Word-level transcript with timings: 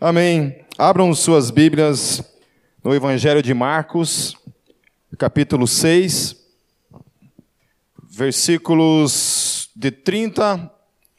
Amém. 0.00 0.64
Abram 0.78 1.12
suas 1.12 1.50
Bíblias 1.50 2.22
no 2.84 2.94
Evangelho 2.94 3.42
de 3.42 3.52
Marcos, 3.52 4.36
capítulo 5.18 5.66
6, 5.66 6.36
versículos 8.08 9.68
de 9.74 9.90
30 9.90 10.72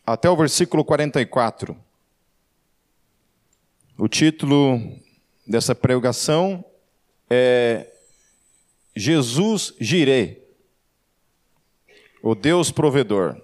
até 0.06 0.30
o 0.30 0.38
versículo 0.38 0.86
44. 0.86 1.76
O 3.98 4.08
título 4.08 4.82
dessa 5.46 5.76
pregação 5.76 6.64
é 7.30 7.86
Jesus 8.96 9.74
Jireh, 9.78 10.42
o 12.24 12.34
Deus 12.34 12.72
provedor. 12.72 13.36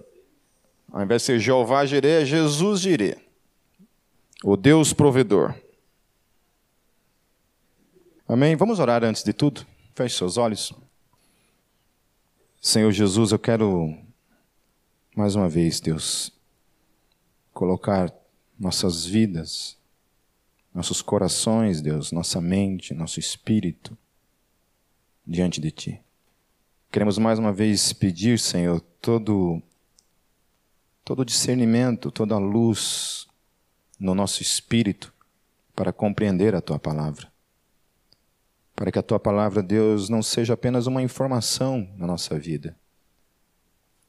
Ao 0.90 1.02
invés 1.02 1.20
de 1.20 1.26
ser 1.26 1.38
Jeová 1.38 1.84
Jireh, 1.84 2.22
é 2.22 2.24
Jesus 2.24 2.80
Jireh 2.80 3.25
o 4.42 4.56
Deus 4.56 4.92
provedor. 4.92 5.54
Amém? 8.28 8.56
Vamos 8.56 8.78
orar 8.78 9.04
antes 9.04 9.22
de 9.22 9.32
tudo? 9.32 9.66
Feche 9.94 10.16
seus 10.16 10.36
olhos. 10.36 10.72
Senhor 12.60 12.90
Jesus, 12.90 13.30
eu 13.30 13.38
quero, 13.38 13.96
mais 15.14 15.36
uma 15.36 15.48
vez, 15.48 15.78
Deus, 15.78 16.32
colocar 17.52 18.12
nossas 18.58 19.06
vidas, 19.06 19.76
nossos 20.74 21.00
corações, 21.00 21.80
Deus, 21.80 22.10
nossa 22.10 22.40
mente, 22.40 22.92
nosso 22.92 23.20
espírito 23.20 23.96
diante 25.26 25.60
de 25.60 25.70
Ti. 25.70 26.00
Queremos 26.90 27.18
mais 27.18 27.38
uma 27.38 27.52
vez 27.52 27.92
pedir, 27.92 28.38
Senhor, 28.38 28.80
todo, 29.00 29.62
todo 31.04 31.24
discernimento, 31.24 32.10
toda 32.10 32.36
luz, 32.38 33.25
no 33.98 34.14
nosso 34.14 34.42
espírito 34.42 35.12
para 35.74 35.92
compreender 35.92 36.54
a 36.54 36.60
tua 36.60 36.78
palavra. 36.78 37.30
Para 38.74 38.92
que 38.92 38.98
a 38.98 39.02
tua 39.02 39.18
palavra, 39.18 39.62
Deus, 39.62 40.08
não 40.08 40.22
seja 40.22 40.54
apenas 40.54 40.86
uma 40.86 41.02
informação 41.02 41.88
na 41.96 42.06
nossa 42.06 42.38
vida, 42.38 42.76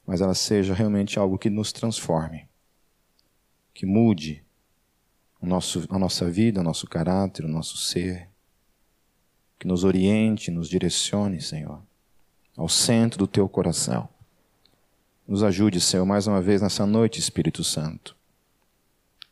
mas 0.06 0.20
ela 0.20 0.34
seja 0.34 0.74
realmente 0.74 1.18
algo 1.18 1.38
que 1.38 1.48
nos 1.48 1.72
transforme, 1.72 2.46
que 3.72 3.86
mude 3.86 4.44
o 5.40 5.46
nosso, 5.46 5.86
a 5.88 5.98
nossa 5.98 6.30
vida, 6.30 6.60
o 6.60 6.64
nosso 6.64 6.86
caráter, 6.86 7.44
o 7.44 7.48
nosso 7.48 7.78
ser, 7.78 8.28
que 9.58 9.66
nos 9.66 9.84
oriente, 9.84 10.50
nos 10.50 10.68
direcione, 10.68 11.40
Senhor, 11.40 11.82
ao 12.56 12.68
centro 12.68 13.18
do 13.18 13.26
teu 13.26 13.48
coração. 13.48 14.08
Nos 15.26 15.42
ajude, 15.42 15.80
Senhor, 15.80 16.06
mais 16.06 16.26
uma 16.26 16.40
vez 16.40 16.62
nessa 16.62 16.86
noite, 16.86 17.20
Espírito 17.20 17.62
Santo 17.62 18.17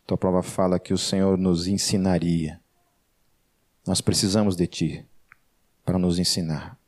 tua 0.07 0.17
prova 0.17 0.41
fala 0.41 0.79
que 0.79 0.93
o 0.93 0.97
Senhor 0.97 1.37
nos 1.37 1.67
ensinaria. 1.67 2.61
Nós 3.85 3.99
precisamos 3.99 4.55
de 4.55 4.65
Ti 4.65 5.05
para 5.83 5.99
nos 5.99 6.17
ensinar. 6.17 6.79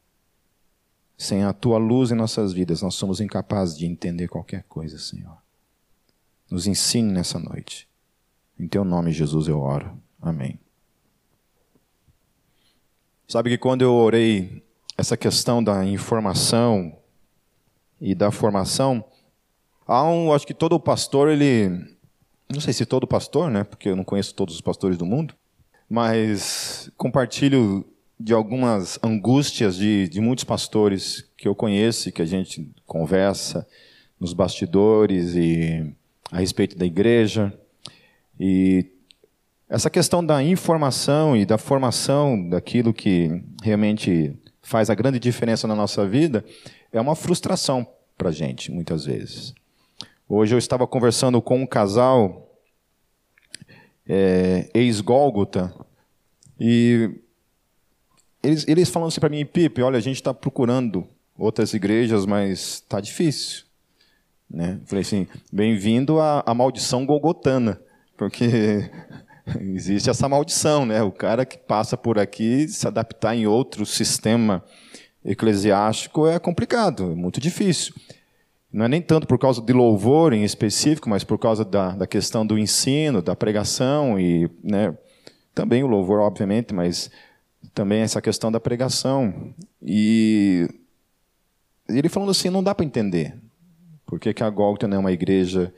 Sem 1.17 1.43
a 1.43 1.51
Tua 1.51 1.77
luz 1.77 2.11
em 2.11 2.15
nossas 2.15 2.53
vidas, 2.53 2.81
nós 2.81 2.95
somos 2.95 3.19
incapazes 3.19 3.77
de 3.77 3.85
entender 3.85 4.29
qualquer 4.29 4.63
coisa, 4.63 4.97
Senhor. 4.97 5.37
Nos 6.49 6.65
ensine 6.65 7.11
nessa 7.11 7.37
noite. 7.37 7.89
Em 8.57 8.69
Teu 8.69 8.85
nome, 8.85 9.11
Jesus, 9.11 9.49
eu 9.49 9.59
oro. 9.59 10.01
Amém. 10.21 10.57
Sabe 13.27 13.49
que 13.49 13.57
quando 13.57 13.81
eu 13.81 13.93
orei 13.93 14.63
essa 14.97 15.17
questão 15.17 15.61
da 15.61 15.83
informação 15.85 16.97
e 17.99 18.15
da 18.15 18.31
formação, 18.31 19.03
há 19.85 20.05
um, 20.05 20.31
acho 20.33 20.47
que 20.47 20.53
todo 20.53 20.79
pastor 20.79 21.27
ele 21.27 21.98
não 22.51 22.59
sei 22.59 22.73
se 22.73 22.85
todo 22.85 23.07
pastor, 23.07 23.51
né, 23.51 23.63
porque 23.63 23.89
eu 23.89 23.95
não 23.95 24.03
conheço 24.03 24.33
todos 24.33 24.55
os 24.55 24.61
pastores 24.61 24.97
do 24.97 25.05
mundo, 25.05 25.35
mas 25.89 26.91
compartilho 26.97 27.85
de 28.19 28.33
algumas 28.33 28.99
angústias 29.01 29.75
de, 29.75 30.09
de 30.09 30.19
muitos 30.19 30.43
pastores 30.43 31.29
que 31.37 31.47
eu 31.47 31.55
conheço 31.55 32.11
que 32.11 32.21
a 32.21 32.25
gente 32.25 32.69
conversa 32.85 33.65
nos 34.19 34.33
bastidores 34.33 35.35
e 35.35 35.93
a 36.31 36.39
respeito 36.39 36.77
da 36.77 36.85
igreja. 36.85 37.53
E 38.37 38.85
essa 39.69 39.89
questão 39.89 40.25
da 40.25 40.43
informação 40.43 41.37
e 41.37 41.45
da 41.45 41.57
formação 41.57 42.49
daquilo 42.49 42.93
que 42.93 43.41
realmente 43.63 44.37
faz 44.61 44.89
a 44.89 44.95
grande 44.95 45.19
diferença 45.19 45.67
na 45.67 45.75
nossa 45.75 46.05
vida 46.05 46.43
é 46.91 46.99
uma 46.99 47.15
frustração 47.15 47.87
para 48.17 48.29
a 48.29 48.33
gente, 48.33 48.71
muitas 48.71 49.05
vezes. 49.05 49.53
Hoje 50.31 50.53
eu 50.53 50.59
estava 50.59 50.85
conversando 50.85 51.41
com 51.41 51.57
um 51.57 51.65
casal, 51.65 52.55
é, 54.07 54.69
ex-Gólgota, 54.75 55.73
e 56.59 57.09
eles, 58.43 58.63
eles 58.67 58.89
falando 58.91 59.07
assim 59.07 59.19
para 59.19 59.29
mim, 59.29 59.43
Pipe, 59.43 59.81
olha, 59.81 59.97
a 59.97 59.99
gente 59.99 60.17
está 60.17 60.31
procurando 60.31 61.07
outras 61.35 61.73
igrejas, 61.73 62.27
mas 62.27 62.75
está 62.75 63.01
difícil. 63.01 63.63
Né? 64.47 64.79
Falei 64.85 65.01
assim, 65.01 65.27
bem-vindo 65.51 66.19
à, 66.19 66.43
à 66.45 66.53
maldição 66.53 67.07
golgotana, 67.07 67.81
porque 68.15 68.87
existe 69.59 70.11
essa 70.11 70.29
maldição, 70.29 70.85
né? 70.85 71.01
O 71.01 71.11
cara 71.11 71.43
que 71.43 71.57
passa 71.57 71.97
por 71.97 72.19
aqui, 72.19 72.67
se 72.67 72.85
adaptar 72.85 73.35
em 73.35 73.47
outro 73.47 73.83
sistema 73.83 74.63
eclesiástico 75.25 76.27
é 76.27 76.37
complicado, 76.37 77.13
é 77.13 77.15
muito 77.15 77.41
difícil. 77.41 77.95
Não 78.71 78.85
é 78.85 78.87
nem 78.87 79.01
tanto 79.01 79.25
por 79.25 79.39
causa 79.39 79.61
de 79.61 79.73
louvor 79.73 80.31
em 80.31 80.43
específico, 80.43 81.09
mas 81.09 81.23
por 81.23 81.39
causa 81.39 81.65
da, 81.65 81.91
da 81.91 82.05
questão 82.05 82.45
do 82.45 82.57
ensino, 82.57 83.21
da 83.21 83.35
pregação 83.35 84.19
e 84.19 84.49
né, 84.63 84.95
também 85.55 85.83
o 85.83 85.87
louvor, 85.87 86.19
obviamente, 86.19 86.73
mas 86.73 87.09
também 87.73 88.01
essa 88.01 88.21
questão 88.21 88.51
da 88.51 88.59
pregação. 88.59 89.53
E 89.81 90.67
ele 91.87 92.09
falando 92.09 92.29
assim, 92.29 92.49
não 92.49 92.63
dá 92.63 92.75
para 92.75 92.85
entender 92.85 93.35
por 94.05 94.19
que, 94.19 94.33
que 94.33 94.43
a 94.43 94.49
Gólgota 94.49 94.87
não 94.87 94.97
é 94.97 94.99
uma 94.99 95.11
igreja 95.11 95.73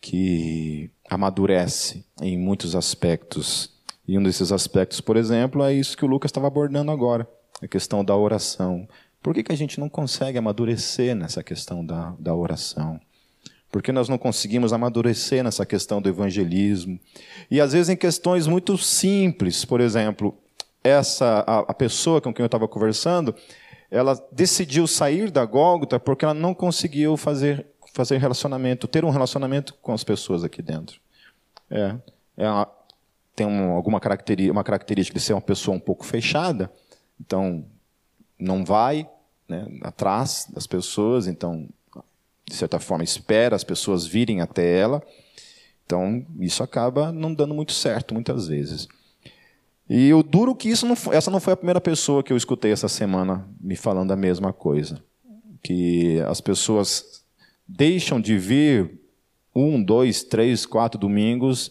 que 0.00 0.90
amadurece 1.08 2.04
em 2.22 2.38
muitos 2.38 2.74
aspectos. 2.74 3.72
E 4.06 4.18
um 4.18 4.22
desses 4.22 4.50
aspectos, 4.50 5.00
por 5.00 5.16
exemplo, 5.16 5.62
é 5.62 5.72
isso 5.72 5.96
que 5.96 6.04
o 6.04 6.08
Lucas 6.08 6.30
estava 6.30 6.46
abordando 6.46 6.90
agora, 6.90 7.28
a 7.62 7.68
questão 7.68 8.04
da 8.04 8.16
oração. 8.16 8.88
Por 9.22 9.34
que, 9.34 9.42
que 9.42 9.52
a 9.52 9.56
gente 9.56 9.78
não 9.78 9.88
consegue 9.88 10.38
amadurecer 10.38 11.14
nessa 11.14 11.42
questão 11.42 11.84
da, 11.84 12.14
da 12.18 12.34
oração? 12.34 13.00
Por 13.70 13.82
que 13.82 13.92
nós 13.92 14.08
não 14.08 14.18
conseguimos 14.18 14.72
amadurecer 14.72 15.44
nessa 15.44 15.64
questão 15.64 16.00
do 16.00 16.08
evangelismo? 16.08 16.98
E 17.50 17.60
às 17.60 17.72
vezes 17.72 17.88
em 17.88 17.96
questões 17.96 18.46
muito 18.46 18.76
simples, 18.76 19.64
por 19.64 19.80
exemplo, 19.80 20.36
essa 20.82 21.44
a, 21.46 21.58
a 21.60 21.74
pessoa 21.74 22.20
com 22.20 22.32
quem 22.32 22.42
eu 22.42 22.46
estava 22.46 22.66
conversando, 22.66 23.34
ela 23.90 24.14
decidiu 24.32 24.86
sair 24.86 25.30
da 25.30 25.44
Gólgota 25.44 26.00
porque 26.00 26.24
ela 26.24 26.34
não 26.34 26.54
conseguiu 26.54 27.16
fazer 27.16 27.66
fazer 27.92 28.18
relacionamento, 28.18 28.86
ter 28.86 29.04
um 29.04 29.10
relacionamento 29.10 29.74
com 29.82 29.92
as 29.92 30.04
pessoas 30.04 30.44
aqui 30.44 30.62
dentro. 30.62 31.00
É, 31.68 31.96
é 32.36 32.48
uma, 32.48 32.68
tem 33.34 33.46
um, 33.46 33.72
alguma 33.72 34.00
característica, 34.00 34.52
uma 34.52 34.64
característica 34.64 35.18
de 35.18 35.24
ser 35.24 35.32
uma 35.32 35.40
pessoa 35.40 35.76
um 35.76 35.80
pouco 35.80 36.04
fechada, 36.04 36.72
então 37.20 37.64
não 38.40 38.64
vai 38.64 39.08
né, 39.48 39.66
atrás 39.82 40.46
das 40.52 40.66
pessoas, 40.66 41.26
então, 41.26 41.68
de 42.46 42.54
certa 42.54 42.78
forma, 42.78 43.04
espera 43.04 43.54
as 43.54 43.64
pessoas 43.64 44.06
virem 44.06 44.40
até 44.40 44.78
ela. 44.78 45.02
Então, 45.84 46.24
isso 46.38 46.62
acaba 46.62 47.10
não 47.10 47.34
dando 47.34 47.54
muito 47.54 47.72
certo 47.72 48.14
muitas 48.14 48.46
vezes. 48.46 48.88
E 49.88 50.14
o 50.14 50.22
duro 50.22 50.54
que 50.54 50.68
isso 50.68 50.86
não 50.86 50.94
foi, 50.94 51.16
essa 51.16 51.32
não 51.32 51.40
foi 51.40 51.52
a 51.52 51.56
primeira 51.56 51.80
pessoa 51.80 52.22
que 52.22 52.32
eu 52.32 52.36
escutei 52.36 52.70
essa 52.70 52.86
semana 52.86 53.44
me 53.60 53.74
falando 53.74 54.12
a 54.12 54.16
mesma 54.16 54.52
coisa. 54.52 55.02
Que 55.62 56.20
as 56.28 56.40
pessoas 56.40 57.24
deixam 57.66 58.20
de 58.20 58.38
vir 58.38 59.00
um, 59.52 59.82
dois, 59.82 60.22
três, 60.22 60.64
quatro 60.64 60.98
domingos 60.98 61.70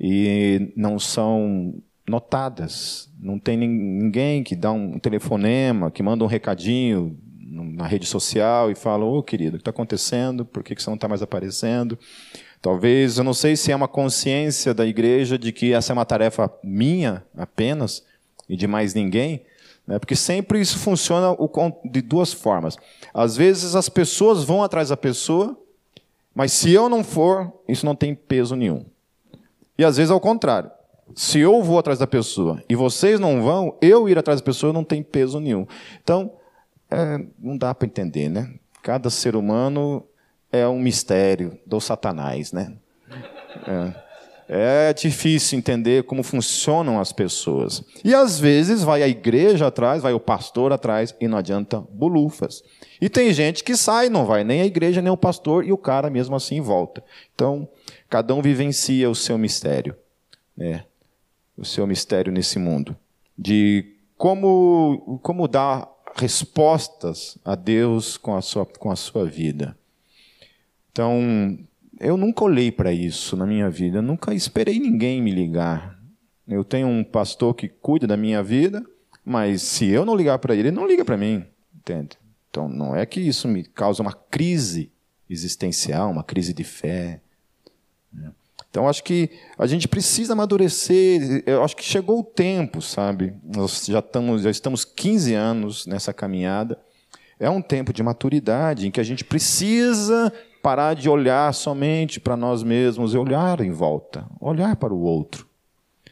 e 0.00 0.72
não 0.74 0.98
são 0.98 1.74
notadas. 2.06 3.10
Não 3.18 3.38
tem 3.38 3.56
ninguém 3.56 4.42
que 4.42 4.54
dá 4.54 4.70
um 4.72 4.98
telefonema, 4.98 5.90
que 5.90 6.02
manda 6.02 6.24
um 6.24 6.28
recadinho 6.28 7.18
na 7.40 7.86
rede 7.86 8.06
social 8.06 8.70
e 8.70 8.74
fala: 8.74 9.04
Ô 9.04 9.18
oh, 9.18 9.22
querido, 9.22 9.56
o 9.56 9.58
que 9.58 9.62
está 9.62 9.70
acontecendo? 9.70 10.44
Por 10.44 10.62
que 10.62 10.74
você 10.74 10.88
não 10.88 10.96
está 10.96 11.08
mais 11.08 11.22
aparecendo? 11.22 11.98
Talvez, 12.60 13.18
eu 13.18 13.24
não 13.24 13.34
sei 13.34 13.56
se 13.56 13.70
é 13.70 13.76
uma 13.76 13.88
consciência 13.88 14.72
da 14.72 14.86
igreja 14.86 15.38
de 15.38 15.52
que 15.52 15.72
essa 15.72 15.92
é 15.92 15.94
uma 15.94 16.04
tarefa 16.04 16.50
minha 16.62 17.22
apenas 17.36 18.02
e 18.48 18.56
de 18.56 18.66
mais 18.66 18.94
ninguém, 18.94 19.42
né? 19.86 19.98
porque 19.98 20.16
sempre 20.16 20.60
isso 20.60 20.78
funciona 20.78 21.36
de 21.84 22.00
duas 22.00 22.32
formas. 22.32 22.76
Às 23.12 23.36
vezes 23.36 23.74
as 23.74 23.90
pessoas 23.90 24.44
vão 24.44 24.62
atrás 24.62 24.88
da 24.88 24.96
pessoa, 24.96 25.58
mas 26.34 26.52
se 26.52 26.72
eu 26.72 26.88
não 26.88 27.04
for, 27.04 27.52
isso 27.68 27.84
não 27.84 27.94
tem 27.94 28.14
peso 28.14 28.56
nenhum. 28.56 28.84
E 29.76 29.84
às 29.84 29.98
vezes 29.98 30.10
ao 30.10 30.20
contrário 30.20 30.70
se 31.14 31.40
eu 31.40 31.62
vou 31.62 31.78
atrás 31.78 31.98
da 31.98 32.06
pessoa 32.06 32.62
e 32.68 32.74
vocês 32.74 33.20
não 33.20 33.42
vão, 33.42 33.76
eu 33.80 34.08
ir 34.08 34.18
atrás 34.18 34.40
da 34.40 34.44
pessoa 34.44 34.72
não 34.72 34.84
tem 34.84 35.02
peso 35.02 35.38
nenhum. 35.38 35.66
Então, 36.02 36.32
é, 36.90 37.24
não 37.38 37.56
dá 37.58 37.74
para 37.74 37.86
entender, 37.86 38.28
né? 38.28 38.54
Cada 38.82 39.10
ser 39.10 39.36
humano 39.36 40.06
é 40.50 40.66
um 40.66 40.78
mistério 40.78 41.58
do 41.66 41.80
Satanás, 41.80 42.52
né? 42.52 42.72
É. 44.48 44.88
é 44.88 44.92
difícil 44.92 45.58
entender 45.58 46.04
como 46.04 46.22
funcionam 46.22 47.00
as 47.00 47.12
pessoas. 47.12 47.82
E 48.04 48.14
às 48.14 48.38
vezes 48.38 48.82
vai 48.82 49.02
a 49.02 49.08
igreja 49.08 49.66
atrás, 49.66 50.02
vai 50.02 50.12
o 50.12 50.20
pastor 50.20 50.72
atrás 50.72 51.14
e 51.20 51.28
não 51.28 51.38
adianta 51.38 51.80
bolufas. 51.90 52.62
E 53.00 53.08
tem 53.08 53.32
gente 53.32 53.62
que 53.64 53.76
sai, 53.76 54.08
não 54.08 54.26
vai 54.26 54.44
nem 54.44 54.62
a 54.62 54.66
igreja 54.66 55.02
nem 55.02 55.12
o 55.12 55.16
pastor 55.16 55.64
e 55.64 55.72
o 55.72 55.78
cara 55.78 56.10
mesmo 56.10 56.34
assim 56.36 56.60
volta. 56.60 57.02
Então, 57.34 57.68
cada 58.08 58.34
um 58.34 58.42
vivencia 58.42 59.10
o 59.10 59.14
seu 59.14 59.36
mistério, 59.38 59.96
né? 60.56 60.84
O 61.56 61.64
seu 61.64 61.86
mistério 61.86 62.32
nesse 62.32 62.58
mundo 62.58 62.96
de 63.36 63.96
como 64.16 65.18
como 65.22 65.48
dar 65.48 65.88
respostas 66.14 67.36
a 67.44 67.54
Deus 67.54 68.16
com 68.16 68.36
a 68.36 68.42
sua 68.42 68.64
com 68.64 68.90
a 68.90 68.96
sua 68.96 69.26
vida. 69.26 69.76
Então, 70.92 71.58
eu 71.98 72.16
nunca 72.16 72.44
olhei 72.44 72.70
para 72.70 72.92
isso 72.92 73.36
na 73.36 73.44
minha 73.44 73.68
vida, 73.68 73.98
eu 73.98 74.02
nunca 74.02 74.32
esperei 74.32 74.78
ninguém 74.78 75.20
me 75.20 75.32
ligar. 75.32 75.98
Eu 76.46 76.62
tenho 76.62 76.86
um 76.86 77.02
pastor 77.02 77.54
que 77.54 77.68
cuida 77.68 78.06
da 78.06 78.16
minha 78.16 78.42
vida, 78.42 78.84
mas 79.24 79.62
se 79.62 79.86
eu 79.86 80.04
não 80.04 80.14
ligar 80.14 80.38
para 80.38 80.54
ele, 80.54 80.68
ele 80.68 80.76
não 80.76 80.86
liga 80.86 81.04
para 81.04 81.16
mim, 81.16 81.44
entende? 81.74 82.16
Então 82.48 82.68
não 82.68 82.94
é 82.94 83.04
que 83.04 83.20
isso 83.20 83.48
me 83.48 83.64
causa 83.64 84.02
uma 84.02 84.12
crise 84.12 84.92
existencial, 85.28 86.10
uma 86.10 86.22
crise 86.22 86.52
de 86.52 86.62
fé. 86.62 87.20
Então 88.74 88.88
acho 88.88 89.04
que 89.04 89.30
a 89.56 89.68
gente 89.68 89.86
precisa 89.86 90.32
amadurecer. 90.32 91.44
Eu 91.46 91.62
acho 91.62 91.76
que 91.76 91.84
chegou 91.84 92.18
o 92.18 92.24
tempo, 92.24 92.82
sabe? 92.82 93.32
Nós 93.44 93.86
já 93.86 94.00
estamos, 94.00 94.42
já 94.42 94.50
estamos 94.50 94.84
15 94.84 95.32
anos 95.32 95.86
nessa 95.86 96.12
caminhada. 96.12 96.76
É 97.38 97.48
um 97.48 97.62
tempo 97.62 97.92
de 97.92 98.02
maturidade 98.02 98.88
em 98.88 98.90
que 98.90 98.98
a 98.98 99.04
gente 99.04 99.24
precisa 99.24 100.32
parar 100.60 100.94
de 100.94 101.08
olhar 101.08 101.54
somente 101.54 102.18
para 102.18 102.36
nós 102.36 102.64
mesmos 102.64 103.14
e 103.14 103.16
olhar 103.16 103.60
em 103.60 103.70
volta, 103.70 104.26
olhar 104.40 104.74
para 104.74 104.92
o 104.92 105.02
outro. 105.02 105.46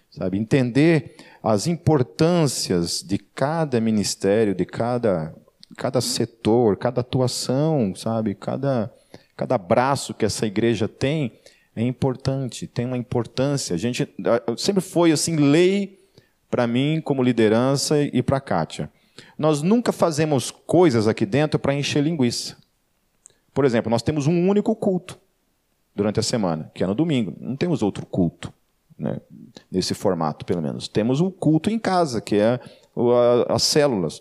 Sabe, 0.09 0.39
entender 0.39 1.17
as 1.43 1.67
importâncias 1.67 3.03
de 3.03 3.19
cada 3.19 3.81
ministério, 3.81 4.55
de 4.55 4.65
cada 4.65 5.35
cada 5.77 6.01
setor, 6.01 6.77
cada 6.77 7.01
atuação, 7.01 7.93
sabe, 7.97 8.37
cada 8.37 8.89
cada 9.37 9.59
braço 9.59 10.15
que 10.15 10.25
essa 10.25 10.47
igreja 10.47 10.87
tem 10.87 11.33
é 11.75 11.83
importante, 11.83 12.67
tem 12.67 12.87
uma 12.87 12.99
importância. 12.99 13.75
A 13.75 13.79
gente 13.79 14.09
sempre 14.59 14.83
foi 14.83 15.13
assim 15.13 15.37
lei 15.37 15.99
para 16.51 16.67
mim 16.67 17.01
como 17.03 17.23
liderança 17.23 18.03
e 18.03 18.23
para 18.23 18.41
Kátia. 18.41 18.91
Nós 19.39 19.63
nunca 19.63 19.93
fazemos 19.93 20.51
coisas 20.51 21.09
aqui 21.09 21.25
dentro 21.25 21.59
para 21.59 21.75
encher 21.75 22.03
linguiça. 22.03 22.57
Por 23.55 23.65
exemplo, 23.65 23.91
nós 23.91 24.03
temos 24.03 24.27
um 24.27 24.49
único 24.49 24.75
culto 24.77 25.19
durante 25.95 26.21
a 26.21 26.23
semana, 26.23 26.71
que 26.75 26.85
é 26.85 26.87
no 26.87 26.95
domingo. 26.95 27.35
Não 27.41 27.57
temos 27.57 27.83
outro 27.83 28.05
culto, 28.07 28.53
né? 28.99 29.19
nesse 29.71 29.95
formato, 29.95 30.45
pelo 30.45 30.63
menos. 30.63 30.89
Temos 30.89 31.21
o 31.21 31.27
um 31.27 31.31
culto 31.31 31.71
em 31.71 31.79
casa, 31.79 32.21
que 32.21 32.37
é 32.37 32.61
as 33.49 33.63
células. 33.63 34.21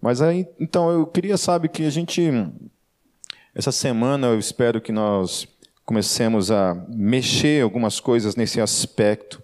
Mas 0.00 0.20
aí, 0.20 0.46
então, 0.60 0.90
eu 0.90 1.06
queria, 1.06 1.36
sabe, 1.36 1.68
que 1.68 1.84
a 1.84 1.90
gente. 1.90 2.22
Essa 3.54 3.72
semana 3.72 4.26
eu 4.28 4.38
espero 4.38 4.80
que 4.80 4.92
nós 4.92 5.48
comecemos 5.86 6.50
a 6.50 6.74
mexer 6.88 7.62
algumas 7.62 8.00
coisas 8.00 8.34
nesse 8.34 8.60
aspecto 8.60 9.40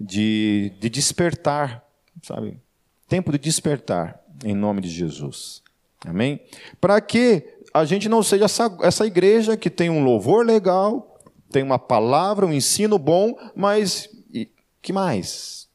de, 0.00 0.72
de 0.80 0.88
despertar, 0.88 1.84
sabe? 2.22 2.58
Tempo 3.06 3.30
de 3.30 3.38
despertar, 3.38 4.18
em 4.42 4.54
nome 4.54 4.80
de 4.80 4.88
Jesus. 4.88 5.62
Amém? 6.06 6.40
Para 6.80 7.00
que 7.02 7.44
a 7.72 7.84
gente 7.84 8.08
não 8.08 8.22
seja 8.22 8.46
essa, 8.46 8.74
essa 8.82 9.06
igreja 9.06 9.58
que 9.58 9.68
tem 9.68 9.90
um 9.90 10.02
louvor 10.02 10.44
legal, 10.44 11.20
tem 11.50 11.62
uma 11.62 11.78
palavra, 11.78 12.46
um 12.46 12.52
ensino 12.52 12.98
bom, 12.98 13.36
mas 13.54 14.08
e, 14.32 14.48
que 14.80 14.92
mais? 14.92 15.68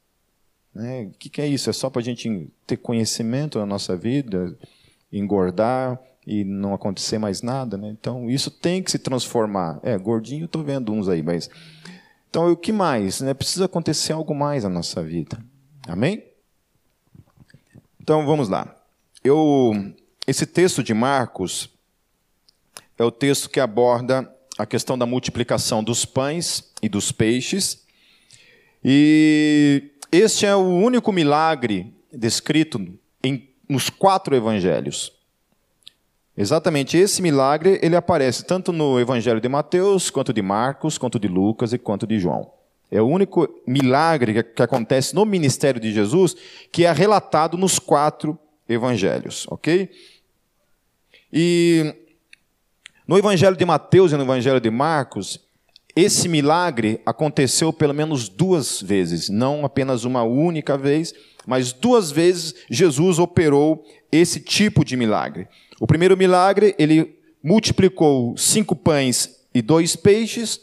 Né? 0.73 1.03
O 1.03 1.17
que, 1.19 1.29
que 1.29 1.41
é 1.41 1.47
isso? 1.47 1.69
É 1.69 1.73
só 1.73 1.88
para 1.89 2.01
a 2.01 2.03
gente 2.03 2.50
ter 2.65 2.77
conhecimento 2.77 3.59
na 3.59 3.65
nossa 3.65 3.95
vida, 3.95 4.57
engordar 5.13 6.00
e 6.29 6.43
não 6.43 6.75
acontecer 6.75 7.17
mais 7.17 7.41
nada? 7.41 7.75
Né? 7.75 7.89
Então, 7.89 8.29
isso 8.29 8.51
tem 8.51 8.83
que 8.83 8.91
se 8.91 8.99
transformar. 8.99 9.79
É, 9.81 9.97
gordinho, 9.97 10.45
estou 10.45 10.63
vendo 10.63 10.93
uns 10.93 11.09
aí, 11.09 11.23
mas. 11.23 11.49
Então, 12.29 12.51
o 12.51 12.55
que 12.55 12.71
mais? 12.71 13.19
Né? 13.19 13.33
Precisa 13.33 13.65
acontecer 13.65 14.13
algo 14.13 14.35
mais 14.35 14.63
na 14.63 14.69
nossa 14.69 15.01
vida. 15.01 15.43
Amém? 15.87 16.23
Então, 17.99 18.27
vamos 18.27 18.47
lá. 18.47 18.75
Eu, 19.23 19.73
esse 20.27 20.45
texto 20.45 20.83
de 20.83 20.93
Marcos, 20.93 21.67
é 22.95 23.03
o 23.03 23.09
texto 23.09 23.49
que 23.49 23.59
aborda 23.59 24.31
a 24.55 24.67
questão 24.67 24.95
da 24.95 25.07
multiplicação 25.07 25.83
dos 25.83 26.05
pães 26.05 26.71
e 26.79 26.87
dos 26.87 27.11
peixes. 27.11 27.87
E 28.85 29.93
este 30.11 30.45
é 30.45 30.55
o 30.55 30.59
único 30.59 31.11
milagre 31.11 31.91
descrito 32.13 32.79
em, 33.23 33.49
nos 33.67 33.89
quatro 33.89 34.35
evangelhos. 34.35 35.19
Exatamente 36.41 36.95
esse 36.97 37.21
milagre, 37.21 37.77
ele 37.81 37.97
aparece 37.97 38.45
tanto 38.45 38.71
no 38.71 38.97
evangelho 38.97 39.41
de 39.41 39.50
Mateus, 39.50 40.09
quanto 40.09 40.31
de 40.31 40.41
Marcos, 40.41 40.97
quanto 40.97 41.19
de 41.19 41.27
Lucas 41.27 41.74
e 41.74 41.77
quanto 41.77 42.07
de 42.07 42.18
João. 42.18 42.50
É 42.89 43.01
o 43.01 43.06
único 43.06 43.45
milagre 43.68 44.41
que, 44.41 44.63
acontece 44.63 45.13
no 45.13 45.25
ministério 45.25 45.81
de 45.81 45.91
Jesus 45.91 46.38
que 46.71 46.86
é 46.86 46.91
relatado 46.94 47.57
nos 47.57 47.77
quatro 47.77 48.39
evangelhos, 48.69 49.47
ok? 49.50 49.91
E 51.31 51.94
no 53.06 53.18
Evangelho 53.18 53.57
de 53.57 53.65
Mateus 53.65 54.13
e 54.13 54.15
no 54.15 54.24
Evangelho 54.24 54.62
de 54.62 54.69
Marcos, 54.69 55.41
esse 55.94 56.30
milagre 56.30 57.01
aconteceu 57.06 57.74
pelo 57.74 57.94
menos 57.94 58.30
duas 58.30 58.81
vezes, 58.81 59.27
não 59.27 59.65
apenas 59.65 60.06
uma 60.06 60.24
única 60.24 60.77
vez, 60.77 61.13
mas 61.45 61.74
duas 61.74 62.12
vezes 62.12 62.56
Jesus 62.69 63.19
operou 63.19 63.83
esse 64.09 64.39
tipo 64.39 64.86
de 64.86 64.95
milagre. 64.95 65.50
O 65.79 65.87
primeiro 65.87 66.17
milagre, 66.17 66.75
ele 66.77 67.17
multiplicou 67.41 68.35
cinco 68.37 68.75
pães 68.75 69.45
e 69.53 69.61
dois 69.61 69.95
peixes, 69.95 70.59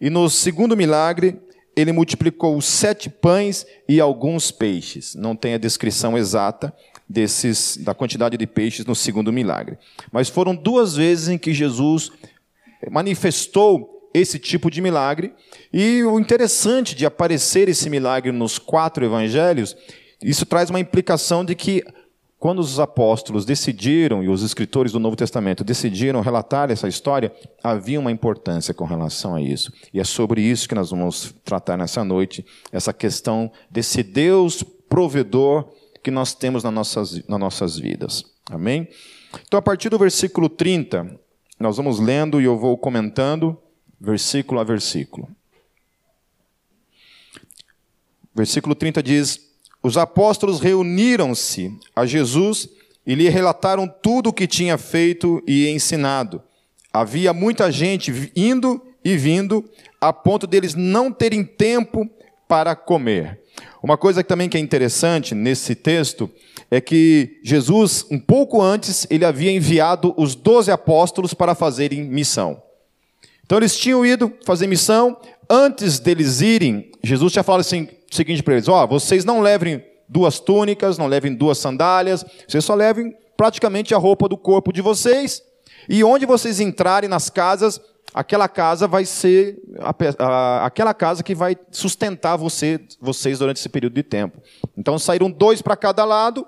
e 0.00 0.08
no 0.08 0.28
segundo 0.28 0.76
milagre, 0.76 1.38
ele 1.76 1.92
multiplicou 1.92 2.60
sete 2.60 3.10
pães 3.10 3.66
e 3.88 4.00
alguns 4.00 4.50
peixes. 4.50 5.14
Não 5.14 5.34
tem 5.34 5.54
a 5.54 5.58
descrição 5.58 6.16
exata, 6.16 6.72
desses 7.08 7.76
da 7.76 7.94
quantidade 7.94 8.36
de 8.36 8.46
peixes 8.46 8.86
no 8.86 8.94
segundo 8.94 9.32
milagre. 9.32 9.78
Mas 10.10 10.28
foram 10.28 10.54
duas 10.54 10.96
vezes 10.96 11.28
em 11.28 11.38
que 11.38 11.52
Jesus 11.52 12.10
manifestou 12.90 14.10
esse 14.12 14.38
tipo 14.38 14.70
de 14.70 14.80
milagre. 14.80 15.34
E 15.72 16.02
o 16.04 16.18
interessante 16.18 16.94
de 16.94 17.04
aparecer 17.04 17.68
esse 17.68 17.90
milagre 17.90 18.32
nos 18.32 18.58
quatro 18.58 19.04
evangelhos, 19.04 19.76
isso 20.22 20.46
traz 20.46 20.70
uma 20.70 20.80
implicação 20.80 21.44
de 21.44 21.54
que 21.54 21.84
quando 22.44 22.58
os 22.58 22.78
apóstolos 22.78 23.46
decidiram, 23.46 24.22
e 24.22 24.28
os 24.28 24.42
escritores 24.42 24.92
do 24.92 24.98
Novo 24.98 25.16
Testamento 25.16 25.64
decidiram 25.64 26.20
relatar 26.20 26.70
essa 26.70 26.86
história, 26.86 27.34
havia 27.62 27.98
uma 27.98 28.12
importância 28.12 28.74
com 28.74 28.84
relação 28.84 29.34
a 29.34 29.40
isso. 29.40 29.72
E 29.94 29.98
é 29.98 30.04
sobre 30.04 30.42
isso 30.42 30.68
que 30.68 30.74
nós 30.74 30.90
vamos 30.90 31.34
tratar 31.42 31.78
nessa 31.78 32.04
noite, 32.04 32.44
essa 32.70 32.92
questão 32.92 33.50
desse 33.70 34.02
Deus 34.02 34.62
provedor 34.62 35.72
que 36.02 36.10
nós 36.10 36.34
temos 36.34 36.62
nas 36.62 36.74
nossas, 36.74 37.26
nas 37.26 37.40
nossas 37.40 37.78
vidas. 37.78 38.22
Amém? 38.50 38.88
Então, 39.46 39.58
a 39.58 39.62
partir 39.62 39.88
do 39.88 39.98
versículo 39.98 40.50
30, 40.50 41.18
nós 41.58 41.78
vamos 41.78 41.98
lendo 41.98 42.42
e 42.42 42.44
eu 42.44 42.58
vou 42.58 42.76
comentando, 42.76 43.56
versículo 43.98 44.60
a 44.60 44.64
versículo. 44.64 45.30
Versículo 48.34 48.74
30 48.74 49.02
diz: 49.02 49.53
Os 49.84 49.98
apóstolos 49.98 50.60
reuniram-se 50.60 51.70
a 51.94 52.06
Jesus 52.06 52.70
e 53.06 53.14
lhe 53.14 53.28
relataram 53.28 53.86
tudo 53.86 54.30
o 54.30 54.32
que 54.32 54.46
tinha 54.46 54.78
feito 54.78 55.42
e 55.46 55.68
ensinado. 55.68 56.42
Havia 56.90 57.34
muita 57.34 57.70
gente 57.70 58.32
indo 58.34 58.80
e 59.04 59.14
vindo, 59.14 59.62
a 60.00 60.10
ponto 60.10 60.46
deles 60.46 60.74
não 60.74 61.12
terem 61.12 61.44
tempo 61.44 62.08
para 62.48 62.74
comer. 62.74 63.38
Uma 63.82 63.98
coisa 63.98 64.24
também 64.24 64.48
que 64.48 64.56
é 64.56 64.60
interessante 64.60 65.34
nesse 65.34 65.74
texto 65.74 66.30
é 66.70 66.80
que 66.80 67.38
Jesus, 67.44 68.06
um 68.10 68.18
pouco 68.18 68.62
antes, 68.62 69.06
ele 69.10 69.26
havia 69.26 69.52
enviado 69.52 70.14
os 70.16 70.34
doze 70.34 70.70
apóstolos 70.70 71.34
para 71.34 71.54
fazerem 71.54 72.04
missão. 72.04 72.62
Então 73.44 73.58
eles 73.58 73.76
tinham 73.76 74.06
ido 74.06 74.32
fazer 74.46 74.66
missão. 74.66 75.20
Antes 75.50 75.98
deles 75.98 76.40
irem, 76.40 76.90
Jesus 77.02 77.34
tinha 77.34 77.42
falado 77.42 77.60
assim, 77.60 77.86
o 78.14 78.16
seguinte 78.16 78.42
para 78.42 78.54
eles: 78.54 78.68
ó, 78.68 78.84
oh, 78.84 78.86
vocês 78.86 79.24
não 79.24 79.40
levem 79.40 79.84
duas 80.08 80.38
túnicas, 80.38 80.96
não 80.96 81.06
levem 81.06 81.34
duas 81.34 81.58
sandálias, 81.58 82.24
vocês 82.46 82.64
só 82.64 82.74
levem 82.74 83.14
praticamente 83.36 83.94
a 83.94 83.98
roupa 83.98 84.28
do 84.28 84.36
corpo 84.36 84.72
de 84.72 84.80
vocês. 84.80 85.42
E 85.88 86.02
onde 86.02 86.24
vocês 86.24 86.60
entrarem 86.60 87.10
nas 87.10 87.28
casas, 87.28 87.80
aquela 88.14 88.48
casa 88.48 88.86
vai 88.86 89.04
ser 89.04 89.58
a, 89.80 89.94
a, 90.24 90.66
aquela 90.66 90.94
casa 90.94 91.22
que 91.22 91.34
vai 91.34 91.56
sustentar 91.70 92.36
você, 92.36 92.80
vocês 93.00 93.40
durante 93.40 93.58
esse 93.58 93.68
período 93.68 93.94
de 93.94 94.02
tempo. 94.02 94.40
Então 94.78 94.98
saíram 94.98 95.30
dois 95.30 95.60
para 95.60 95.76
cada 95.76 96.04
lado, 96.04 96.46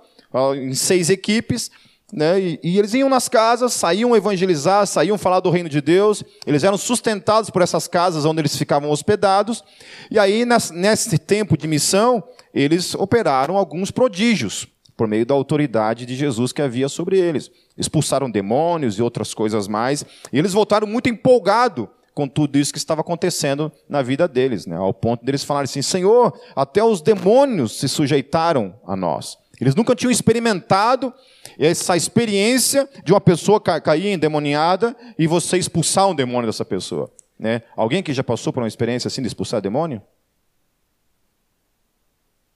em 0.56 0.74
seis 0.74 1.10
equipes, 1.10 1.70
né? 2.12 2.40
E, 2.40 2.60
e, 2.62 2.78
eles 2.78 2.94
iam 2.94 3.08
nas 3.08 3.28
casas, 3.28 3.72
saíam 3.72 4.14
evangelizar, 4.14 4.86
saíam 4.86 5.18
falar 5.18 5.40
do 5.40 5.50
reino 5.50 5.68
de 5.68 5.80
Deus. 5.80 6.22
Eles 6.46 6.62
eram 6.62 6.78
sustentados 6.78 7.50
por 7.50 7.62
essas 7.62 7.88
casas 7.88 8.24
onde 8.24 8.40
eles 8.40 8.56
ficavam 8.56 8.90
hospedados. 8.90 9.64
E 10.10 10.18
aí, 10.18 10.44
nesse 10.72 11.18
tempo 11.18 11.56
de 11.56 11.66
missão, 11.66 12.22
eles 12.54 12.94
operaram 12.94 13.56
alguns 13.56 13.90
prodígios 13.90 14.68
por 14.96 15.06
meio 15.06 15.26
da 15.26 15.34
autoridade 15.34 16.06
de 16.06 16.14
Jesus 16.14 16.52
que 16.52 16.62
havia 16.62 16.88
sobre 16.88 17.18
eles. 17.18 17.50
Expulsaram 17.76 18.30
demônios 18.30 18.98
e 18.98 19.02
outras 19.02 19.34
coisas 19.34 19.68
mais. 19.68 20.04
E 20.32 20.38
eles 20.38 20.52
voltaram 20.52 20.86
muito 20.86 21.08
empolgados 21.08 21.88
com 22.14 22.26
tudo 22.26 22.56
isso 22.56 22.72
que 22.72 22.78
estava 22.78 23.02
acontecendo 23.02 23.70
na 23.86 24.00
vida 24.00 24.26
deles, 24.26 24.64
né? 24.64 24.74
ao 24.74 24.94
ponto 24.94 25.22
deles 25.22 25.44
falarem 25.44 25.66
assim: 25.66 25.82
Senhor, 25.82 26.32
até 26.54 26.82
os 26.82 27.02
demônios 27.02 27.78
se 27.78 27.88
sujeitaram 27.88 28.74
a 28.86 28.96
nós. 28.96 29.36
Eles 29.60 29.74
nunca 29.74 29.94
tinham 29.94 30.10
experimentado 30.10 31.12
essa 31.58 31.96
experiência 31.96 32.88
de 33.04 33.12
uma 33.12 33.20
pessoa 33.20 33.60
cair 33.60 34.08
endemoniada 34.08 34.96
e 35.18 35.26
você 35.26 35.56
expulsar 35.56 36.08
um 36.08 36.14
demônio 36.14 36.46
dessa 36.46 36.64
pessoa. 36.64 37.10
Né? 37.38 37.62
Alguém 37.76 38.02
que 38.02 38.12
já 38.12 38.24
passou 38.24 38.52
por 38.52 38.62
uma 38.62 38.68
experiência 38.68 39.08
assim 39.08 39.20
de 39.20 39.28
expulsar 39.28 39.60
demônio? 39.60 40.02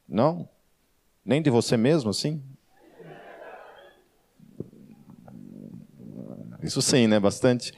Não? 0.09 0.49
Nem 1.25 1.41
de 1.41 1.51
você 1.51 1.77
mesmo 1.77 2.11
assim? 2.11 2.43
Isso 6.63 6.83
sim, 6.83 7.07
né? 7.07 7.19
Bastante. 7.19 7.73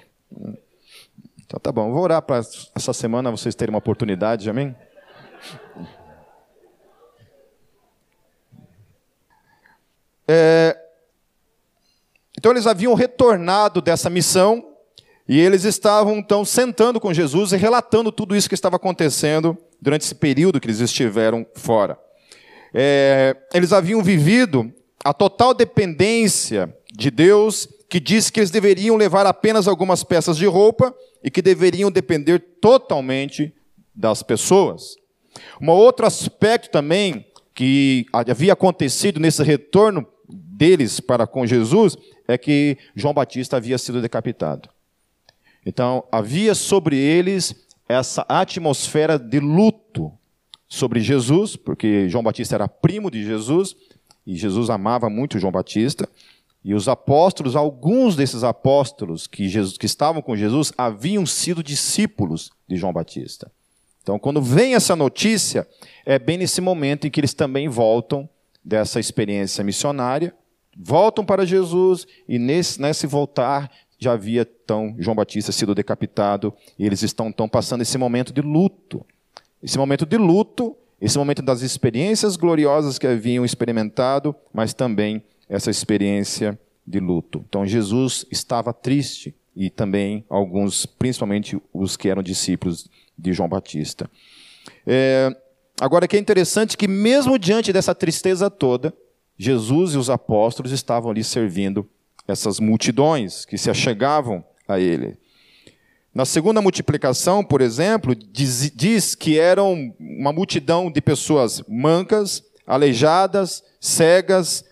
Então 1.45 1.61
tá 1.61 1.71
bom. 1.71 1.93
Vou 1.93 2.03
orar 2.03 2.23
para 2.23 2.39
essa 2.75 2.93
semana 2.93 3.31
vocês 3.31 3.55
terem 3.55 3.73
uma 3.73 3.79
oportunidade, 3.79 4.49
amém? 4.49 4.75
É, 10.27 10.82
então 12.43 12.51
eles 12.51 12.67
haviam 12.67 12.95
retornado 12.95 13.81
dessa 13.81 14.11
missão 14.11 14.75
e 15.29 15.39
eles 15.39 15.63
estavam 15.63 16.17
então 16.17 16.45
sentando 16.45 16.99
com 16.99 17.15
Jesus 17.15 17.53
e 17.53 17.57
relatando 17.57 18.11
tudo 18.11 18.35
isso 18.35 18.49
que 18.49 18.55
estava 18.57 18.75
acontecendo 18.75 19.57
durante 19.81 20.03
esse 20.03 20.15
período 20.17 20.59
que 20.59 20.67
eles 20.67 20.81
estiveram 20.81 21.47
fora. 21.55 21.97
É, 22.75 23.37
eles 23.55 23.73
haviam 23.73 24.03
vivido 24.03 24.75
a 25.05 25.15
total 25.15 25.55
dependência 25.55 26.77
de 26.93 27.13
Deus, 27.13 27.69
que 27.89 28.01
disse 28.01 28.33
que 28.33 28.41
eles 28.41 28.51
deveriam 28.51 28.97
levar 28.97 29.25
apenas 29.25 29.69
algumas 29.69 30.03
peças 30.03 30.37
de 30.37 30.47
roupa 30.47 30.93
e 31.23 31.31
que 31.31 31.43
deveriam 31.43 31.93
depender 31.93 32.41
totalmente 32.61 33.55
das 33.95 34.21
pessoas. 34.21 34.97
Um 35.61 35.71
outro 35.71 36.05
aspecto 36.05 36.71
também 36.73 37.25
que 37.55 38.05
havia 38.13 38.55
acontecido 38.55 39.21
nesse 39.21 39.45
retorno 39.45 40.05
deles 40.29 40.99
para 40.99 41.25
com 41.25 41.47
Jesus 41.47 41.97
é 42.27 42.39
que 42.39 42.79
João 42.95 43.15
Batista 43.15 43.57
havia 43.57 43.79
sido 43.79 44.01
decapitado. 44.01 44.69
Então, 45.65 46.05
havia 46.11 46.55
sobre 46.55 46.97
eles 46.97 47.55
essa 47.89 48.25
atmosfera 48.29 49.19
de 49.19 49.39
luto 49.39 50.13
sobre 50.69 51.01
Jesus, 51.01 51.57
porque 51.57 52.09
João 52.09 52.25
Batista 52.25 52.55
era 52.55 52.69
primo 52.69 53.11
de 53.11 53.25
Jesus, 53.25 53.77
e 54.27 54.37
Jesus 54.37 54.71
amava 54.71 55.11
muito 55.11 55.39
João 55.39 55.53
Batista. 55.53 56.09
E 56.65 56.75
os 56.75 56.89
apóstolos, 56.89 57.57
alguns 57.57 58.15
desses 58.15 58.45
apóstolos 58.45 59.27
que, 59.27 59.49
Jesus, 59.49 59.77
que 59.77 59.87
estavam 59.87 60.23
com 60.23 60.37
Jesus, 60.37 60.73
haviam 60.79 61.27
sido 61.27 61.63
discípulos 61.63 62.51
de 62.69 62.77
João 62.77 62.93
Batista. 62.93 63.51
Então, 64.03 64.19
quando 64.19 64.41
vem 64.41 64.75
essa 64.75 64.97
notícia, 64.97 65.67
é 66.05 66.19
bem 66.19 66.39
nesse 66.39 66.61
momento 66.61 67.07
em 67.07 67.11
que 67.11 67.21
eles 67.21 67.35
também 67.35 67.69
voltam 67.69 68.29
dessa 68.65 68.99
experiência 69.01 69.63
missionária 69.63 70.35
voltam 70.77 71.25
para 71.25 71.47
Jesus 71.47 72.07
e 72.29 72.39
nesse, 72.39 72.81
nesse 72.81 73.07
voltar 73.07 73.71
já 73.99 74.13
havia 74.13 74.47
então 74.65 74.95
João 74.99 75.15
Batista 75.15 75.53
sido 75.53 75.75
decapitado 75.75 76.53
e 76.79 76.85
eles 76.85 77.03
estão 77.03 77.29
então 77.29 77.49
passando 77.49 77.83
esse 77.83 77.97
momento 77.97 78.33
de 78.33 78.41
luto. 78.41 79.05
Esse 79.63 79.79
momento 79.79 80.05
de 80.05 80.17
luto, 80.17 80.77
esse 81.01 81.17
momento 81.17 81.41
das 81.41 81.63
experiências 81.63 82.37
gloriosas 82.37 82.99
que 82.99 83.07
haviam 83.07 83.45
experimentado, 83.45 84.35
mas 84.53 84.75
também 84.75 85.23
essa 85.49 85.71
experiência 85.71 86.59
de 86.85 86.99
luto. 86.99 87.45
Então 87.49 87.65
Jesus 87.65 88.27
estava 88.31 88.73
triste 88.73 89.35
e 89.55 89.71
também 89.71 90.25
alguns, 90.29 90.85
principalmente 90.85 91.61
os 91.73 91.97
que 91.97 92.09
eram 92.09 92.23
discípulos 92.23 92.89
de 93.17 93.33
João 93.33 93.49
Batista. 93.49 94.11
É, 94.85 95.35
agora 95.81 96.09
que 96.09 96.17
é 96.17 96.19
interessante 96.19 96.77
que 96.77 96.89
mesmo 96.89 97.39
diante 97.39 97.73
dessa 97.73 97.95
tristeza 97.95 98.51
toda, 98.51 98.93
Jesus 99.39 99.95
e 99.95 99.99
os 99.99 100.11
apóstolos 100.11 100.73
estavam 100.73 101.11
ali 101.11 101.25
servindo 101.25 101.89
essas 102.27 102.61
multidões 102.61 103.45
que 103.45 103.59
se 103.59 103.71
achegavam 103.71 104.45
a 104.69 104.79
ele. 104.79 105.17
Na 106.15 106.25
segunda 106.25 106.61
multiplicação, 106.61 107.43
por 107.43 107.61
exemplo, 107.61 108.15
diz, 108.15 108.71
diz, 108.75 109.15
que 109.15 109.39
eram 109.39 109.95
uma 109.99 110.33
multidão 110.33 110.91
de 110.91 111.01
pessoas 111.01 111.63
mancas, 111.67 112.45
aleijadas, 112.67 113.65
cegas, 113.81 114.65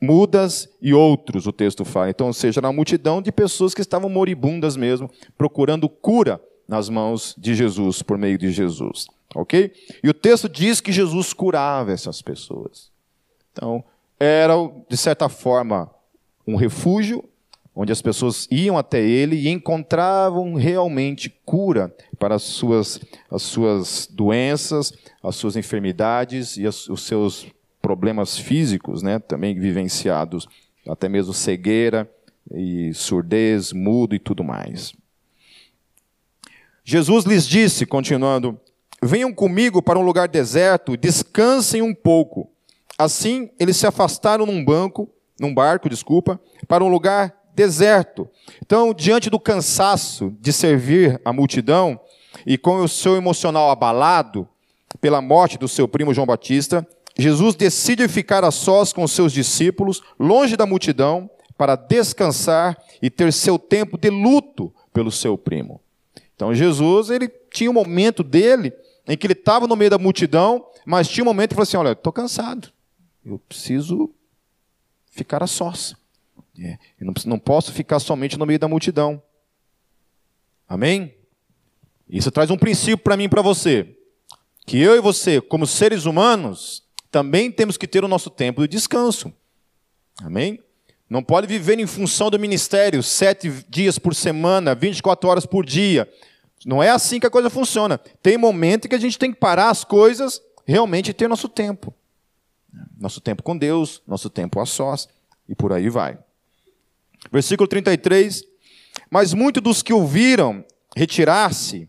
mudas 0.00 0.68
e 0.80 0.92
outros, 0.92 1.46
o 1.46 1.52
texto 1.52 1.84
fala. 1.84 2.10
Então, 2.10 2.26
ou 2.26 2.32
seja, 2.32 2.60
era 2.60 2.68
uma 2.68 2.74
multidão 2.74 3.22
de 3.22 3.32
pessoas 3.32 3.74
que 3.74 3.80
estavam 3.80 4.10
moribundas 4.10 4.76
mesmo, 4.76 5.10
procurando 5.36 5.88
cura 5.88 6.40
nas 6.68 6.88
mãos 6.88 7.34
de 7.36 7.54
Jesus, 7.54 8.02
por 8.02 8.18
meio 8.18 8.38
de 8.38 8.52
Jesus. 8.52 9.06
Ok? 9.34 9.72
E 10.02 10.08
o 10.08 10.14
texto 10.14 10.48
diz 10.48 10.80
que 10.80 10.92
Jesus 10.92 11.32
curava 11.32 11.92
essas 11.92 12.20
pessoas. 12.20 12.89
Então, 13.52 13.84
era, 14.18 14.54
de 14.88 14.96
certa 14.96 15.28
forma, 15.28 15.90
um 16.46 16.56
refúgio 16.56 17.24
onde 17.74 17.92
as 17.92 18.02
pessoas 18.02 18.46
iam 18.50 18.76
até 18.76 19.00
ele 19.00 19.36
e 19.36 19.48
encontravam 19.48 20.54
realmente 20.54 21.30
cura 21.46 21.94
para 22.18 22.34
as 22.34 22.42
suas, 22.42 23.00
as 23.30 23.42
suas 23.42 24.08
doenças, 24.10 24.92
as 25.22 25.36
suas 25.36 25.56
enfermidades 25.56 26.56
e 26.56 26.66
as, 26.66 26.88
os 26.88 27.02
seus 27.02 27.46
problemas 27.80 28.36
físicos, 28.36 29.02
né, 29.02 29.18
também 29.18 29.58
vivenciados, 29.58 30.46
até 30.86 31.08
mesmo 31.08 31.32
cegueira 31.32 32.10
e 32.52 32.92
surdez, 32.92 33.72
mudo 33.72 34.14
e 34.14 34.18
tudo 34.18 34.44
mais. 34.44 34.92
Jesus 36.84 37.24
lhes 37.24 37.46
disse, 37.46 37.86
continuando: 37.86 38.60
Venham 39.02 39.32
comigo 39.32 39.80
para 39.80 39.98
um 39.98 40.02
lugar 40.02 40.28
deserto, 40.28 40.96
descansem 40.96 41.80
um 41.80 41.94
pouco. 41.94 42.49
Assim, 43.00 43.48
eles 43.58 43.78
se 43.78 43.86
afastaram 43.86 44.44
num 44.44 44.62
banco, 44.62 45.08
num 45.40 45.54
barco, 45.54 45.88
desculpa, 45.88 46.38
para 46.68 46.84
um 46.84 46.88
lugar 46.88 47.34
deserto. 47.54 48.28
Então, 48.62 48.92
diante 48.92 49.30
do 49.30 49.40
cansaço 49.40 50.36
de 50.38 50.52
servir 50.52 51.18
a 51.24 51.32
multidão 51.32 51.98
e 52.46 52.58
com 52.58 52.76
o 52.76 52.88
seu 52.88 53.16
emocional 53.16 53.70
abalado 53.70 54.46
pela 55.00 55.22
morte 55.22 55.56
do 55.56 55.66
seu 55.66 55.88
primo 55.88 56.12
João 56.12 56.26
Batista, 56.26 56.86
Jesus 57.18 57.54
decide 57.54 58.06
ficar 58.06 58.44
a 58.44 58.50
sós 58.50 58.92
com 58.92 59.08
seus 59.08 59.32
discípulos, 59.32 60.02
longe 60.18 60.54
da 60.54 60.66
multidão, 60.66 61.30
para 61.56 61.76
descansar 61.76 62.76
e 63.00 63.08
ter 63.08 63.32
seu 63.32 63.58
tempo 63.58 63.96
de 63.96 64.10
luto 64.10 64.70
pelo 64.92 65.10
seu 65.10 65.38
primo. 65.38 65.80
Então 66.36 66.54
Jesus, 66.54 67.08
ele 67.08 67.28
tinha 67.50 67.70
um 67.70 67.74
momento 67.74 68.22
dele 68.22 68.74
em 69.08 69.16
que 69.16 69.26
ele 69.26 69.32
estava 69.32 69.66
no 69.66 69.74
meio 69.74 69.90
da 69.90 69.98
multidão, 69.98 70.66
mas 70.84 71.08
tinha 71.08 71.24
um 71.24 71.28
momento 71.28 71.54
que 71.54 71.54
ele 71.54 71.66
falou 71.66 71.82
assim: 71.82 71.88
Olha, 71.88 71.92
estou 71.92 72.12
cansado. 72.12 72.70
Eu 73.24 73.38
preciso 73.38 74.14
ficar 75.10 75.42
a 75.42 75.46
sós. 75.46 75.94
É, 76.58 76.78
eu 77.00 77.06
não, 77.06 77.14
não 77.26 77.38
posso 77.38 77.72
ficar 77.72 77.98
somente 77.98 78.38
no 78.38 78.46
meio 78.46 78.58
da 78.58 78.68
multidão. 78.68 79.22
Amém? 80.68 81.14
Isso 82.08 82.30
traz 82.30 82.50
um 82.50 82.56
princípio 82.56 82.98
para 82.98 83.16
mim 83.16 83.24
e 83.24 83.28
para 83.28 83.42
você. 83.42 83.96
Que 84.66 84.78
eu 84.78 84.96
e 84.96 85.00
você, 85.00 85.40
como 85.40 85.66
seres 85.66 86.04
humanos, 86.04 86.82
também 87.10 87.50
temos 87.50 87.76
que 87.76 87.88
ter 87.88 88.04
o 88.04 88.08
nosso 88.08 88.30
tempo 88.30 88.62
de 88.62 88.68
descanso. 88.68 89.32
Amém? 90.22 90.60
Não 91.08 91.22
pode 91.22 91.46
viver 91.46 91.78
em 91.78 91.86
função 91.86 92.30
do 92.30 92.38
ministério 92.38 93.02
sete 93.02 93.50
dias 93.68 93.98
por 93.98 94.14
semana, 94.14 94.74
24 94.74 95.28
horas 95.28 95.46
por 95.46 95.64
dia. 95.64 96.08
Não 96.64 96.82
é 96.82 96.90
assim 96.90 97.18
que 97.18 97.26
a 97.26 97.30
coisa 97.30 97.50
funciona. 97.50 97.98
Tem 98.22 98.36
momento 98.36 98.88
que 98.88 98.94
a 98.94 99.00
gente 99.00 99.18
tem 99.18 99.32
que 99.32 99.38
parar 99.38 99.70
as 99.70 99.82
coisas 99.82 100.40
realmente 100.64 101.12
ter 101.12 101.28
nosso 101.28 101.48
tempo. 101.48 101.92
Nosso 102.98 103.20
tempo 103.20 103.42
com 103.42 103.56
Deus, 103.56 104.02
nosso 104.06 104.28
tempo 104.28 104.60
a 104.60 104.66
sós, 104.66 105.08
e 105.48 105.54
por 105.54 105.72
aí 105.72 105.88
vai. 105.88 106.18
Versículo 107.30 107.66
33. 107.66 108.44
Mas 109.10 109.34
muitos 109.34 109.62
dos 109.62 109.82
que 109.82 109.92
ouviram 109.92 110.64
retirar-se, 110.96 111.88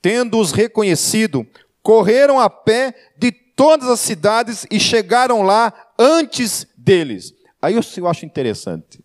tendo-os 0.00 0.52
reconhecido, 0.52 1.46
correram 1.82 2.38
a 2.38 2.50
pé 2.50 2.94
de 3.16 3.32
todas 3.32 3.88
as 3.88 4.00
cidades 4.00 4.66
e 4.70 4.78
chegaram 4.78 5.42
lá 5.42 5.72
antes 5.98 6.66
deles. 6.76 7.34
Aí 7.60 7.74
eu, 7.74 8.06
acho 8.06 8.24
interessante. 8.24 9.02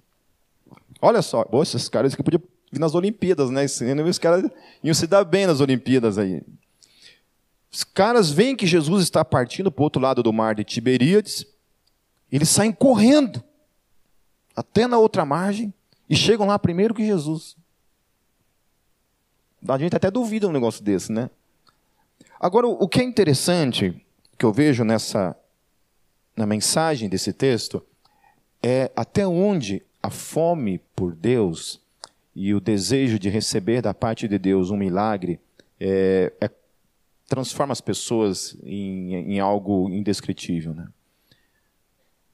Olha 1.01 1.21
só, 1.21 1.45
esses 1.61 1.89
caras 1.89 2.13
que 2.13 2.23
podiam 2.23 2.41
vir 2.71 2.79
nas 2.79 2.93
Olimpíadas, 2.93 3.49
né? 3.49 3.65
Os 4.07 4.19
caras 4.19 4.49
iam 4.83 4.93
se 4.93 5.07
dar 5.07 5.23
bem 5.23 5.47
nas 5.47 5.59
Olimpíadas 5.59 6.17
aí. 6.17 6.41
Os 7.73 7.83
caras 7.83 8.29
veem 8.29 8.55
que 8.55 8.67
Jesus 8.67 9.03
está 9.03 9.25
partindo 9.25 9.71
para 9.71 9.81
o 9.81 9.83
outro 9.83 9.99
lado 9.99 10.21
do 10.21 10.31
mar 10.31 10.53
de 10.53 10.63
Tiberíades, 10.63 11.43
eles 12.31 12.49
saem 12.49 12.71
correndo. 12.71 13.43
até 14.55 14.85
na 14.85 14.99
outra 14.99 15.25
margem, 15.25 15.73
e 16.07 16.15
chegam 16.15 16.45
lá 16.45 16.59
primeiro 16.59 16.93
que 16.93 17.03
Jesus. 17.03 17.57
A 19.67 19.79
gente 19.79 19.95
até 19.95 20.11
duvida 20.11 20.47
um 20.47 20.51
negócio 20.51 20.83
desse, 20.83 21.11
né? 21.11 21.27
Agora, 22.39 22.67
o 22.67 22.87
que 22.87 22.99
é 22.99 23.03
interessante 23.03 23.99
que 24.37 24.45
eu 24.45 24.53
vejo 24.53 24.83
nessa 24.83 25.35
na 26.35 26.45
mensagem 26.45 27.09
desse 27.09 27.33
texto 27.33 27.83
é 28.61 28.91
até 28.95 29.25
onde 29.25 29.81
a 30.01 30.11
fome 30.11 30.79
por 30.95 31.15
Deus 31.15 31.81
e 32.35 32.53
o 32.53 32.59
desejo 32.59 33.17
de 33.17 33.29
receber 33.29 33.81
da 33.81 33.93
parte 33.93 34.27
de 34.27 34.37
Deus 34.37 34.69
um 34.69 34.77
milagre 34.77 35.39
é, 35.79 36.31
é, 36.39 36.49
transforma 37.27 37.71
as 37.71 37.81
pessoas 37.81 38.57
em, 38.63 39.13
em 39.33 39.39
algo 39.39 39.89
indescritível, 39.89 40.73
né? 40.73 40.87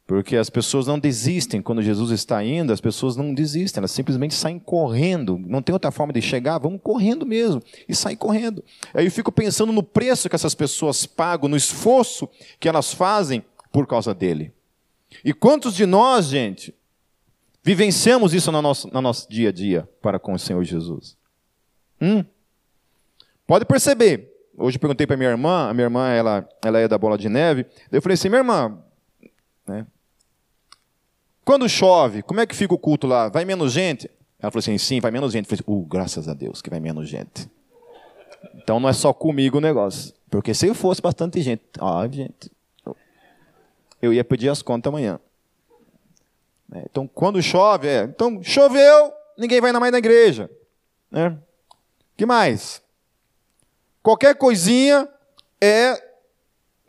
Porque 0.09 0.35
as 0.35 0.49
pessoas 0.49 0.87
não 0.87 0.97
desistem 0.97 1.61
quando 1.61 1.83
Jesus 1.83 2.09
está 2.09 2.43
indo, 2.43 2.73
as 2.73 2.81
pessoas 2.81 3.15
não 3.15 3.31
desistem, 3.31 3.79
elas 3.79 3.91
simplesmente 3.91 4.33
saem 4.33 4.57
correndo. 4.57 5.37
Não 5.37 5.61
tem 5.61 5.71
outra 5.71 5.91
forma 5.91 6.11
de 6.11 6.19
chegar, 6.19 6.57
vamos 6.57 6.81
correndo 6.81 7.27
mesmo. 7.27 7.61
E 7.87 7.93
saem 7.93 8.17
correndo. 8.17 8.63
Aí 8.91 9.05
eu 9.05 9.11
fico 9.11 9.31
pensando 9.31 9.71
no 9.71 9.83
preço 9.83 10.27
que 10.27 10.35
essas 10.35 10.55
pessoas 10.55 11.05
pagam, 11.05 11.47
no 11.47 11.55
esforço 11.55 12.27
que 12.59 12.67
elas 12.67 12.91
fazem 12.91 13.45
por 13.71 13.85
causa 13.85 14.11
dele. 14.11 14.51
E 15.23 15.31
quantos 15.31 15.75
de 15.75 15.85
nós, 15.85 16.25
gente, 16.25 16.73
vivenciamos 17.61 18.33
isso 18.33 18.51
no 18.51 18.63
nosso, 18.63 18.91
no 18.91 19.01
nosso 19.01 19.29
dia 19.29 19.49
a 19.49 19.51
dia 19.51 19.87
para 20.01 20.17
com 20.17 20.33
o 20.33 20.39
Senhor 20.39 20.63
Jesus? 20.63 21.15
Hum? 22.01 22.25
Pode 23.45 23.63
perceber. 23.63 24.38
Hoje 24.59 24.77
eu 24.77 24.79
perguntei 24.81 25.07
para 25.07 25.17
minha 25.17 25.29
irmã, 25.29 25.69
a 25.69 25.73
minha 25.73 25.85
irmã 25.85 26.09
ela, 26.09 26.47
ela 26.63 26.79
é 26.79 26.87
da 26.87 26.97
Bola 26.97 27.17
de 27.17 27.29
Neve. 27.29 27.65
Eu 27.91 28.01
falei 28.01 28.13
assim, 28.13 28.29
minha 28.29 28.39
irmã, 28.39 28.77
né, 29.65 29.87
quando 31.49 31.67
chove, 31.67 32.21
como 32.21 32.39
é 32.39 32.45
que 32.45 32.55
fica 32.55 32.75
o 32.75 32.77
culto 32.77 33.07
lá? 33.07 33.27
Vai 33.27 33.43
menos 33.43 33.71
gente? 33.71 34.07
Ela 34.39 34.51
falou 34.51 34.59
assim: 34.59 34.77
sim, 34.77 34.99
vai 34.99 35.09
menos 35.09 35.33
gente. 35.33 35.51
Eu 35.51 35.57
falei, 35.57 35.81
uh, 35.81 35.85
graças 35.85 36.29
a 36.29 36.33
Deus 36.35 36.61
que 36.61 36.69
vai 36.69 36.79
menos 36.79 37.09
gente. 37.09 37.49
Então 38.53 38.79
não 38.79 38.87
é 38.87 38.93
só 38.93 39.11
comigo 39.11 39.57
o 39.57 39.61
negócio. 39.61 40.13
Porque 40.29 40.53
se 40.53 40.71
fosse 40.75 41.01
bastante 41.01 41.41
gente, 41.41 41.63
ó, 41.79 42.07
gente, 42.07 42.51
eu 43.99 44.13
ia 44.13 44.23
pedir 44.23 44.49
as 44.49 44.61
contas 44.61 44.93
amanhã. 44.93 45.19
É, 46.71 46.83
então, 46.87 47.07
quando 47.07 47.41
chove, 47.41 47.87
é, 47.87 48.03
então 48.03 48.43
choveu, 48.43 49.11
ninguém 49.35 49.59
vai 49.59 49.71
mais 49.71 49.91
na 49.91 49.97
igreja. 49.97 50.51
Né? 51.09 51.35
que 52.15 52.27
mais? 52.27 52.79
Qualquer 54.09 54.33
coisinha 54.33 55.07
é 55.61 55.95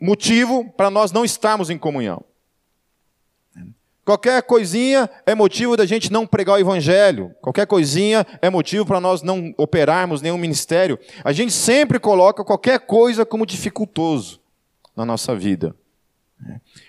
motivo 0.01 0.67
para 0.71 0.89
nós 0.89 1.11
não 1.11 1.23
estarmos 1.23 1.69
em 1.69 1.77
comunhão. 1.77 2.23
Qualquer 4.03 4.41
coisinha 4.41 5.07
é 5.23 5.35
motivo 5.35 5.77
da 5.77 5.85
gente 5.85 6.11
não 6.11 6.25
pregar 6.25 6.55
o 6.55 6.59
evangelho. 6.59 7.31
Qualquer 7.39 7.67
coisinha 7.67 8.25
é 8.41 8.49
motivo 8.49 8.87
para 8.87 8.99
nós 8.99 9.21
não 9.21 9.53
operarmos 9.55 10.19
nenhum 10.19 10.37
ministério. 10.39 10.97
A 11.23 11.31
gente 11.31 11.53
sempre 11.53 11.99
coloca 11.99 12.43
qualquer 12.43 12.79
coisa 12.79 13.23
como 13.23 13.45
dificultoso 13.45 14.41
na 14.95 15.05
nossa 15.05 15.35
vida. 15.35 15.75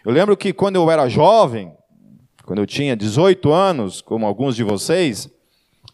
Eu 0.03 0.13
lembro 0.13 0.35
que 0.35 0.55
quando 0.55 0.77
eu 0.77 0.91
era 0.91 1.11
jovem, 1.11 1.77
quando 2.47 2.61
eu 2.61 2.67
tinha 2.67 2.97
18 2.97 3.53
anos, 3.53 4.01
como 4.01 4.25
alguns 4.25 4.57
de 4.57 4.65
vocês, 4.65 5.29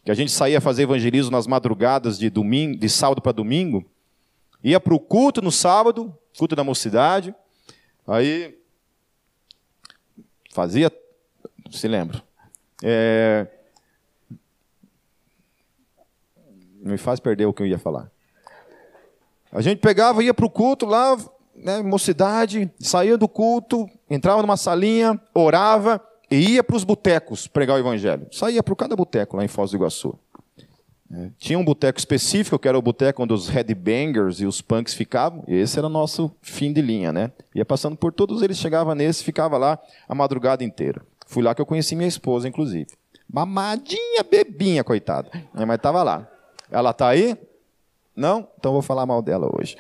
que 0.05 0.13
a 0.13 0.15
gente 0.15 0.31
saía 0.31 0.61
fazer 0.61 0.85
evangelismo 0.85 1.33
nas 1.33 1.49
madrugadas 1.49 2.17
de 2.17 2.31
domingo, 2.31 2.79
de 2.79 2.89
sábado 2.89 3.21
para 3.21 3.33
domingo, 3.33 3.85
ia 4.63 4.81
para 4.81 4.95
o 4.95 5.01
culto 5.01 5.41
no 5.41 5.53
sábado, 5.53 6.17
culto 6.37 6.55
da 6.55 6.65
mocidade, 6.65 7.35
aí 8.07 8.59
fazia 10.53 10.91
se 11.71 11.89
lembra. 11.89 12.23
É... 12.83 13.47
Me 16.81 16.97
faz 16.97 17.21
perder 17.21 17.47
o 17.47 17.53
que 17.53 17.63
eu 17.63 17.67
ia 17.67 17.79
falar. 17.79 18.11
A 19.53 19.61
gente 19.61 19.81
pegava, 19.81 20.23
ia 20.23 20.33
para 20.33 20.47
o 20.47 20.51
culto 20.51 20.87
lá, 20.87 21.17
né, 21.55 21.83
mocidade, 21.83 22.71
saía 22.79 23.17
do 23.17 23.29
culto, 23.29 23.89
entrava 24.09 24.43
numa 24.43 24.57
salinha, 24.57 25.21
orava 25.35 26.03
e 26.31 26.55
ia 26.55 26.65
para 26.65 26.77
os 26.77 26.85
botecos 26.85 27.47
pregar 27.47 27.77
o 27.77 27.81
evangelho. 27.81 28.29
Saía 28.31 28.63
para 28.63 28.77
cada 28.77 28.95
boteco 28.95 29.37
lá 29.37 29.45
em 29.45 29.49
Foz 29.49 29.71
do 29.71 29.77
Iguaçu. 29.77 30.19
É, 31.11 31.31
tinha 31.39 31.59
um 31.59 31.65
boteco 31.65 31.99
específico, 31.99 32.59
que 32.59 32.69
era 32.69 32.79
o 32.79 32.83
boteco 32.83 33.23
onde 33.23 33.33
os 33.33 33.49
headbangers 33.49 34.41
e 34.41 34.47
os 34.47 34.61
punks 34.61 34.93
ficavam, 34.93 35.43
esse 35.49 35.79
era 35.79 35.89
nosso 35.89 36.31
fim 36.43 36.73
de 36.73 36.83
linha, 36.83 37.11
né? 37.13 37.33
Ia 37.55 37.65
passando 37.65 37.97
por 37.97 38.13
todos 38.13 38.43
eles, 38.43 38.59
chegava 38.59 38.95
nesse, 38.95 39.25
ficava 39.25 39.57
lá 39.57 39.79
a 40.07 40.15
madrugada 40.15 40.63
inteira. 40.63 41.01
Fui 41.27 41.43
lá 41.43 41.55
que 41.55 41.61
eu 41.61 41.67
conheci 41.67 41.97
minha 41.97 42.09
esposa, 42.09 42.47
inclusive. 42.47 42.89
Mamadinha, 43.31 44.23
bebinha, 44.23 44.85
coitada. 44.85 45.31
Mas 45.55 45.77
estava 45.77 46.03
lá. 46.03 46.27
Ela 46.71 46.91
está 46.91 47.09
aí? 47.09 47.37
Não? 48.15 48.49
Então 48.59 48.73
vou 48.73 48.83
falar 48.83 49.07
mal 49.07 49.23
dela 49.23 49.49
hoje. 49.53 49.77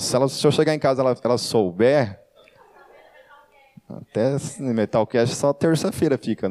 Se, 0.00 0.16
ela, 0.16 0.28
se 0.28 0.46
eu 0.46 0.52
chegar 0.52 0.74
em 0.74 0.78
casa 0.78 1.00
ela, 1.00 1.16
ela 1.22 1.38
souber, 1.38 2.20
até 3.88 4.36
Metalcast 4.58 5.34
só 5.34 5.52
terça-feira 5.52 6.18
fica. 6.18 6.50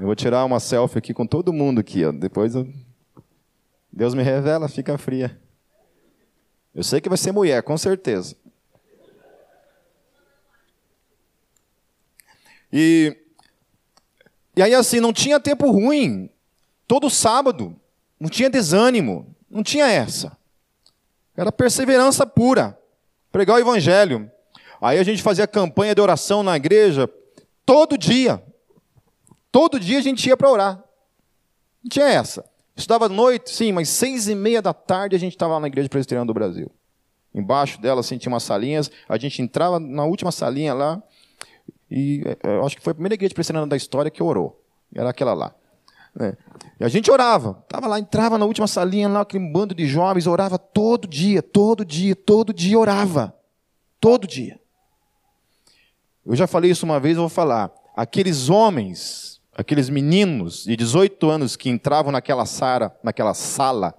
Eu 0.00 0.06
vou 0.06 0.14
tirar 0.14 0.46
uma 0.46 0.58
selfie 0.58 0.96
aqui 0.96 1.12
com 1.12 1.26
todo 1.26 1.52
mundo 1.52 1.78
aqui, 1.78 2.06
ó. 2.06 2.10
Depois 2.10 2.54
eu... 2.54 2.66
Deus 3.92 4.14
me 4.14 4.22
revela, 4.22 4.66
fica 4.66 4.96
fria. 4.96 5.38
Eu 6.74 6.82
sei 6.82 7.02
que 7.02 7.08
vai 7.10 7.18
ser 7.18 7.32
mulher, 7.32 7.62
com 7.62 7.76
certeza. 7.76 8.34
E, 12.72 13.14
e 14.56 14.62
aí, 14.62 14.72
assim, 14.74 15.00
não 15.00 15.12
tinha 15.12 15.38
tempo 15.38 15.70
ruim. 15.70 16.30
Todo 16.88 17.10
sábado. 17.10 17.76
Não 18.18 18.30
tinha 18.30 18.48
desânimo. 18.48 19.36
Não 19.50 19.62
tinha 19.62 19.86
essa. 19.86 20.34
Era 21.36 21.52
perseverança 21.52 22.24
pura. 22.24 22.78
Pregar 23.30 23.56
o 23.56 23.60
evangelho. 23.60 24.30
Aí 24.80 24.98
a 24.98 25.02
gente 25.02 25.22
fazia 25.22 25.46
campanha 25.46 25.94
de 25.94 26.00
oração 26.00 26.42
na 26.42 26.56
igreja 26.56 27.06
todo 27.66 27.98
dia. 27.98 28.42
Todo 29.50 29.80
dia 29.80 29.98
a 29.98 30.02
gente 30.02 30.26
ia 30.28 30.36
para 30.36 30.50
orar. 30.50 30.84
Não 31.82 31.88
tinha 31.88 32.06
essa. 32.06 32.44
Estudava 32.76 33.06
à 33.06 33.08
noite, 33.08 33.50
sim, 33.50 33.72
mas 33.72 33.88
seis 33.88 34.28
e 34.28 34.34
meia 34.34 34.62
da 34.62 34.72
tarde 34.72 35.16
a 35.16 35.18
gente 35.18 35.32
estava 35.32 35.58
na 35.60 35.66
igreja 35.66 35.88
presbiteriana 35.88 36.26
do 36.26 36.34
Brasil. 36.34 36.70
Embaixo 37.34 37.80
dela, 37.80 38.00
assim, 38.00 38.18
tinha 38.18 38.32
umas 38.32 38.42
salinhas. 38.42 38.90
A 39.08 39.18
gente 39.18 39.42
entrava 39.42 39.78
na 39.78 40.04
última 40.04 40.32
salinha 40.32 40.74
lá, 40.74 41.02
e 41.90 42.22
é, 42.24 42.56
eu 42.56 42.64
acho 42.64 42.76
que 42.76 42.82
foi 42.82 42.92
a 42.92 42.94
primeira 42.94 43.14
igreja 43.14 43.34
presbiteriana 43.34 43.66
da 43.66 43.76
história 43.76 44.10
que 44.10 44.22
orou. 44.22 44.62
Era 44.94 45.10
aquela 45.10 45.34
lá. 45.34 45.54
É. 46.18 46.36
E 46.80 46.84
a 46.84 46.88
gente 46.88 47.10
orava. 47.10 47.64
Tava 47.68 47.86
lá, 47.86 47.98
entrava 47.98 48.38
na 48.38 48.44
última 48.44 48.66
salinha 48.66 49.08
lá, 49.08 49.20
aquele 49.20 49.46
bando 49.48 49.74
de 49.74 49.86
jovens, 49.86 50.26
orava 50.26 50.58
todo 50.58 51.06
dia, 51.06 51.42
todo 51.42 51.84
dia, 51.84 52.16
todo 52.16 52.52
dia 52.52 52.78
orava. 52.78 53.34
Todo 54.00 54.26
dia. 54.26 54.58
Eu 56.24 56.34
já 56.34 56.46
falei 56.46 56.70
isso 56.70 56.84
uma 56.84 56.98
vez, 56.98 57.16
eu 57.16 57.22
vou 57.22 57.28
falar. 57.28 57.70
Aqueles 57.96 58.48
homens, 58.48 59.29
aqueles 59.52 59.88
meninos 59.88 60.64
de 60.64 60.76
18 60.76 61.28
anos 61.30 61.56
que 61.56 61.68
entravam 61.68 62.12
naquela 62.12 62.46
sala, 62.46 62.98
naquela 63.02 63.34
sala 63.34 63.94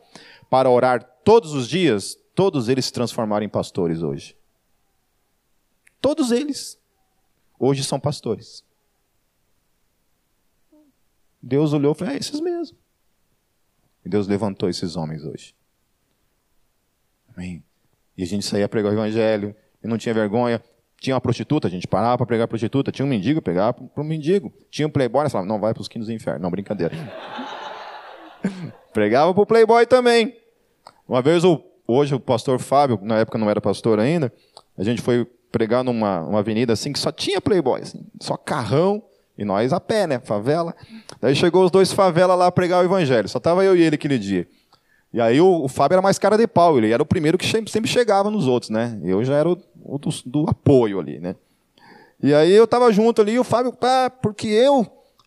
para 0.49 0.69
orar 0.69 1.03
todos 1.23 1.53
os 1.53 1.67
dias, 1.67 2.17
todos 2.35 2.69
eles 2.69 2.85
se 2.85 2.93
transformaram 2.93 3.45
em 3.45 3.49
pastores 3.49 4.01
hoje. 4.01 4.35
Todos 5.99 6.31
eles 6.31 6.79
hoje 7.59 7.83
são 7.83 7.99
pastores. 7.99 8.63
Deus 11.41 11.73
olhou 11.73 11.93
e 11.93 11.95
falou: 11.95 12.13
é 12.13 12.17
esses 12.17 12.39
mesmo. 12.39 12.77
E 14.03 14.09
Deus 14.09 14.27
levantou 14.27 14.69
esses 14.69 14.95
homens 14.95 15.23
hoje. 15.23 15.55
Amém. 17.33 17.63
E 18.17 18.23
a 18.23 18.25
gente 18.25 18.45
saía 18.45 18.67
pregar 18.67 18.91
o 18.91 18.95
evangelho, 18.95 19.55
e 19.83 19.87
não 19.87 19.97
tinha 19.97 20.13
vergonha. 20.13 20.61
Tinha 21.01 21.15
uma 21.15 21.19
prostituta, 21.19 21.67
a 21.67 21.71
gente 21.71 21.87
parava 21.87 22.15
para 22.19 22.27
pregar 22.27 22.45
a 22.45 22.47
prostituta. 22.47 22.91
Tinha 22.91 23.03
um 23.03 23.09
mendigo, 23.09 23.41
pegava 23.41 23.73
para 23.73 24.03
o 24.03 24.05
mendigo. 24.05 24.53
Tinha 24.69 24.87
um 24.87 24.91
playboy, 24.91 25.27
falava, 25.31 25.49
não, 25.49 25.59
vai 25.59 25.73
para 25.73 25.81
os 25.81 25.87
quinos 25.87 26.07
do 26.07 26.13
inferno. 26.13 26.43
Não, 26.43 26.51
brincadeira. 26.51 26.95
pregava 28.93 29.33
para 29.33 29.41
o 29.41 29.45
playboy 29.47 29.83
também. 29.87 30.37
Uma 31.09 31.19
vez, 31.19 31.43
o, 31.43 31.59
hoje, 31.87 32.13
o 32.13 32.19
pastor 32.19 32.59
Fábio, 32.59 32.99
na 33.01 33.17
época 33.17 33.39
não 33.39 33.49
era 33.49 33.59
pastor 33.59 33.99
ainda, 33.99 34.31
a 34.77 34.83
gente 34.83 35.01
foi 35.01 35.25
pregar 35.51 35.83
numa 35.83 36.21
uma 36.21 36.37
avenida 36.37 36.71
assim 36.71 36.93
que 36.93 36.99
só 36.99 37.11
tinha 37.11 37.41
playboy, 37.41 37.81
assim, 37.81 38.05
só 38.19 38.37
carrão, 38.37 39.01
e 39.35 39.43
nós 39.43 39.73
a 39.73 39.79
pé, 39.79 40.05
né? 40.05 40.19
Favela. 40.19 40.75
Daí 41.19 41.35
chegou 41.35 41.65
os 41.65 41.71
dois 41.71 41.91
favela 41.91 42.35
lá 42.35 42.51
pregar 42.51 42.83
o 42.83 42.85
evangelho. 42.85 43.27
Só 43.27 43.39
tava 43.39 43.63
eu 43.63 43.75
e 43.75 43.81
ele 43.81 43.95
aquele 43.95 44.19
dia. 44.19 44.47
E 45.11 45.19
aí 45.19 45.41
o, 45.41 45.63
o 45.63 45.67
Fábio 45.67 45.95
era 45.95 46.01
mais 46.01 46.17
cara 46.17 46.37
de 46.37 46.47
pau, 46.47 46.77
ele 46.77 46.91
era 46.91 47.01
o 47.03 47.05
primeiro 47.05 47.37
que 47.37 47.45
sempre 47.45 47.89
chegava 47.89 48.29
nos 48.29 48.47
outros, 48.47 48.69
né? 48.69 48.97
Eu 49.03 49.23
já 49.25 49.35
era 49.35 49.49
o, 49.49 49.57
o 49.83 49.97
do, 49.97 50.09
do, 50.25 50.49
apoio 50.49 50.99
ali, 50.99 51.19
né? 51.19 51.35
E 52.21 52.33
aí 52.33 52.51
eu 52.51 52.67
tava 52.67 52.91
junto 52.91 53.21
ali, 53.21 53.37
o 53.39 53.43
Fábio, 53.43 53.73
pá, 53.73 54.09
porque 54.09 54.47
eu, 54.47 54.85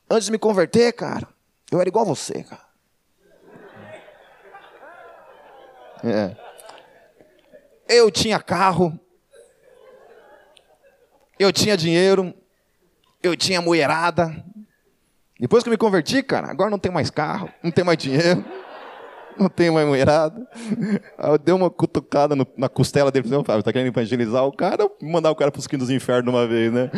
antes 0.08 0.26
de 0.26 0.32
me 0.32 0.38
converter, 0.38 0.92
cara, 0.92 1.28
eu 1.70 1.80
era 1.80 1.88
igual 1.88 2.04
você, 2.04 2.42
cara. 2.44 2.64
É. 6.04 6.36
Eu 7.88 8.10
tinha 8.10 8.38
carro, 8.38 8.98
eu 11.38 11.52
tinha 11.52 11.76
dinheiro, 11.76 12.34
eu 13.22 13.36
tinha 13.36 13.60
mulherada. 13.60 14.44
Depois 15.38 15.62
que 15.62 15.68
eu 15.68 15.72
me 15.72 15.76
converti, 15.76 16.22
cara, 16.22 16.50
agora 16.50 16.70
não 16.70 16.78
tem 16.78 16.92
mais 16.92 17.10
carro, 17.10 17.50
não 17.62 17.70
tem 17.70 17.84
mais 17.84 17.98
dinheiro, 17.98 18.44
não 19.38 19.48
tem 19.48 19.70
mais 19.70 19.86
mulherada. 19.86 20.46
Aí 21.18 21.30
eu 21.30 21.38
dei 21.38 21.54
uma 21.54 21.70
cutucada 21.70 22.34
no, 22.36 22.46
na 22.56 22.68
costela 22.68 23.10
dele, 23.10 23.28
falei, 23.28 23.44
Fábio, 23.44 23.62
tá 23.62 23.72
querendo 23.72 23.88
evangelizar 23.88 24.44
o 24.44 24.52
cara 24.52 24.88
mandar 25.02 25.30
o 25.30 25.34
cara 25.34 25.50
para 25.50 25.58
os 25.58 25.66
quintos 25.66 25.88
dos 25.88 25.96
infernos 25.96 26.24
de 26.24 26.30
uma 26.30 26.46
vez, 26.46 26.72
né? 26.72 26.90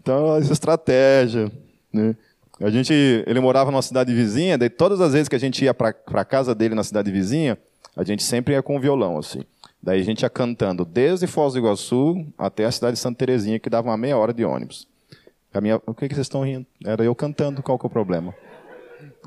Então, 0.00 0.36
essa 0.36 0.52
estratégia, 0.52 1.50
né? 1.92 2.16
A 2.60 2.68
gente, 2.68 2.92
ele 3.26 3.40
morava 3.40 3.70
numa 3.70 3.80
cidade 3.80 4.14
vizinha, 4.14 4.58
daí 4.58 4.68
todas 4.68 5.00
as 5.00 5.12
vezes 5.14 5.28
que 5.28 5.36
a 5.36 5.40
gente 5.40 5.64
ia 5.64 5.72
para 5.72 5.94
a 6.06 6.24
casa 6.24 6.54
dele 6.54 6.74
na 6.74 6.84
cidade 6.84 7.10
vizinha, 7.10 7.56
a 7.96 8.04
gente 8.04 8.22
sempre 8.22 8.54
ia 8.54 8.62
com 8.62 8.76
o 8.76 8.80
violão, 8.80 9.16
assim. 9.16 9.42
Daí 9.82 9.98
a 9.98 10.04
gente 10.04 10.22
ia 10.22 10.30
cantando 10.30 10.84
desde 10.84 11.26
Foz 11.26 11.54
do 11.54 11.58
Iguaçu 11.58 12.26
até 12.36 12.66
a 12.66 12.70
cidade 12.70 12.94
de 12.94 13.00
Santa 13.00 13.16
Terezinha, 13.16 13.58
que 13.58 13.70
dava 13.70 13.88
uma 13.88 13.96
meia 13.96 14.16
hora 14.16 14.34
de 14.34 14.44
ônibus. 14.44 14.86
A 15.54 15.60
minha, 15.60 15.80
o 15.86 15.94
que, 15.94 16.06
que 16.06 16.14
vocês 16.14 16.26
estão 16.26 16.44
rindo? 16.44 16.66
Era 16.84 17.02
eu 17.02 17.14
cantando, 17.14 17.62
qual 17.62 17.78
que 17.78 17.86
é 17.86 17.88
o 17.88 17.90
problema? 17.90 18.34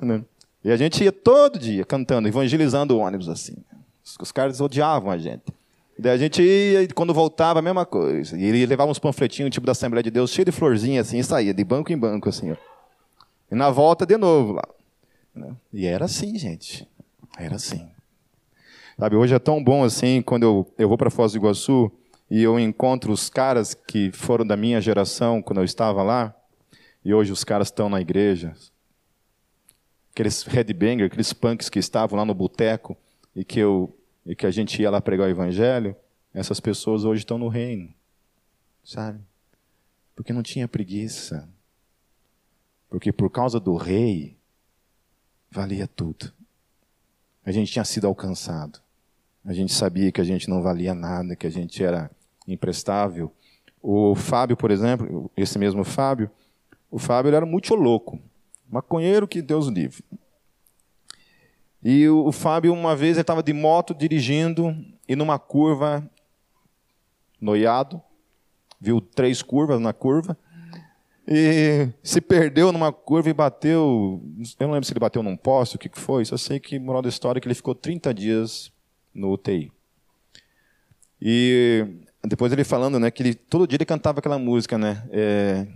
Né? 0.02 0.24
E 0.64 0.72
a 0.72 0.78
gente 0.78 1.04
ia 1.04 1.12
todo 1.12 1.60
dia 1.60 1.84
cantando, 1.84 2.28
evangelizando 2.28 2.96
o 2.96 3.00
ônibus 3.00 3.28
assim. 3.28 3.56
Os 4.20 4.32
caras 4.32 4.62
odiavam 4.62 5.12
a 5.12 5.18
gente. 5.18 5.44
Daí 5.98 6.14
a 6.14 6.18
gente 6.18 6.42
ia, 6.42 6.84
e 6.84 6.88
quando 6.88 7.14
voltava, 7.14 7.60
a 7.60 7.62
mesma 7.62 7.86
coisa. 7.86 8.38
E 8.38 8.44
ele 8.44 8.66
levava 8.66 8.90
uns 8.90 9.00
panfletinhos, 9.00 9.52
tipo 9.52 9.66
da 9.66 9.74
Assembleia 9.74 10.04
de 10.04 10.10
Deus, 10.10 10.32
cheio 10.32 10.46
de 10.46 10.52
florzinha 10.52 11.02
assim, 11.02 11.20
e 11.20 11.24
saía 11.24 11.54
de 11.54 11.64
banco 11.64 11.92
em 11.92 11.98
banco, 11.98 12.30
assim. 12.30 12.52
Ó. 12.52 12.56
E 13.52 13.56
na 13.56 13.70
volta, 13.70 14.06
de 14.06 14.18
novo 14.18 14.54
lá. 14.54 14.68
Né? 15.36 15.52
E 15.72 15.86
era 15.86 16.06
assim, 16.06 16.38
gente. 16.38 16.88
Era 17.38 17.56
assim. 17.56 17.88
Sabe, 18.98 19.16
hoje 19.16 19.34
é 19.34 19.40
tão 19.40 19.64
bom 19.64 19.84
assim, 19.84 20.22
quando 20.22 20.44
eu, 20.44 20.74
eu 20.78 20.88
vou 20.88 20.98
para 20.98 21.10
Foz 21.10 21.32
do 21.32 21.38
Iguaçu 21.38 21.92
e 22.30 22.42
eu 22.42 22.60
encontro 22.60 23.12
os 23.12 23.30
caras 23.30 23.74
que 23.74 24.12
foram 24.12 24.46
da 24.46 24.56
minha 24.56 24.80
geração 24.80 25.42
quando 25.42 25.58
eu 25.60 25.66
estava 25.66 26.04
lá, 26.04 26.34
e 27.04 27.14
hoje 27.14 27.32
os 27.32 27.44
caras 27.44 27.68
estão 27.68 27.90
na 27.90 28.00
igreja. 28.00 28.54
Aqueles 30.14 30.44
headbanger, 30.44 31.08
aqueles 31.08 31.34
punks 31.34 31.70
que 31.70 31.80
estavam 31.80 32.18
lá 32.18 32.24
no 32.24 32.34
boteco 32.34 32.96
e 33.36 33.44
que 33.44 33.60
eu 33.60 33.94
e 34.26 34.36
que 34.36 34.46
a 34.46 34.52
gente 34.52 34.82
ia 34.82 34.90
lá 34.90 35.02
pregar 35.02 35.28
o 35.28 35.30
evangelho, 35.30 35.96
essas 36.34 36.60
pessoas 36.60 37.04
hoje 37.04 37.22
estão 37.22 37.38
no 37.38 37.50
reino. 37.50 37.94
Sabe? 38.84 39.20
Porque 40.16 40.32
não 40.32 40.42
tinha 40.42 40.68
preguiça. 40.68 41.50
Porque 42.90 43.12
por 43.12 43.30
causa 43.30 43.60
do 43.60 43.76
rei 43.76 44.38
valia 45.50 45.88
tudo. 45.88 46.32
A 47.46 47.52
gente 47.52 47.72
tinha 47.72 47.84
sido 47.84 48.08
alcançado. 48.08 48.80
A 49.44 49.54
gente 49.54 49.74
sabia 49.74 50.12
que 50.12 50.22
a 50.22 50.24
gente 50.24 50.50
não 50.50 50.62
valia 50.62 50.94
nada, 50.94 51.36
que 51.36 51.46
a 51.46 51.50
gente 51.50 51.84
era 51.84 52.10
imprestável. 52.48 53.32
O 53.82 54.16
Fábio, 54.16 54.56
por 54.56 54.72
exemplo, 54.72 55.30
esse 55.36 55.60
mesmo 55.60 55.84
Fábio, 55.84 56.32
o 56.90 56.98
Fábio 56.98 57.36
era 57.36 57.46
muito 57.46 57.76
louco, 57.76 58.20
maconheiro 58.70 59.28
que 59.28 59.42
Deus 59.42 59.68
livre. 59.68 60.04
E 61.84 62.08
o, 62.08 62.32
Fábio, 62.32 62.74
uma 62.74 62.96
vez, 62.96 63.18
ele 63.18 63.22
estava 63.22 63.44
de 63.44 63.52
moto 63.52 63.94
dirigindo 63.94 64.74
e 65.08 65.16
numa 65.16 65.38
curva, 65.38 66.10
noiado, 67.42 68.02
viu 68.80 69.02
três 69.02 69.42
curvas 69.42 69.82
na 69.82 69.92
curva, 69.92 70.38
e 71.28 71.90
se 72.02 72.20
perdeu 72.20 72.72
numa 72.72 72.92
curva 72.92 73.30
e 73.30 73.34
bateu. 73.34 74.22
Eu 74.60 74.68
não 74.68 74.74
lembro 74.74 74.86
se 74.86 74.94
ele 74.94 75.00
bateu 75.00 75.24
num 75.24 75.38
poste, 75.38 75.76
o 75.78 75.80
que 75.80 75.90
foi. 75.94 76.26
Só 76.26 76.36
sei 76.36 76.60
que, 76.60 76.78
moral 76.78 77.02
da 77.02 77.10
história, 77.10 77.40
que 77.40 77.48
ele 77.48 77.56
ficou 77.56 77.74
30 77.74 78.14
dias 78.14 78.72
no 79.14 79.32
UTI. 79.32 79.72
E 81.22 81.86
depois 82.26 82.52
ele 82.52 82.66
falando, 82.66 83.00
né, 83.00 83.10
que 83.10 83.24
ele, 83.24 83.34
todo 83.34 83.66
dia 83.66 83.78
ele 83.78 83.86
cantava 83.86 84.20
aquela 84.20 84.38
música, 84.38 84.78
né? 84.78 85.08
É, 85.12 85.68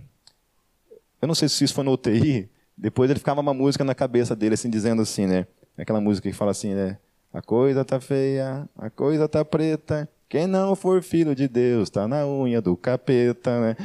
eu 1.20 1.26
não 1.26 1.34
sei 1.34 1.48
se 1.48 1.64
isso 1.64 1.74
foi 1.74 1.84
no 1.84 1.92
UTI. 1.92 2.50
Depois 2.78 3.10
ele 3.10 3.18
ficava 3.18 3.40
uma 3.40 3.52
música 3.52 3.82
na 3.82 3.94
cabeça 3.94 4.36
dele, 4.36 4.54
assim, 4.54 4.70
dizendo 4.70 5.02
assim, 5.02 5.26
né? 5.26 5.46
Aquela 5.76 6.00
música 6.00 6.30
que 6.30 6.34
fala 6.34 6.52
assim, 6.52 6.74
né? 6.74 6.96
A 7.34 7.42
coisa 7.42 7.84
tá 7.84 8.00
feia, 8.00 8.68
a 8.78 8.88
coisa 8.88 9.28
tá 9.28 9.44
preta. 9.44 10.08
Quem 10.28 10.46
não 10.46 10.76
for 10.76 11.02
filho 11.02 11.34
de 11.34 11.48
Deus 11.48 11.90
tá 11.90 12.06
na 12.06 12.26
unha 12.26 12.62
do 12.62 12.76
capeta, 12.76 13.60
né? 13.60 13.76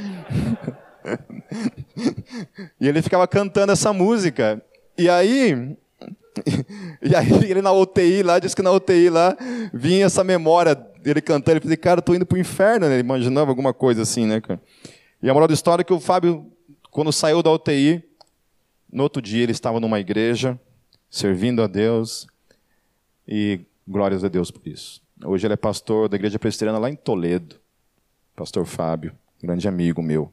e 2.79 2.88
ele 2.88 3.01
ficava 3.01 3.27
cantando 3.27 3.71
essa 3.71 3.91
música. 3.91 4.62
E 4.95 5.10
aí, 5.10 5.75
e 7.01 7.15
aí 7.15 7.49
ele 7.49 7.62
na 7.62 7.71
UTI 7.71 8.21
lá, 8.21 8.38
disse 8.38 8.56
que 8.56 8.62
na 8.62 8.71
UTI 8.71 9.10
lá 9.10 9.36
vinha 9.73 10.06
essa 10.06 10.23
memória 10.23 10.75
dele 10.75 11.21
cantando. 11.21 11.58
Ele 11.58 11.62
falou, 11.62 11.77
cara, 11.77 11.97
eu 11.97 12.03
tô 12.03 12.13
indo 12.13 12.25
pro 12.25 12.38
inferno, 12.38 12.88
né? 12.88 12.93
Ele 12.93 13.01
imaginava 13.01 13.49
alguma 13.49 13.73
coisa 13.73 14.03
assim, 14.03 14.27
né, 14.27 14.39
cara? 14.39 14.62
E 15.21 15.29
a 15.29 15.34
moral 15.34 15.47
da 15.47 15.53
história 15.53 15.82
é 15.82 15.86
que 15.86 15.93
o 15.93 15.99
Fábio, 15.99 16.45
quando 16.91 17.12
saiu 17.12 17.41
da 17.41 17.51
UTI, 17.51 18.03
no 18.93 19.03
outro 19.03 19.21
dia 19.21 19.41
ele 19.41 19.51
estava 19.51 19.79
numa 19.79 19.99
igreja, 19.99 20.60
servindo 21.10 21.63
a 21.63 21.67
Deus, 21.67 22.27
e 23.27 23.62
glórias 23.88 24.23
a 24.23 24.27
Deus 24.27 24.51
por 24.51 24.65
isso. 24.67 25.01
Hoje 25.25 25.47
ele 25.47 25.56
é 25.56 25.58
pastor 25.58 26.08
da 26.08 26.15
igreja 26.15 26.38
presbiteriana 26.38 26.77
lá 26.77 26.89
em 26.89 26.95
Toledo. 26.95 27.56
Pastor 28.36 28.65
Fábio, 28.65 29.15
grande 29.41 29.67
amigo 29.67 30.01
meu. 30.01 30.32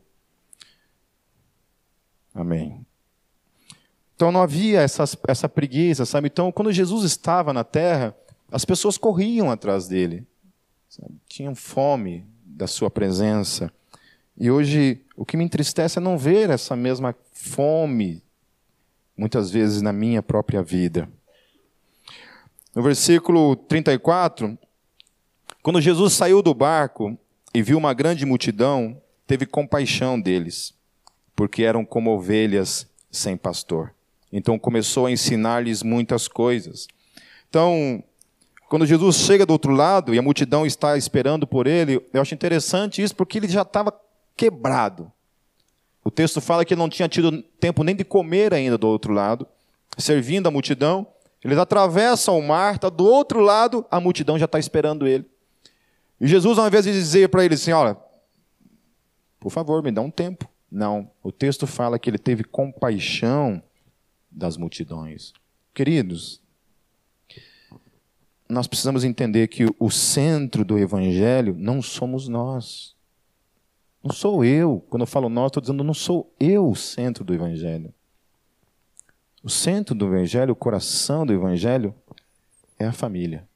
Amém. 2.35 2.85
Então 4.15 4.31
não 4.31 4.43
havia 4.43 4.81
essas, 4.81 5.17
essa 5.27 5.49
preguiça, 5.49 6.05
sabe? 6.05 6.29
Então, 6.29 6.53
quando 6.53 6.71
Jesus 6.71 7.05
estava 7.05 7.53
na 7.53 7.65
terra, 7.65 8.15
as 8.53 8.65
pessoas 8.65 8.99
corriam 8.99 9.51
atrás 9.51 9.89
dele, 9.89 10.27
sabe? 10.89 11.15
tinham 11.27 11.55
fome 11.55 12.27
da 12.45 12.67
sua 12.67 12.91
presença. 12.91 13.73
E 14.37 14.51
hoje, 14.51 15.01
o 15.17 15.25
que 15.25 15.37
me 15.37 15.45
entristece 15.45 15.99
é 15.99 16.03
não 16.03 16.19
ver 16.19 16.51
essa 16.51 16.77
mesma 16.77 17.15
fome, 17.33 18.23
muitas 19.21 19.51
vezes, 19.51 19.83
na 19.83 19.93
minha 19.93 20.23
própria 20.23 20.63
vida. 20.63 21.07
No 22.75 22.83
versículo 22.83 23.55
34, 23.55 24.59
quando 25.63 25.79
Jesus 25.79 26.15
saiu 26.15 26.41
do 26.41 26.55
barco 26.55 27.19
e 27.53 27.61
viu 27.61 27.77
uma 27.77 27.93
grande 27.93 28.25
multidão, 28.25 28.99
teve 29.27 29.45
compaixão 29.45 30.19
deles, 30.19 30.73
porque 31.37 31.65
eram 31.65 31.85
como 31.85 32.11
ovelhas 32.11 32.89
sem 33.11 33.37
pastor. 33.37 33.93
Então 34.33 34.59
começou 34.59 35.05
a 35.05 35.11
ensinar-lhes 35.11 35.83
muitas 35.83 36.27
coisas. 36.27 36.87
Então, 37.51 38.03
quando 38.71 38.87
Jesus 38.87 39.17
chega 39.17 39.45
do 39.45 39.53
outro 39.53 39.75
lado 39.75 40.15
e 40.15 40.19
a 40.19 40.23
multidão 40.23 40.65
está 40.65 40.97
esperando 40.97 41.47
por 41.47 41.67
ele, 41.67 42.01
eu 42.11 42.23
acho 42.23 42.33
interessante 42.33 43.03
isso 43.03 43.15
porque 43.15 43.37
ele 43.37 43.49
já 43.49 43.63
estava 43.63 43.93
quebrado. 44.35 45.13
O 46.11 46.13
texto 46.13 46.41
fala 46.41 46.65
que 46.65 46.75
ele 46.75 46.81
não 46.81 46.89
tinha 46.89 47.09
tido 47.09 47.41
tempo 47.61 47.85
nem 47.85 47.95
de 47.95 48.03
comer 48.03 48.53
ainda 48.53 48.77
do 48.77 48.89
outro 48.89 49.13
lado, 49.13 49.47
servindo 49.97 50.49
a 50.49 50.51
multidão. 50.51 51.07
Eles 51.41 51.57
atravessam 51.57 52.37
o 52.37 52.43
mar, 52.43 52.75
está 52.75 52.89
do 52.89 53.05
outro 53.05 53.39
lado, 53.39 53.87
a 53.89 54.01
multidão 54.01 54.37
já 54.37 54.47
está 54.47 54.59
esperando 54.59 55.07
ele. 55.07 55.25
E 56.21 56.27
Jesus, 56.27 56.59
ao 56.59 56.67
invés 56.67 56.85
de 56.85 56.91
dizer 56.91 57.29
para 57.29 57.45
ele 57.45 57.55
assim: 57.55 57.71
Olha, 57.71 57.97
por 59.39 59.51
favor, 59.53 59.85
me 59.85 59.93
dá 59.93 60.01
um 60.01 60.11
tempo. 60.11 60.51
Não, 60.69 61.09
o 61.23 61.31
texto 61.31 61.65
fala 61.65 61.97
que 61.97 62.11
ele 62.11 62.19
teve 62.19 62.43
compaixão 62.43 63.63
das 64.29 64.57
multidões. 64.57 65.33
Queridos, 65.73 66.41
nós 68.49 68.67
precisamos 68.67 69.05
entender 69.05 69.47
que 69.47 69.65
o 69.79 69.91
centro 69.93 70.65
do 70.65 70.77
evangelho 70.77 71.55
não 71.57 71.81
somos 71.81 72.27
nós. 72.27 72.97
Não 74.03 74.13
sou 74.13 74.45
eu. 74.45 74.85
Quando 74.89 75.03
eu 75.03 75.07
falo 75.07 75.29
nós, 75.29 75.47
estou 75.47 75.61
dizendo 75.61 75.85
não 75.85 75.95
sou 75.95 76.33
eu 76.41 76.69
o 76.69 76.77
centro 76.77 77.23
do 77.25 77.35
evangelho. 77.35 77.93
O 79.43 79.49
centro 79.49 79.95
do 79.95 80.07
evangelho, 80.07 80.53
o 80.53 80.57
coração 80.57 81.25
do 81.25 81.33
evangelho 81.33 81.95
é 82.79 82.87
a 82.87 82.93
família. 82.93 83.49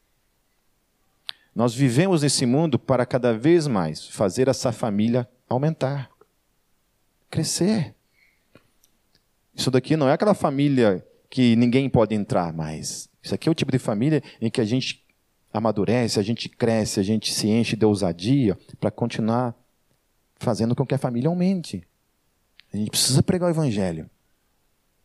Nós 1.55 1.75
vivemos 1.75 2.23
nesse 2.23 2.45
mundo 2.47 2.79
para 2.79 3.07
cada 3.07 3.37
vez 3.37 3.67
mais 3.67 4.07
fazer 4.09 4.49
essa 4.49 4.73
família 4.73 5.29
aumentar, 5.49 6.11
crescer. 7.31 7.95
Isso 9.55 9.71
daqui 9.71 9.97
não 9.97 10.09
é 10.09 10.13
aquela 10.13 10.35
família 10.35 11.07
que 11.31 11.55
ninguém 11.55 11.89
pode 11.89 12.15
entrar 12.15 12.53
mais. 12.53 13.09
Isso 13.23 13.35
aqui 13.35 13.49
é 13.49 13.53
o 13.53 13.55
tipo 13.55 13.71
de 13.71 13.79
família 13.79 14.23
em 14.41 14.51
que 14.51 14.61
a 14.61 14.65
gente 14.65 15.05
amadurece, 15.53 16.19
a 16.19 16.23
gente 16.23 16.49
cresce, 16.49 16.99
a 16.99 17.03
gente 17.03 17.33
se 17.33 17.47
enche 17.49 17.77
de 17.77 17.87
ousadia 17.87 18.59
para 18.81 18.91
continuar 18.91 19.55
fazendo 20.37 20.75
com 20.75 20.87
que 20.87 20.95
a 20.95 20.99
família 20.99 21.29
aumente. 21.29 21.87
A 22.73 22.77
gente 22.77 22.91
precisa 22.91 23.23
pregar 23.23 23.49
o 23.49 23.53
evangelho. 23.53 24.09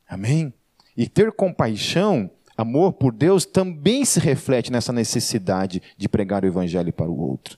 Amém? 0.07 0.53
E 0.97 1.07
ter 1.07 1.31
compaixão, 1.31 2.29
amor 2.57 2.93
por 2.93 3.13
Deus, 3.13 3.45
também 3.45 4.03
se 4.03 4.19
reflete 4.19 4.71
nessa 4.71 4.91
necessidade 4.91 5.81
de 5.95 6.09
pregar 6.09 6.43
o 6.43 6.47
evangelho 6.47 6.91
para 6.91 7.09
o 7.09 7.19
outro. 7.19 7.57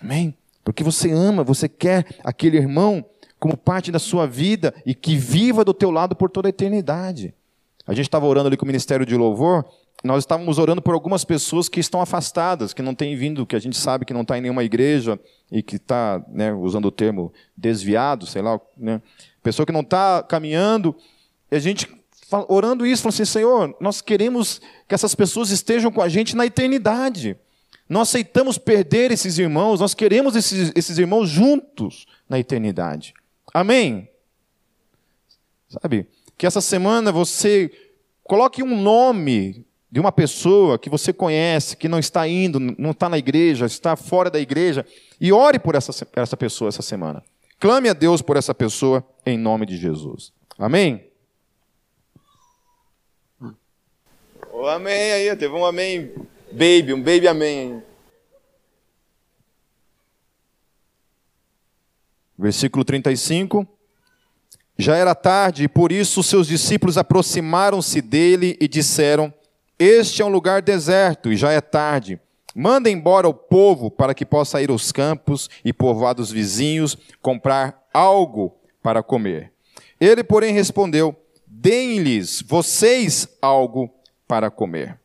Amém? 0.00 0.36
Porque 0.64 0.84
você 0.84 1.10
ama, 1.10 1.42
você 1.42 1.68
quer 1.68 2.06
aquele 2.22 2.56
irmão 2.56 3.04
como 3.38 3.56
parte 3.56 3.90
da 3.90 3.98
sua 3.98 4.26
vida 4.26 4.72
e 4.86 4.94
que 4.94 5.16
viva 5.16 5.64
do 5.64 5.74
teu 5.74 5.90
lado 5.90 6.14
por 6.14 6.30
toda 6.30 6.48
a 6.48 6.50
eternidade. 6.50 7.34
A 7.84 7.92
gente 7.92 8.06
estava 8.06 8.26
orando 8.26 8.46
ali 8.46 8.56
com 8.56 8.64
o 8.64 8.68
Ministério 8.68 9.04
de 9.04 9.16
Louvor 9.16 9.64
nós 10.02 10.24
estávamos 10.24 10.58
orando 10.58 10.82
por 10.82 10.94
algumas 10.94 11.24
pessoas 11.24 11.68
que 11.68 11.78
estão 11.78 12.00
afastadas, 12.00 12.74
que 12.74 12.82
não 12.82 12.94
têm 12.94 13.14
vindo, 13.14 13.46
que 13.46 13.54
a 13.54 13.60
gente 13.60 13.76
sabe 13.76 14.04
que 14.04 14.12
não 14.12 14.22
está 14.22 14.36
em 14.36 14.40
nenhuma 14.40 14.64
igreja 14.64 15.18
e 15.50 15.62
que 15.62 15.76
está, 15.76 16.24
né, 16.28 16.52
usando 16.52 16.86
o 16.86 16.90
termo 16.90 17.32
desviado, 17.56 18.26
sei 18.26 18.42
lá, 18.42 18.60
né, 18.76 19.00
pessoa 19.42 19.64
que 19.64 19.72
não 19.72 19.82
está 19.82 20.22
caminhando. 20.22 20.96
E 21.50 21.56
a 21.56 21.58
gente 21.60 21.88
orando 22.48 22.84
isso, 22.84 23.02
falou 23.02 23.14
assim: 23.14 23.24
Senhor, 23.24 23.76
nós 23.80 24.00
queremos 24.00 24.60
que 24.88 24.94
essas 24.94 25.14
pessoas 25.14 25.50
estejam 25.50 25.92
com 25.92 26.02
a 26.02 26.08
gente 26.08 26.34
na 26.34 26.46
eternidade. 26.46 27.36
Não 27.88 28.00
aceitamos 28.00 28.58
perder 28.58 29.10
esses 29.12 29.38
irmãos, 29.38 29.78
nós 29.78 29.94
queremos 29.94 30.34
esses, 30.34 30.72
esses 30.74 30.98
irmãos 30.98 31.28
juntos 31.28 32.06
na 32.28 32.38
eternidade. 32.38 33.12
Amém? 33.52 34.08
Sabe? 35.68 36.08
Que 36.38 36.46
essa 36.46 36.60
semana 36.60 37.12
você 37.12 37.70
coloque 38.24 38.62
um 38.62 38.80
nome 38.80 39.66
de 39.92 40.00
uma 40.00 40.10
pessoa 40.10 40.78
que 40.78 40.88
você 40.88 41.12
conhece, 41.12 41.76
que 41.76 41.86
não 41.86 41.98
está 41.98 42.26
indo, 42.26 42.58
não 42.58 42.92
está 42.92 43.10
na 43.10 43.18
igreja, 43.18 43.66
está 43.66 43.94
fora 43.94 44.30
da 44.30 44.40
igreja, 44.40 44.86
e 45.20 45.30
ore 45.30 45.58
por 45.58 45.74
essa, 45.74 46.08
essa 46.16 46.34
pessoa 46.34 46.70
essa 46.70 46.80
semana. 46.80 47.22
Clame 47.60 47.90
a 47.90 47.92
Deus 47.92 48.22
por 48.22 48.38
essa 48.38 48.54
pessoa 48.54 49.06
em 49.26 49.36
nome 49.36 49.66
de 49.66 49.76
Jesus. 49.76 50.32
Amém? 50.58 51.10
Oh, 54.50 54.66
amém 54.66 55.12
aí, 55.12 55.36
teve 55.36 55.54
um 55.54 55.66
amém 55.66 56.10
baby, 56.50 56.94
um 56.94 57.02
baby 57.02 57.28
amém. 57.28 57.82
Versículo 62.38 62.82
35. 62.82 63.68
Já 64.78 64.96
era 64.96 65.14
tarde 65.14 65.64
e 65.64 65.68
por 65.68 65.92
isso 65.92 66.22
seus 66.22 66.46
discípulos 66.46 66.96
aproximaram-se 66.96 68.00
dele 68.00 68.56
e 68.58 68.66
disseram: 68.66 69.32
este 69.78 70.22
é 70.22 70.24
um 70.24 70.28
lugar 70.28 70.62
deserto 70.62 71.32
e 71.32 71.36
já 71.36 71.52
é 71.52 71.60
tarde. 71.60 72.20
Manda 72.54 72.90
embora 72.90 73.28
o 73.28 73.34
povo 73.34 73.90
para 73.90 74.14
que 74.14 74.26
possa 74.26 74.60
ir 74.60 74.70
aos 74.70 74.92
campos 74.92 75.48
e 75.64 75.72
povoados 75.72 76.30
vizinhos 76.30 76.96
comprar 77.20 77.82
algo 77.92 78.54
para 78.82 79.02
comer. 79.02 79.52
Ele, 79.98 80.22
porém, 80.22 80.52
respondeu: 80.52 81.16
Deem-lhes 81.46 82.42
vocês 82.46 83.28
algo 83.40 83.90
para 84.28 84.50
comer. 84.50 84.98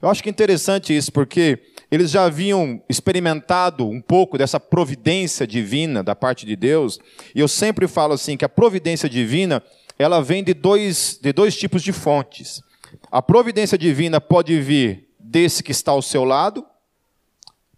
Eu 0.00 0.08
acho 0.08 0.22
que 0.22 0.28
é 0.28 0.32
interessante 0.32 0.96
isso, 0.96 1.12
porque 1.12 1.58
eles 1.90 2.10
já 2.10 2.24
haviam 2.24 2.82
experimentado 2.88 3.88
um 3.88 4.00
pouco 4.00 4.38
dessa 4.38 4.58
providência 4.58 5.46
divina 5.46 6.02
da 6.02 6.14
parte 6.14 6.44
de 6.44 6.56
Deus, 6.56 6.98
e 7.34 7.40
eu 7.40 7.48
sempre 7.48 7.86
falo 7.86 8.14
assim 8.14 8.36
que 8.36 8.44
a 8.44 8.48
providência 8.48 9.08
divina, 9.08 9.62
ela 9.98 10.22
vem 10.22 10.42
de 10.42 10.54
dois, 10.54 11.18
de 11.20 11.32
dois 11.32 11.56
tipos 11.56 11.82
de 11.82 11.92
fontes. 11.92 12.62
A 13.12 13.20
providência 13.20 13.76
divina 13.76 14.22
pode 14.22 14.58
vir 14.58 15.06
desse 15.20 15.62
que 15.62 15.70
está 15.70 15.92
ao 15.92 16.00
seu 16.00 16.24
lado, 16.24 16.64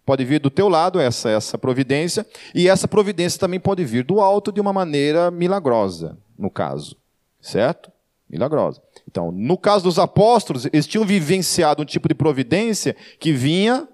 pode 0.05 0.23
vir 0.23 0.39
do 0.39 0.49
teu 0.49 0.69
lado 0.69 0.97
essa 0.97 1.29
essa 1.29 1.57
providência, 1.57 2.25
e 2.53 2.69
essa 2.69 2.87
providência 2.87 3.37
também 3.37 3.59
pode 3.59 3.83
vir 3.83 4.05
do 4.05 4.21
alto 4.21 4.49
de 4.49 4.61
uma 4.61 4.71
maneira 4.71 5.29
milagrosa, 5.29 6.17
no 6.39 6.49
caso, 6.49 6.95
certo? 7.41 7.91
Milagrosa. 8.29 8.81
Então, 9.11 9.29
no 9.29 9.57
caso 9.57 9.83
dos 9.83 9.99
apóstolos, 9.99 10.67
eles 10.67 10.87
tinham 10.87 11.05
vivenciado 11.05 11.83
um 11.83 11.85
tipo 11.85 12.07
de 12.07 12.15
providência 12.15 12.95
que 13.19 13.33
vinha 13.33 13.89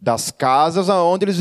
das 0.00 0.30
casas 0.30 0.88
aonde 0.88 1.24
eles 1.24 1.38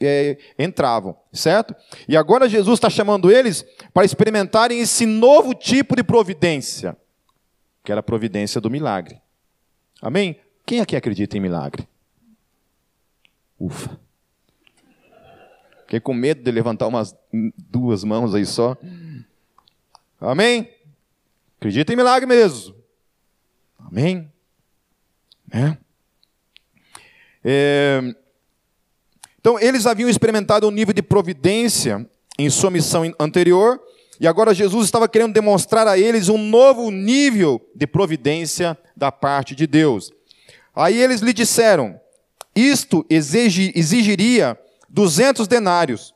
é, 0.00 0.36
entravam, 0.58 1.16
certo? 1.32 1.72
E 2.08 2.16
agora 2.16 2.48
Jesus 2.48 2.78
está 2.78 2.90
chamando 2.90 3.30
eles 3.30 3.64
para 3.94 4.04
experimentarem 4.04 4.80
esse 4.80 5.06
novo 5.06 5.54
tipo 5.54 5.94
de 5.94 6.02
providência 6.02 6.96
que 7.86 7.92
era 7.92 8.00
a 8.00 8.02
providência 8.02 8.60
do 8.60 8.68
milagre. 8.68 9.22
Amém? 10.02 10.40
Quem 10.66 10.80
aqui 10.80 10.96
acredita 10.96 11.36
em 11.36 11.40
milagre? 11.40 11.86
Ufa. 13.60 13.96
Fiquei 15.82 16.00
com 16.00 16.12
medo 16.12 16.42
de 16.42 16.50
levantar 16.50 16.88
umas 16.88 17.16
duas 17.56 18.02
mãos 18.02 18.34
aí 18.34 18.44
só. 18.44 18.76
Amém? 20.20 20.68
Acredita 21.58 21.92
em 21.92 21.96
milagre 21.96 22.26
mesmo. 22.26 22.74
Amém? 23.78 24.32
É. 25.52 25.76
É... 27.44 28.16
Então, 29.38 29.60
eles 29.60 29.86
haviam 29.86 30.10
experimentado 30.10 30.66
um 30.66 30.72
nível 30.72 30.92
de 30.92 31.02
providência 31.02 32.04
em 32.36 32.50
sua 32.50 32.68
missão 32.68 33.04
anterior, 33.20 33.80
e 34.18 34.26
agora 34.26 34.54
Jesus 34.54 34.86
estava 34.86 35.08
querendo 35.08 35.34
demonstrar 35.34 35.86
a 35.86 35.98
eles 35.98 36.28
um 36.28 36.38
novo 36.38 36.90
nível 36.90 37.60
de 37.74 37.86
providência 37.86 38.76
da 38.96 39.12
parte 39.12 39.54
de 39.54 39.66
Deus. 39.66 40.10
Aí 40.74 41.00
eles 41.00 41.20
lhe 41.20 41.32
disseram: 41.32 42.00
Isto 42.54 43.04
exigiria 43.10 44.58
200 44.88 45.46
denários. 45.46 46.14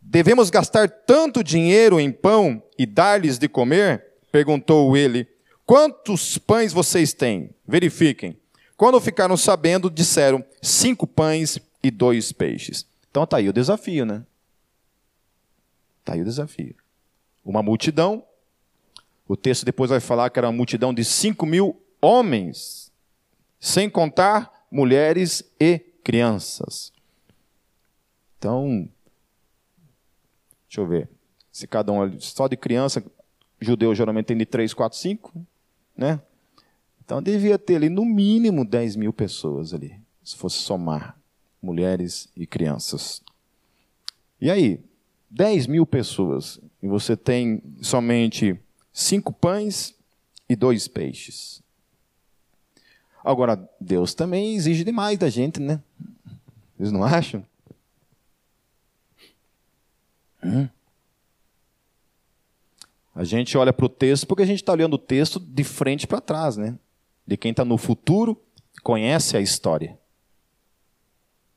Devemos 0.00 0.50
gastar 0.50 0.88
tanto 0.88 1.42
dinheiro 1.42 1.98
em 1.98 2.10
pão 2.10 2.62
e 2.78 2.84
dar-lhes 2.84 3.38
de 3.38 3.48
comer? 3.48 4.04
Perguntou 4.30 4.96
ele. 4.96 5.26
Quantos 5.64 6.38
pães 6.38 6.72
vocês 6.72 7.12
têm? 7.12 7.50
Verifiquem. 7.66 8.36
Quando 8.76 9.00
ficaram 9.00 9.36
sabendo, 9.36 9.90
disseram: 9.90 10.44
cinco 10.60 11.06
pães 11.06 11.58
e 11.82 11.90
dois 11.90 12.30
peixes. 12.30 12.86
Então 13.10 13.24
está 13.24 13.38
aí 13.38 13.48
o 13.48 13.52
desafio, 13.52 14.04
né? 14.04 14.22
Está 16.00 16.14
aí 16.14 16.20
o 16.20 16.24
desafio 16.24 16.81
uma 17.44 17.62
multidão. 17.62 18.24
O 19.26 19.36
texto 19.36 19.64
depois 19.64 19.90
vai 19.90 20.00
falar 20.00 20.30
que 20.30 20.38
era 20.38 20.48
uma 20.48 20.56
multidão 20.56 20.92
de 20.92 21.04
5 21.04 21.46
mil 21.46 21.80
homens, 22.00 22.90
sem 23.60 23.88
contar 23.88 24.66
mulheres 24.70 25.44
e 25.60 25.78
crianças. 26.02 26.92
Então, 28.38 28.88
deixa 30.68 30.80
eu 30.80 30.86
ver. 30.86 31.08
Se 31.52 31.66
cada 31.66 31.92
um, 31.92 32.18
só 32.18 32.48
de 32.48 32.56
criança, 32.56 33.04
judeu 33.60 33.94
geralmente 33.94 34.26
tem 34.26 34.36
de 34.36 34.46
3, 34.46 34.72
4, 34.74 34.98
5, 34.98 35.46
né? 35.96 36.20
Então 37.04 37.22
devia 37.22 37.58
ter 37.58 37.76
ali 37.76 37.88
no 37.88 38.04
mínimo 38.04 38.64
10 38.64 38.96
mil 38.96 39.12
pessoas 39.12 39.74
ali, 39.74 40.00
se 40.24 40.36
fosse 40.36 40.56
somar 40.58 41.16
mulheres 41.60 42.28
e 42.36 42.46
crianças. 42.46 43.22
E 44.40 44.50
aí, 44.50 44.80
10 45.30 45.66
mil 45.66 45.86
pessoas 45.86 46.58
e 46.82 46.88
você 46.88 47.16
tem 47.16 47.62
somente 47.80 48.58
cinco 48.92 49.32
pães 49.32 49.94
e 50.48 50.56
dois 50.56 50.88
peixes. 50.88 51.62
Agora, 53.24 53.68
Deus 53.80 54.14
também 54.14 54.56
exige 54.56 54.82
demais 54.82 55.16
da 55.16 55.30
gente, 55.30 55.60
né? 55.60 55.80
Vocês 56.76 56.90
não 56.90 57.04
acham? 57.04 57.46
Hum? 60.42 60.68
A 63.14 63.22
gente 63.22 63.56
olha 63.56 63.72
para 63.72 63.86
o 63.86 63.88
texto 63.88 64.26
porque 64.26 64.42
a 64.42 64.46
gente 64.46 64.62
está 64.62 64.72
olhando 64.72 64.94
o 64.94 64.98
texto 64.98 65.38
de 65.38 65.62
frente 65.62 66.06
para 66.06 66.20
trás, 66.20 66.56
né? 66.56 66.76
De 67.24 67.36
quem 67.36 67.52
está 67.52 67.64
no 67.64 67.78
futuro, 67.78 68.42
conhece 68.82 69.36
a 69.36 69.40
história. 69.40 69.96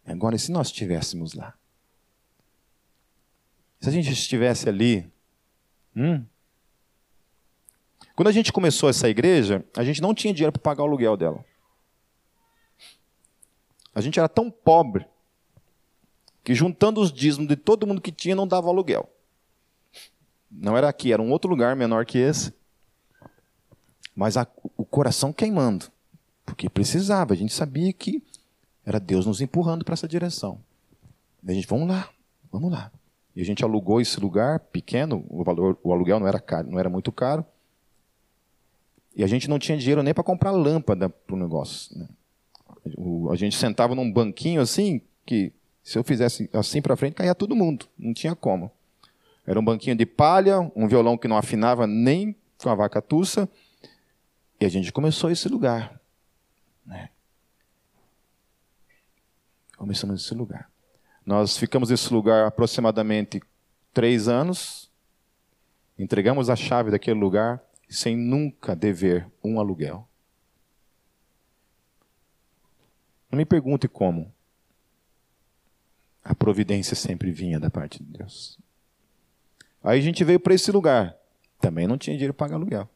Agora, 0.05 0.35
e 0.35 0.39
se 0.39 0.51
nós 0.51 0.67
estivéssemos 0.67 1.33
lá? 1.33 1.55
Se 3.79 3.89
a 3.89 3.91
gente 3.91 4.11
estivesse 4.11 4.69
ali, 4.69 5.11
hum, 5.95 6.25
quando 8.15 8.29
a 8.29 8.31
gente 8.31 8.53
começou 8.53 8.89
essa 8.89 9.10
igreja, 9.10 9.63
a 9.75 9.84
gente 9.84 10.01
não 10.01 10.13
tinha 10.13 10.34
dinheiro 10.34 10.53
para 10.53 10.62
pagar 10.62 10.84
o 10.84 10.88
aluguel 10.88 11.17
dela. 11.17 11.43
A 13.93 14.01
gente 14.01 14.17
era 14.17 14.29
tão 14.29 14.49
pobre 14.49 15.05
que 16.43 16.53
juntando 16.53 17.01
os 17.01 17.12
dízimos 17.12 17.47
de 17.47 17.55
todo 17.55 17.86
mundo 17.86 18.01
que 18.01 18.12
tinha 18.12 18.36
não 18.36 18.47
dava 18.47 18.69
aluguel. 18.69 19.10
Não 20.49 20.77
era 20.77 20.88
aqui, 20.88 21.12
era 21.12 21.21
um 21.21 21.31
outro 21.31 21.49
lugar 21.49 21.75
menor 21.75 22.05
que 22.05 22.17
esse. 22.17 22.53
Mas 24.15 24.38
a, 24.38 24.47
o 24.77 24.86
coração 24.86 25.34
queimando, 25.34 25.91
porque 26.45 26.69
precisava, 26.69 27.34
a 27.34 27.38
gente 27.38 27.53
sabia 27.53 27.91
que 27.91 28.23
era 28.86 28.99
Deus 28.99 29.25
nos 29.25 29.41
empurrando 29.41 29.84
para 29.84 29.93
essa 29.93 30.08
direção. 30.08 30.62
E 31.43 31.51
a 31.51 31.53
gente, 31.53 31.67
vamos 31.67 31.89
lá, 31.89 32.10
vamos 32.49 32.71
lá. 32.71 32.91
E 33.36 33.41
a 33.41 33.45
gente 33.45 33.63
alugou 33.63 34.00
esse 34.00 34.19
lugar 34.19 34.60
pequeno, 34.60 35.26
o 35.30 35.43
valor, 35.43 35.78
o 35.84 35.91
aluguel 35.91 36.19
não 36.19 36.28
era 36.28 36.39
caro, 36.39 36.69
não 36.69 36.80
era 36.80 36.89
muito 36.89 37.12
caro. 37.12 37.45
E 39.15 39.24
a 39.24 39.28
gente 39.28 39.50
não 39.50 39.60
tinha 39.60 39.78
dinheiro 39.78 40.02
nem 40.02 40.13
para 40.13 40.24
comprar 40.24 40.52
lâmpada 40.52 41.10
para 41.10 41.36
o 41.36 41.39
negócio. 41.39 41.98
Né? 41.98 42.08
a 43.32 43.36
gente 43.36 43.56
sentava 43.56 43.95
num 43.95 44.12
banquinho 44.12 44.62
assim, 44.62 45.02
que 45.26 45.52
se 45.84 45.98
eu 45.98 46.04
fizesse 46.04 46.50
assim 46.54 46.82
para 46.82 46.95
frente, 46.95 47.15
caía 47.15 47.36
todo 47.36 47.56
mundo. 47.56 47.88
Não 47.98 48.13
tinha 48.13 48.36
como. 48.36 48.71
Era 49.45 49.60
um 49.60 49.63
banquinho 49.63 49.95
de 49.95 50.06
palha, 50.06 50.60
um 50.76 50.88
violão 50.88 51.17
que 51.17 51.28
não 51.28 51.38
afinava 51.38 51.86
nem 51.86 52.36
com 52.58 52.69
a 52.69 52.76
vaca 52.76 53.02
tussa. 53.02 53.50
E 54.60 54.65
a 54.65 54.69
gente 54.69 54.91
começou 54.91 55.30
esse 55.30 55.48
lugar. 55.48 56.00
Né? 56.86 57.10
Começamos 59.78 60.24
esse 60.24 60.34
lugar. 60.34 60.69
Nós 61.25 61.57
ficamos 61.57 61.89
nesse 61.89 62.13
lugar 62.13 62.45
aproximadamente 62.45 63.41
três 63.93 64.27
anos, 64.27 64.91
entregamos 65.97 66.49
a 66.49 66.55
chave 66.55 66.91
daquele 66.91 67.19
lugar 67.19 67.63
sem 67.89 68.15
nunca 68.15 68.75
dever 68.75 69.27
um 69.43 69.59
aluguel. 69.59 70.07
Não 73.31 73.38
me 73.38 73.45
pergunte 73.45 73.88
como. 73.88 74.33
A 76.23 76.33
providência 76.33 76.95
sempre 76.95 77.31
vinha 77.31 77.59
da 77.59 77.69
parte 77.69 78.01
de 78.03 78.17
Deus. 78.17 78.57
Aí 79.83 79.99
a 79.99 80.01
gente 80.01 80.23
veio 80.23 80.39
para 80.39 80.53
esse 80.53 80.71
lugar. 80.71 81.15
Também 81.59 81.88
não 81.88 81.97
tinha 81.97 82.15
dinheiro 82.15 82.33
para 82.33 82.47
pagar 82.47 82.55
aluguel. 82.55 82.89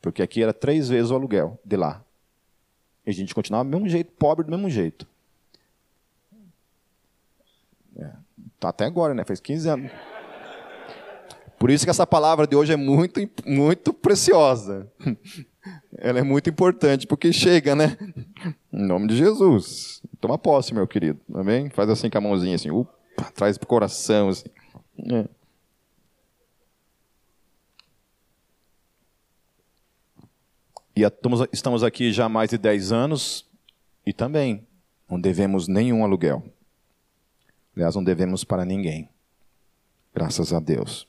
Porque 0.00 0.22
aqui 0.22 0.42
era 0.42 0.52
três 0.52 0.88
vezes 0.88 1.10
o 1.10 1.14
aluguel 1.14 1.60
de 1.64 1.76
lá. 1.76 2.04
E 3.04 3.10
a 3.10 3.12
gente 3.12 3.34
continuava 3.34 3.68
do 3.68 3.70
mesmo 3.70 3.88
jeito, 3.88 4.12
pobre 4.12 4.44
do 4.44 4.50
mesmo 4.50 4.70
jeito. 4.70 5.06
É, 7.96 8.12
tá 8.58 8.68
até 8.68 8.84
agora, 8.84 9.14
né? 9.14 9.24
Faz 9.24 9.40
15 9.40 9.68
anos. 9.68 9.92
Por 11.58 11.70
isso 11.70 11.84
que 11.84 11.90
essa 11.90 12.06
palavra 12.06 12.46
de 12.46 12.54
hoje 12.54 12.72
é 12.72 12.76
muito, 12.76 13.20
muito 13.46 13.92
preciosa. 13.92 14.90
Ela 15.98 16.18
é 16.18 16.22
muito 16.22 16.50
importante, 16.50 17.06
porque 17.06 17.32
chega, 17.32 17.74
né? 17.74 17.96
Em 18.72 18.86
nome 18.86 19.08
de 19.08 19.16
Jesus. 19.16 20.02
Toma 20.20 20.38
posse, 20.38 20.74
meu 20.74 20.86
querido. 20.86 21.20
Amém? 21.34 21.70
Faz 21.70 21.88
assim 21.88 22.10
com 22.10 22.18
a 22.18 22.20
mãozinha, 22.20 22.54
assim, 22.54 22.70
upa, 22.70 22.92
traz 23.34 23.56
pro 23.56 23.66
coração, 23.66 24.28
assim. 24.28 24.48
É. 25.12 25.28
E 30.94 31.02
estamos 31.52 31.82
aqui 31.82 32.12
já 32.12 32.24
há 32.26 32.28
mais 32.28 32.50
de 32.50 32.56
10 32.56 32.92
anos 32.92 33.46
e 34.06 34.12
também 34.12 34.66
não 35.10 35.20
devemos 35.20 35.68
nenhum 35.68 36.04
aluguel. 36.04 36.42
Aliás, 37.76 37.94
não 37.94 38.02
devemos 38.02 38.42
para 38.42 38.64
ninguém. 38.64 39.08
Graças 40.14 40.50
a 40.52 40.58
Deus. 40.58 41.06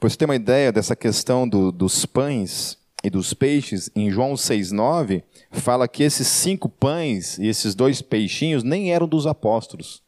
Para 0.00 0.08
você 0.08 0.16
ter 0.16 0.24
uma 0.24 0.36
ideia 0.36 0.72
dessa 0.72 0.96
questão 0.96 1.46
do, 1.46 1.70
dos 1.70 2.06
pães 2.06 2.78
e 3.02 3.10
dos 3.10 3.34
peixes, 3.34 3.90
em 3.94 4.10
João 4.10 4.32
6,9, 4.32 5.22
fala 5.50 5.86
que 5.86 6.02
esses 6.02 6.26
cinco 6.26 6.68
pães 6.68 7.38
e 7.38 7.46
esses 7.46 7.74
dois 7.74 8.00
peixinhos 8.00 8.62
nem 8.62 8.92
eram 8.92 9.06
dos 9.06 9.26
apóstolos. 9.26 10.02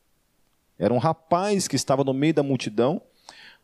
Era 0.79 0.93
um 0.93 0.99
rapaz 0.99 1.69
que 1.69 1.77
estava 1.77 2.03
no 2.05 2.15
meio 2.15 2.33
da 2.33 2.43
multidão. 2.43 3.03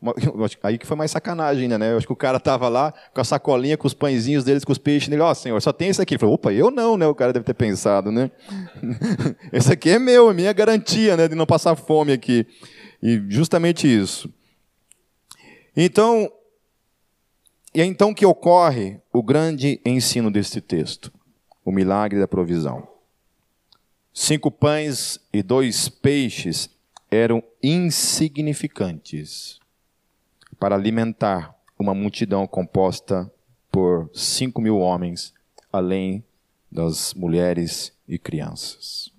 Aí 0.63 0.77
que 0.77 0.85
foi 0.85 0.97
mais 0.97 1.11
sacanagem 1.11 1.63
ainda, 1.63 1.77
né? 1.77 1.93
Eu 1.93 1.97
acho 1.97 2.07
que 2.07 2.13
o 2.13 2.17
cara 2.17 2.37
estava 2.37 2.67
lá 2.67 2.93
com 3.13 3.21
a 3.21 3.23
sacolinha, 3.23 3.77
com 3.77 3.87
os 3.87 3.93
pãezinhos 3.93 4.43
deles, 4.43 4.65
com 4.65 4.71
os 4.71 4.77
peixes. 4.77 5.09
Ele, 5.09 5.21
ó, 5.21 5.31
oh, 5.31 5.35
senhor, 5.35 5.61
só 5.61 5.71
tem 5.71 5.89
esse 5.89 6.01
aqui. 6.01 6.15
Ele 6.15 6.19
falou, 6.19 6.35
opa, 6.35 6.51
eu 6.51 6.69
não, 6.69 6.97
né? 6.97 7.07
O 7.07 7.15
cara 7.15 7.31
deve 7.31 7.45
ter 7.45 7.53
pensado, 7.53 8.11
né? 8.11 8.29
esse 9.51 9.71
aqui 9.71 9.91
é 9.91 9.99
meu, 9.99 10.29
é 10.29 10.33
minha 10.33 10.51
garantia, 10.51 11.15
né? 11.15 11.27
De 11.27 11.35
não 11.35 11.45
passar 11.45 11.75
fome 11.75 12.11
aqui. 12.11 12.45
E 13.01 13.21
justamente 13.29 13.87
isso. 13.87 14.29
Então, 15.75 16.31
e 17.73 17.81
é 17.81 17.85
então 17.85 18.13
que 18.13 18.25
ocorre 18.25 18.99
o 19.11 19.23
grande 19.23 19.81
ensino 19.85 20.29
deste 20.29 20.61
texto, 20.61 21.11
o 21.65 21.71
milagre 21.71 22.19
da 22.19 22.27
provisão. 22.27 22.87
Cinco 24.13 24.51
pães 24.51 25.19
e 25.33 25.41
dois 25.41 25.89
peixes 25.89 26.69
eram 27.09 27.43
insignificantes 27.63 29.62
para 30.63 30.75
alimentar 30.75 31.53
uma 31.77 31.93
multidão 31.93 32.47
composta 32.47 33.29
por 33.69 34.09
cinco 34.13 34.61
mil 34.61 34.79
homens, 34.79 35.33
além 35.69 36.23
das 36.71 37.13
mulheres 37.13 37.91
e 38.07 38.17
crianças. 38.17 39.11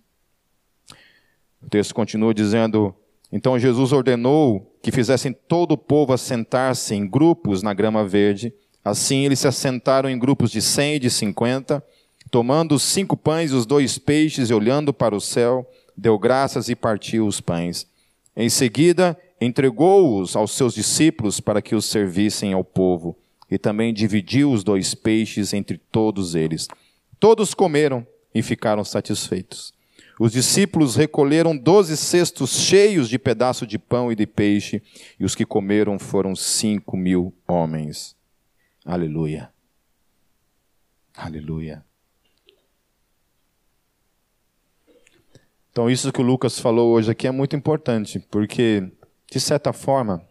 O 1.63 1.69
texto 1.69 1.95
continua 1.95 2.33
dizendo: 2.33 2.95
Então 3.31 3.59
Jesus 3.59 3.93
ordenou 3.93 4.75
que 4.81 4.91
fizessem 4.91 5.35
todo 5.35 5.73
o 5.73 5.77
povo 5.77 6.15
assentar-se 6.15 6.95
em 6.95 7.07
grupos 7.07 7.63
na 7.63 7.75
grama 7.75 8.09
verde. 8.09 8.51
Assim 8.83 9.27
eles 9.27 9.41
se 9.41 9.47
assentaram 9.47 10.09
em 10.09 10.19
grupos 10.19 10.51
de 10.51 10.63
cem 10.63 10.95
e 10.95 10.99
de 10.99 11.11
cinquenta, 11.11 11.85
tomando 12.31 12.75
os 12.75 12.83
cinco 12.83 13.19
pães 13.19 13.51
e 13.51 13.55
os 13.55 13.67
dois 13.67 13.99
peixes 13.99 14.49
e 14.49 14.55
olhando 14.55 14.95
para 14.95 15.15
o 15.15 15.21
céu 15.21 15.71
deu 15.95 16.19
graças 16.19 16.71
e 16.71 16.75
partiu 16.75 17.27
os 17.27 17.39
pães. 17.39 17.87
Em 18.35 18.49
seguida, 18.49 19.15
entregou-os 19.45 20.35
aos 20.35 20.53
seus 20.53 20.75
discípulos 20.75 21.41
para 21.41 21.63
que 21.63 21.75
os 21.75 21.85
servissem 21.85 22.53
ao 22.53 22.65
povo, 22.65 23.17
e 23.51 23.59
também 23.59 23.93
dividiu 23.93 24.51
os 24.51 24.65
dois 24.65 24.95
peixes 24.95 25.53
entre 25.53 25.79
todos 25.79 26.35
eles. 26.35 26.67
Todos 27.21 27.55
comeram 27.55 28.07
e 28.35 28.43
ficaram 28.43 28.85
satisfeitos. 28.85 29.73
Os 30.19 30.33
discípulos 30.33 30.97
recolheram 30.97 31.57
doze 31.57 31.97
cestos 31.97 32.51
cheios 32.51 33.09
de 33.09 33.19
pedaço 33.19 33.67
de 33.67 33.79
pão 33.79 34.11
e 34.11 34.15
de 34.15 34.27
peixe, 34.27 34.83
e 35.19 35.25
os 35.25 35.35
que 35.35 35.45
comeram 35.45 35.99
foram 35.99 36.35
cinco 36.35 36.97
mil 36.97 37.35
homens. 37.47 38.17
Aleluia. 38.85 39.51
Aleluia. 41.17 41.85
Então, 45.71 45.91
isso 45.91 46.13
que 46.13 46.21
o 46.21 46.25
Lucas 46.25 46.61
falou 46.61 46.93
hoje 46.93 47.11
aqui 47.11 47.27
é 47.27 47.33
muito 47.33 47.57
importante, 47.57 48.21
porque, 48.31 48.93
de 49.35 49.41
certa 49.41 49.73
forma, 49.73 50.25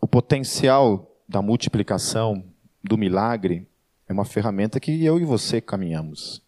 o 0.00 0.08
potencial 0.08 1.14
da 1.28 1.42
multiplicação, 1.42 2.42
do 2.82 2.96
milagre, 2.96 3.68
é 4.08 4.12
uma 4.14 4.24
ferramenta 4.24 4.80
que 4.80 5.04
eu 5.04 5.20
e 5.20 5.24
você 5.26 5.60
caminhamos, 5.60 6.42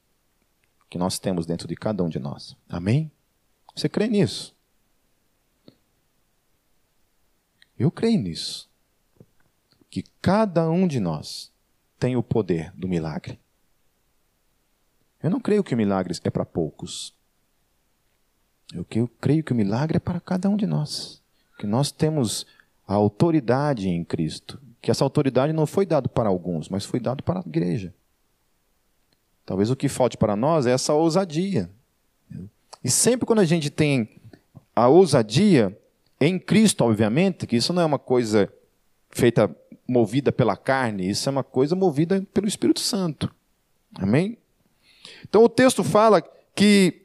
que 0.88 0.96
nós 0.96 1.18
temos 1.18 1.44
dentro 1.44 1.68
de 1.68 1.76
cada 1.76 2.02
um 2.02 2.08
de 2.08 2.18
nós. 2.18 2.56
Amém? 2.70 3.12
Você 3.76 3.86
crê 3.86 4.08
nisso? 4.08 4.56
Eu 7.78 7.90
creio 7.90 8.18
nisso. 8.18 8.66
Que 9.90 10.02
cada 10.22 10.70
um 10.70 10.88
de 10.88 11.00
nós 11.00 11.52
tem 11.98 12.16
o 12.16 12.22
poder 12.22 12.72
do 12.74 12.88
milagre. 12.88 13.38
Eu 15.22 15.28
não 15.28 15.38
creio 15.38 15.62
que 15.62 15.74
o 15.74 15.76
milagre 15.76 16.18
é 16.24 16.30
para 16.30 16.46
poucos. 16.46 17.14
Eu 18.74 18.84
creio 19.20 19.42
que 19.42 19.52
o 19.52 19.56
milagre 19.56 19.96
é 19.96 20.00
para 20.00 20.20
cada 20.20 20.48
um 20.48 20.56
de 20.56 20.66
nós. 20.66 21.22
Que 21.58 21.66
nós 21.66 21.90
temos 21.90 22.46
a 22.86 22.94
autoridade 22.94 23.88
em 23.88 24.04
Cristo. 24.04 24.60
Que 24.80 24.90
essa 24.90 25.04
autoridade 25.04 25.52
não 25.52 25.66
foi 25.66 25.86
dada 25.86 26.08
para 26.08 26.28
alguns, 26.28 26.68
mas 26.68 26.84
foi 26.84 27.00
dada 27.00 27.22
para 27.22 27.40
a 27.40 27.44
igreja. 27.46 27.94
Talvez 29.44 29.70
o 29.70 29.76
que 29.76 29.88
falte 29.88 30.16
para 30.16 30.36
nós 30.36 30.66
é 30.66 30.72
essa 30.72 30.92
ousadia. 30.92 31.70
E 32.84 32.90
sempre 32.90 33.26
quando 33.26 33.40
a 33.40 33.44
gente 33.44 33.70
tem 33.70 34.08
a 34.76 34.88
ousadia, 34.88 35.76
em 36.20 36.38
Cristo, 36.38 36.84
obviamente, 36.84 37.46
que 37.46 37.56
isso 37.56 37.72
não 37.72 37.82
é 37.82 37.84
uma 37.84 37.98
coisa 37.98 38.52
feita 39.10 39.50
movida 39.86 40.30
pela 40.30 40.56
carne, 40.56 41.08
isso 41.08 41.28
é 41.28 41.32
uma 41.32 41.42
coisa 41.42 41.74
movida 41.74 42.24
pelo 42.34 42.46
Espírito 42.46 42.80
Santo. 42.80 43.34
Amém? 43.94 44.36
Então 45.22 45.42
o 45.42 45.48
texto 45.48 45.82
fala 45.82 46.22
que 46.54 47.02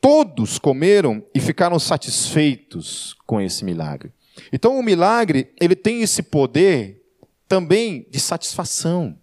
todos 0.00 0.58
comeram 0.58 1.24
e 1.34 1.40
ficaram 1.40 1.78
satisfeitos 1.78 3.16
com 3.26 3.40
esse 3.40 3.64
milagre. 3.64 4.12
Então 4.52 4.78
o 4.78 4.82
milagre, 4.82 5.52
ele 5.60 5.74
tem 5.74 6.02
esse 6.02 6.22
poder 6.22 7.02
também 7.48 8.06
de 8.10 8.20
satisfação, 8.20 9.18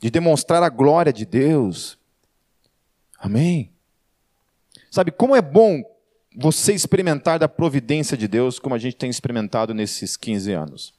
de 0.00 0.10
demonstrar 0.10 0.62
a 0.62 0.68
glória 0.68 1.12
de 1.12 1.24
Deus. 1.24 1.98
Amém. 3.18 3.70
Sabe 4.90 5.10
como 5.10 5.36
é 5.36 5.42
bom 5.42 5.82
você 6.36 6.72
experimentar 6.72 7.38
da 7.38 7.48
providência 7.48 8.16
de 8.16 8.26
Deus, 8.26 8.58
como 8.58 8.74
a 8.74 8.78
gente 8.78 8.96
tem 8.96 9.10
experimentado 9.10 9.74
nesses 9.74 10.16
15 10.16 10.52
anos. 10.52 10.94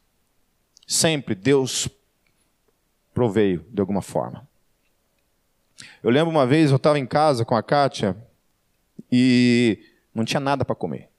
Sempre 0.88 1.36
Deus 1.36 1.90
proveio 3.14 3.66
de 3.72 3.80
alguma 3.82 4.02
forma. 4.02 4.48
Eu 6.02 6.10
lembro 6.10 6.30
uma 6.30 6.46
vez, 6.46 6.70
eu 6.70 6.78
estava 6.78 7.00
em 7.00 7.06
casa 7.06 7.46
com 7.46 7.56
a 7.56 7.64
Kátia 7.64 8.16
e 9.12 9.80
não 10.14 10.26
tinha 10.26 10.40
nada 10.40 10.64
para 10.66 10.76
comer. 10.76 11.10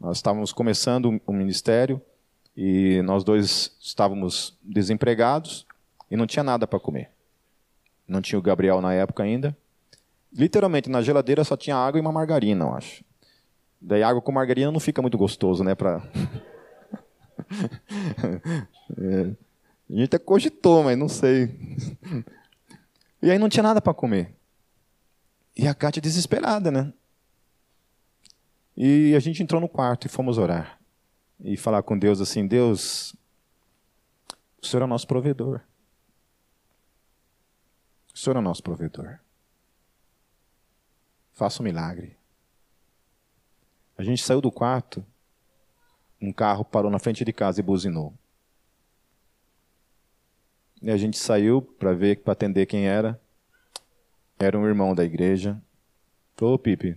Nós 0.00 0.18
estávamos 0.18 0.52
começando 0.52 1.20
o 1.26 1.32
ministério 1.32 2.00
e 2.56 3.02
nós 3.02 3.22
dois 3.22 3.76
estávamos 3.80 4.56
desempregados 4.62 5.66
e 6.10 6.16
não 6.16 6.26
tinha 6.26 6.42
nada 6.42 6.66
para 6.66 6.80
comer. 6.80 7.10
Não 8.08 8.20
tinha 8.20 8.38
o 8.38 8.42
Gabriel 8.42 8.80
na 8.80 8.92
época 8.94 9.22
ainda. 9.22 9.56
Literalmente, 10.32 10.88
na 10.88 11.02
geladeira 11.02 11.44
só 11.44 11.56
tinha 11.56 11.76
água 11.76 11.98
e 11.98 12.00
uma 12.00 12.12
margarina, 12.12 12.64
eu 12.64 12.74
acho. 12.74 13.04
Daí 13.80 14.02
água 14.02 14.20
com 14.20 14.32
margarina 14.32 14.70
não 14.70 14.80
fica 14.80 15.00
muito 15.00 15.16
gostoso, 15.16 15.64
né? 15.64 15.74
Pra... 15.74 16.02
é. 18.98 19.30
A 19.88 19.92
gente 19.92 20.04
até 20.04 20.18
cogitou, 20.18 20.84
mas 20.84 20.96
não 20.96 21.08
sei. 21.08 21.50
E 23.22 23.30
aí 23.30 23.38
não 23.38 23.48
tinha 23.48 23.62
nada 23.62 23.80
para 23.80 23.94
comer. 23.94 24.34
E 25.56 25.66
a 25.68 25.74
Kátia 25.74 26.00
desesperada, 26.00 26.70
né? 26.70 26.92
E 28.76 29.14
a 29.14 29.20
gente 29.20 29.42
entrou 29.42 29.60
no 29.60 29.68
quarto 29.68 30.06
e 30.06 30.08
fomos 30.10 30.38
orar. 30.38 30.80
E 31.40 31.56
falar 31.56 31.82
com 31.82 31.98
Deus 31.98 32.20
assim: 32.20 32.46
Deus, 32.46 33.14
o 34.62 34.66
Senhor 34.66 34.82
é 34.82 34.84
o 34.84 34.88
nosso 34.88 35.06
provedor. 35.06 35.60
O 38.14 38.18
Senhor 38.18 38.36
é 38.36 38.38
o 38.38 38.42
nosso 38.42 38.62
provedor. 38.62 39.18
Faça 41.32 41.62
um 41.62 41.64
milagre. 41.64 42.16
A 43.96 44.02
gente 44.02 44.22
saiu 44.22 44.40
do 44.40 44.50
quarto 44.50 45.04
um 46.20 46.32
carro 46.32 46.64
parou 46.64 46.90
na 46.90 46.98
frente 46.98 47.24
de 47.24 47.32
casa 47.32 47.60
e 47.60 47.62
buzinou. 47.62 48.12
E 50.82 50.90
a 50.90 50.96
gente 50.96 51.18
saiu 51.18 51.60
para 51.60 51.92
ver, 51.92 52.20
para 52.20 52.32
atender 52.32 52.66
quem 52.66 52.86
era. 52.86 53.20
Era 54.38 54.58
um 54.58 54.66
irmão 54.66 54.94
da 54.94 55.04
igreja. 55.04 55.60
Falou, 56.36 56.58
Pipe, 56.58 56.96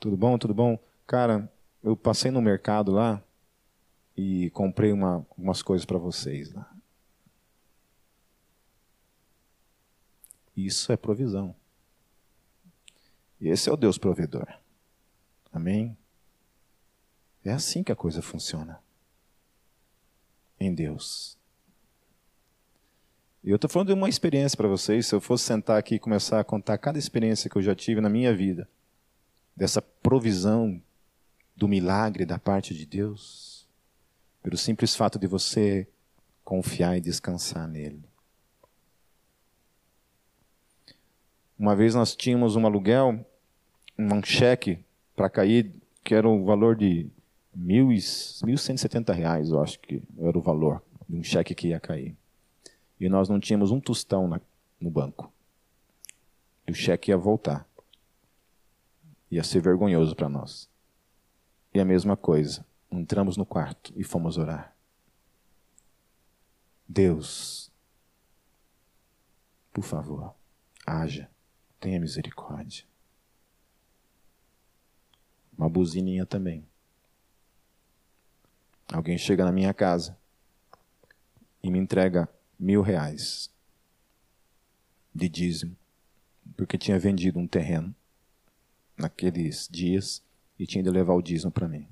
tudo 0.00 0.16
bom, 0.16 0.36
tudo 0.36 0.52
bom? 0.52 0.78
Cara, 1.06 1.50
eu 1.82 1.96
passei 1.96 2.30
no 2.30 2.42
mercado 2.42 2.90
lá 2.92 3.22
e 4.16 4.50
comprei 4.50 4.92
uma, 4.92 5.24
umas 5.38 5.62
coisas 5.62 5.84
para 5.84 5.98
vocês 5.98 6.52
lá. 6.52 6.70
Isso 10.56 10.92
é 10.92 10.96
provisão. 10.96 11.54
E 13.40 13.48
esse 13.48 13.68
é 13.68 13.72
o 13.72 13.76
Deus 13.76 13.96
provedor. 13.96 14.46
Amém? 15.52 15.96
É 17.44 17.52
assim 17.52 17.82
que 17.82 17.92
a 17.92 17.96
coisa 17.96 18.20
funciona. 18.20 18.82
Em 20.58 20.74
Deus. 20.74 21.39
Eu 23.42 23.56
estou 23.56 23.70
falando 23.70 23.88
de 23.88 23.94
uma 23.94 24.08
experiência 24.08 24.54
para 24.54 24.68
vocês. 24.68 25.06
Se 25.06 25.14
eu 25.14 25.20
fosse 25.20 25.44
sentar 25.44 25.78
aqui 25.78 25.94
e 25.94 25.98
começar 25.98 26.40
a 26.40 26.44
contar 26.44 26.76
cada 26.76 26.98
experiência 26.98 27.48
que 27.48 27.56
eu 27.56 27.62
já 27.62 27.74
tive 27.74 28.00
na 28.00 28.10
minha 28.10 28.34
vida, 28.34 28.68
dessa 29.56 29.80
provisão 29.80 30.80
do 31.56 31.66
milagre 31.66 32.26
da 32.26 32.38
parte 32.38 32.74
de 32.74 32.84
Deus, 32.84 33.66
pelo 34.42 34.58
simples 34.58 34.94
fato 34.94 35.18
de 35.18 35.26
você 35.26 35.88
confiar 36.44 36.98
e 36.98 37.00
descansar 37.00 37.66
nele. 37.66 38.02
Uma 41.58 41.74
vez 41.74 41.94
nós 41.94 42.14
tínhamos 42.14 42.56
um 42.56 42.66
aluguel, 42.66 43.24
um 43.98 44.22
cheque 44.22 44.84
para 45.16 45.30
cair, 45.30 45.72
que 46.04 46.14
era 46.14 46.28
o 46.28 46.44
valor 46.44 46.76
de 46.76 47.06
mil, 47.54 47.88
1.170 47.88 49.14
reais, 49.14 49.50
eu 49.50 49.62
acho 49.62 49.78
que 49.80 50.02
era 50.18 50.36
o 50.36 50.40
valor 50.40 50.82
de 51.08 51.18
um 51.18 51.22
cheque 51.22 51.54
que 51.54 51.68
ia 51.68 51.80
cair. 51.80 52.16
E 53.00 53.08
nós 53.08 53.28
não 53.28 53.40
tínhamos 53.40 53.70
um 53.70 53.80
tostão 53.80 54.28
na, 54.28 54.40
no 54.78 54.90
banco. 54.90 55.32
E 56.66 56.70
o 56.70 56.74
cheque 56.74 57.10
ia 57.10 57.16
voltar. 57.16 57.66
Ia 59.30 59.42
ser 59.42 59.60
vergonhoso 59.60 60.14
para 60.14 60.28
nós. 60.28 60.68
E 61.72 61.80
a 61.80 61.84
mesma 61.84 62.16
coisa. 62.16 62.64
Entramos 62.90 63.36
no 63.36 63.46
quarto 63.46 63.92
e 63.96 64.04
fomos 64.04 64.36
orar. 64.36 64.76
Deus, 66.86 67.72
por 69.72 69.84
favor, 69.84 70.34
haja 70.84 71.30
tenha 71.80 71.98
misericórdia. 71.98 72.84
Uma 75.56 75.68
buzininha 75.68 76.26
também. 76.26 76.68
Alguém 78.92 79.16
chega 79.16 79.44
na 79.44 79.52
minha 79.52 79.72
casa 79.72 80.16
e 81.62 81.70
me 81.70 81.78
entrega 81.78 82.28
mil 82.60 82.82
reais 82.82 83.50
de 85.14 85.28
dízimo, 85.28 85.74
porque 86.56 86.76
tinha 86.76 86.98
vendido 86.98 87.38
um 87.38 87.46
terreno 87.46 87.94
naqueles 88.96 89.66
dias 89.70 90.22
e 90.58 90.66
tinha 90.66 90.84
de 90.84 90.90
levar 90.90 91.14
o 91.14 91.22
dízimo 91.22 91.50
para 91.50 91.66
mim. 91.66 91.88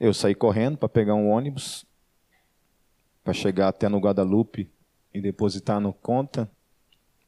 Eu 0.00 0.14
saí 0.14 0.34
correndo 0.34 0.78
para 0.78 0.88
pegar 0.88 1.14
um 1.14 1.28
ônibus 1.28 1.84
para 3.22 3.34
chegar 3.34 3.68
até 3.68 3.88
no 3.88 3.98
Guadalupe 3.98 4.70
e 5.12 5.20
depositar 5.20 5.80
no 5.80 5.92
conta 5.92 6.50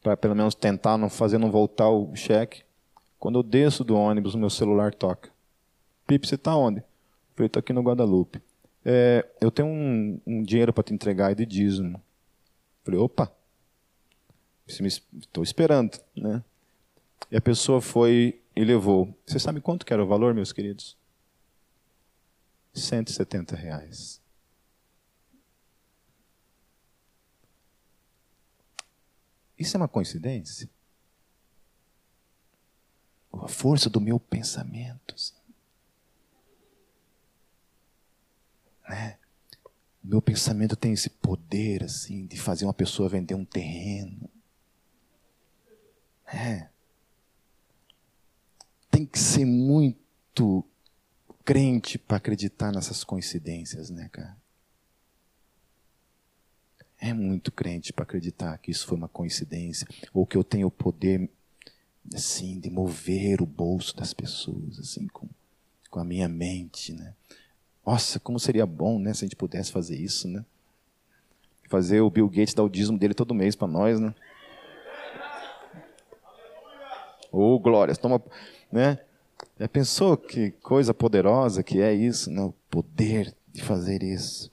para 0.03 0.16
pelo 0.16 0.35
menos 0.35 0.55
tentar 0.55 0.97
não 0.97 1.11
fazer 1.11 1.37
não 1.37 1.51
voltar 1.51 1.91
o 1.91 2.14
cheque. 2.16 2.64
Quando 3.18 3.39
eu 3.39 3.43
desço 3.43 3.85
do 3.85 3.97
ônibus, 3.97 4.35
meu 4.35 4.51
celular 4.51 4.95
toca. 4.95 5.31
Pipe, 6.07 6.27
você 6.27 6.37
está 6.37 6.57
onde? 6.57 6.83
Eu 7.37 7.47
estou 7.47 7.61
aqui 7.61 7.72
no 7.72 7.83
Guadalupe. 7.83 8.41
É, 8.89 9.28
eu 9.41 9.51
tenho 9.51 9.66
um, 9.66 10.20
um 10.24 10.43
dinheiro 10.45 10.72
para 10.72 10.84
te 10.84 10.95
entregar 10.95 11.34
de 11.34 11.45
dízimo. 11.45 12.01
Falei, 12.84 13.01
opa, 13.01 13.32
estou 14.64 15.43
esperando, 15.43 15.99
né? 16.14 16.45
E 17.28 17.37
a 17.37 17.41
pessoa 17.41 17.80
foi 17.80 18.41
e 18.55 18.64
levou. 18.64 19.12
Você 19.26 19.41
sabe 19.41 19.61
quanto 19.61 19.84
que 19.84 19.93
era 19.93 20.05
o 20.05 20.07
valor, 20.07 20.32
meus 20.32 20.53
queridos? 20.53 20.97
170 22.72 23.57
reais. 23.57 24.20
Isso 29.59 29.76
é 29.76 29.78
uma 29.78 29.89
coincidência? 29.89 30.70
A 33.32 33.49
força 33.49 33.91
do 33.91 34.01
meu 34.01 34.20
pensamento. 34.20 35.16
Né? 38.89 39.18
Meu 40.03 40.22
pensamento 40.22 40.76
tem 40.76 40.93
esse 40.93 41.11
poder 41.11 41.82
assim 41.82 42.26
de 42.26 42.39
fazer 42.39 42.64
uma 42.64 42.74
pessoa 42.74 43.09
vender 43.09 43.34
um 43.34 43.45
terreno. 43.45 44.30
É. 46.26 46.68
Tem 48.91 49.05
que 49.05 49.18
ser 49.18 49.45
muito 49.45 50.64
crente 51.45 51.99
para 51.99 52.16
acreditar 52.16 52.72
nessas 52.72 53.05
coincidências, 53.05 53.91
né, 53.91 54.09
cara? 54.11 54.37
É 56.99 57.12
muito 57.12 57.53
crente 57.53 57.93
para 57.93 58.05
acreditar 58.05 58.57
que 58.59 58.70
isso 58.70 58.87
foi 58.87 58.97
uma 58.97 59.09
coincidência 59.09 59.87
ou 60.14 60.26
que 60.26 60.37
eu 60.37 60.43
tenho 60.43 60.68
o 60.68 60.70
poder 60.70 61.28
assim 62.14 62.59
de 62.59 62.70
mover 62.70 63.43
o 63.43 63.47
bolso 63.47 63.95
das 63.97 64.14
pessoas 64.14 64.78
assim 64.78 65.07
com, 65.09 65.28
com 65.91 66.01
a 66.01 66.05
minha 66.05 66.28
mente, 66.28 66.93
né? 66.93 67.14
Nossa, 67.87 68.18
como 68.18 68.41
seria 68.41 68.66
bom, 68.66 68.99
né, 68.99 69.14
se 69.14 69.24
a 69.24 69.26
gente 69.26 69.37
pudesse 69.37 69.70
fazer 69.70 69.97
isso, 69.97 70.26
né? 70.26 70.45
Fazer 71.68 72.01
o 72.01 72.11
Bill 72.11 72.28
Gates 72.28 72.53
dar 72.53 72.64
o 72.64 72.68
dízimo 72.68 72.99
dele 72.99 73.14
todo 73.14 73.32
mês 73.32 73.55
para 73.55 73.68
nós, 73.68 74.01
né? 74.01 74.12
Oh, 77.30 77.61
glórias, 77.61 77.97
toma, 77.97 78.20
né? 78.72 78.99
Já 79.59 79.68
pensou 79.68 80.16
que 80.16 80.51
coisa 80.51 80.93
poderosa 80.93 81.62
que 81.62 81.80
é 81.80 81.95
isso, 81.95 82.28
né? 82.28 82.43
O 82.43 82.53
poder 82.68 83.32
de 83.53 83.62
fazer 83.62 84.03
isso. 84.03 84.51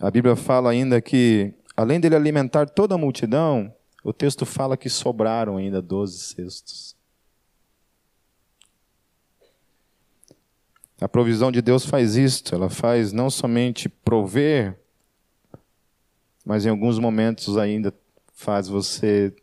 A 0.00 0.10
Bíblia 0.10 0.36
fala 0.36 0.70
ainda 0.70 1.00
que, 1.00 1.54
além 1.76 2.00
dele 2.00 2.16
alimentar 2.16 2.68
toda 2.68 2.96
a 2.96 2.98
multidão, 2.98 3.74
o 4.04 4.12
texto 4.12 4.44
fala 4.44 4.76
que 4.76 4.90
sobraram 4.90 5.56
ainda 5.56 5.80
doze 5.80 6.18
cestos. 6.18 7.00
A 11.02 11.08
provisão 11.08 11.50
de 11.50 11.60
Deus 11.60 11.84
faz 11.84 12.16
isto, 12.16 12.54
ela 12.54 12.70
faz 12.70 13.12
não 13.12 13.28
somente 13.28 13.88
prover, 13.88 14.78
mas 16.44 16.64
em 16.64 16.68
alguns 16.68 16.96
momentos 16.96 17.56
ainda 17.58 17.92
faz 18.32 18.68
você 18.68 19.34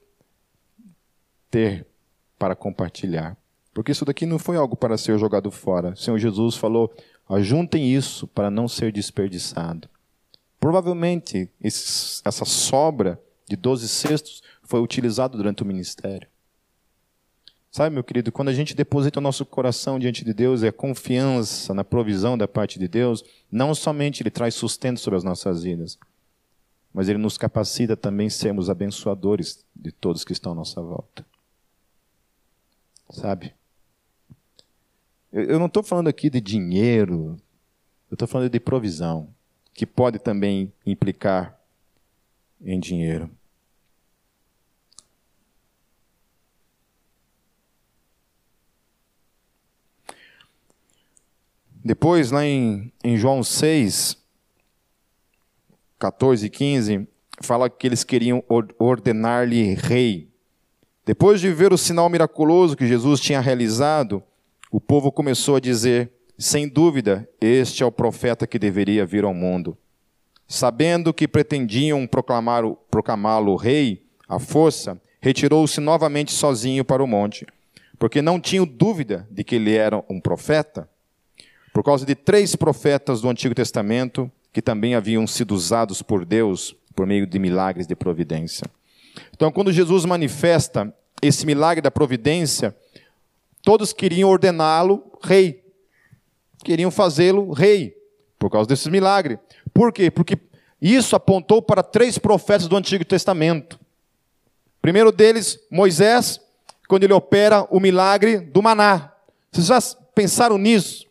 ter 1.52 1.86
para 2.38 2.56
compartilhar. 2.56 3.36
Porque 3.74 3.92
isso 3.92 4.06
daqui 4.06 4.26
não 4.26 4.40
foi 4.40 4.56
algo 4.56 4.78
para 4.78 4.98
ser 4.98 5.18
jogado 5.20 5.52
fora. 5.52 5.90
O 5.90 5.98
Senhor 5.98 6.18
Jesus 6.18 6.56
falou: 6.56 6.94
ajuntem 7.28 7.94
isso 7.94 8.26
para 8.26 8.50
não 8.50 8.70
ser 8.70 8.94
desperdiçado. 8.94 9.90
Provavelmente 10.62 11.50
essa 11.62 12.46
sobra 12.46 13.22
de 13.48 13.58
12 13.58 13.88
cestos 13.90 14.42
foi 14.64 14.80
utilizado 14.80 15.38
durante 15.38 15.62
o 15.64 15.66
ministério. 15.66 16.28
Sabe, 17.72 17.94
meu 17.94 18.04
querido, 18.04 18.32
quando 18.32 18.50
a 18.50 18.54
gente 18.54 18.76
deposita 18.76 19.20
o 19.20 19.22
nosso 19.22 19.46
coração 19.46 20.00
diante 20.00 20.26
de 20.26 20.34
Deus, 20.34 20.64
é 20.64 20.72
confiança 20.72 21.72
na 21.74 21.84
provisão 21.84 22.36
da 22.36 22.48
parte 22.48 22.80
de 22.80 22.88
Deus, 22.88 23.24
não 23.52 23.76
somente 23.76 24.24
Ele 24.24 24.32
traz 24.32 24.56
sustento 24.56 25.00
sobre 25.00 25.18
as 25.18 25.24
nossas 25.24 25.62
vidas, 25.62 25.98
mas 26.92 27.08
Ele 27.08 27.20
nos 27.20 27.38
capacita 27.38 27.96
também 27.96 28.28
sermos 28.28 28.72
abençoadores 28.72 29.64
de 29.76 29.92
todos 29.92 30.24
que 30.24 30.34
estão 30.34 30.54
à 30.54 30.56
nossa 30.56 30.82
volta. 30.82 31.24
Sabe? 33.12 33.54
Eu 35.32 35.60
não 35.60 35.68
estou 35.68 35.84
falando 35.84 36.08
aqui 36.08 36.28
de 36.28 36.42
dinheiro, 36.42 37.40
eu 38.10 38.16
estou 38.16 38.28
falando 38.28 38.50
de 38.50 38.60
provisão 38.60 39.30
que 39.76 39.86
pode 39.86 40.18
também 40.18 40.74
implicar 40.84 41.56
em 42.60 42.80
dinheiro. 42.80 43.30
Depois, 51.90 52.30
lá 52.30 52.46
em, 52.46 52.94
em 53.04 53.18
João 53.18 53.42
6, 53.42 54.16
14 55.98 56.46
e 56.46 56.48
15, 56.48 57.08
fala 57.42 57.68
que 57.68 57.88
eles 57.88 58.04
queriam 58.04 58.44
ordenar-lhe 58.78 59.74
rei. 59.74 60.30
Depois 61.04 61.42
de 61.42 61.52
ver 61.52 61.74
o 61.74 61.80
sinal 61.80 62.08
miraculoso 62.08 62.78
que 62.78 62.86
Jesus 62.86 63.20
tinha 63.20 63.42
realizado, 63.42 64.22
o 64.72 64.80
povo 64.80 65.12
começou 65.12 65.56
a 65.56 65.60
dizer: 65.60 66.12
sem 66.38 66.68
dúvida, 66.68 67.28
este 67.42 67.82
é 67.82 67.86
o 67.88 67.92
profeta 67.92 68.46
que 68.46 68.60
deveria 68.60 69.04
vir 69.04 69.24
ao 69.24 69.34
mundo. 69.34 69.76
Sabendo 70.48 71.12
que 71.12 71.28
pretendiam 71.28 72.06
proclamá-lo 72.06 73.56
rei 73.56 74.06
à 74.28 74.38
força, 74.38 75.02
retirou-se 75.20 75.82
novamente 75.82 76.32
sozinho 76.34 76.86
para 76.86 77.04
o 77.04 77.08
monte. 77.08 77.48
porque 77.98 78.22
não 78.22 78.40
tinham 78.40 78.68
dúvida 78.68 79.28
de 79.32 79.44
que 79.44 79.56
ele 79.56 79.74
era 79.76 80.06
um 80.08 80.22
profeta, 80.22 80.88
por 81.74 81.84
causa 81.84 82.06
de 82.06 82.16
três 82.16 82.56
profetas 82.56 83.22
do 83.22 83.30
Antigo 83.30 83.56
Testamento 83.56 84.32
que 84.52 84.62
também 84.62 84.96
haviam 84.96 85.26
sido 85.28 85.54
usados 85.54 86.02
por 86.02 86.26
Deus 86.26 86.76
por 86.96 87.06
meio 87.06 87.26
de 87.26 87.40
milagres 87.40 87.88
de 87.88 87.96
providência. 87.96 88.66
Então, 89.34 89.52
quando 89.52 89.72
Jesus 89.72 90.06
manifesta 90.06 90.94
esse 91.22 91.46
milagre 91.46 91.82
da 91.82 91.92
providência, 91.92 92.76
todos 93.62 93.94
queriam 93.94 94.30
ordená-lo 94.30 95.12
rei, 95.22 95.64
queriam 96.64 96.92
fazê-lo 96.92 97.52
rei, 97.52 97.96
por 98.38 98.50
causa 98.50 98.68
desse 98.68 98.90
milagre. 98.90 99.38
Por 99.74 99.92
quê? 99.92 100.10
Porque 100.10 100.38
isso 100.82 101.16
apontou 101.16 101.62
para 101.62 101.84
três 101.84 102.18
profetas 102.18 102.68
do 102.68 102.76
Antigo 102.76 103.04
Testamento. 103.06 103.80
primeiro 104.82 105.12
deles, 105.12 105.60
Moisés, 105.70 106.40
quando 106.88 107.04
ele 107.04 107.14
opera 107.14 107.68
o 107.70 107.80
milagre 107.80 108.40
do 108.40 108.62
maná. 108.62 109.14
Vocês 109.52 109.68
já 109.68 109.80
pensaram 110.16 110.58
nisso? 110.58 111.09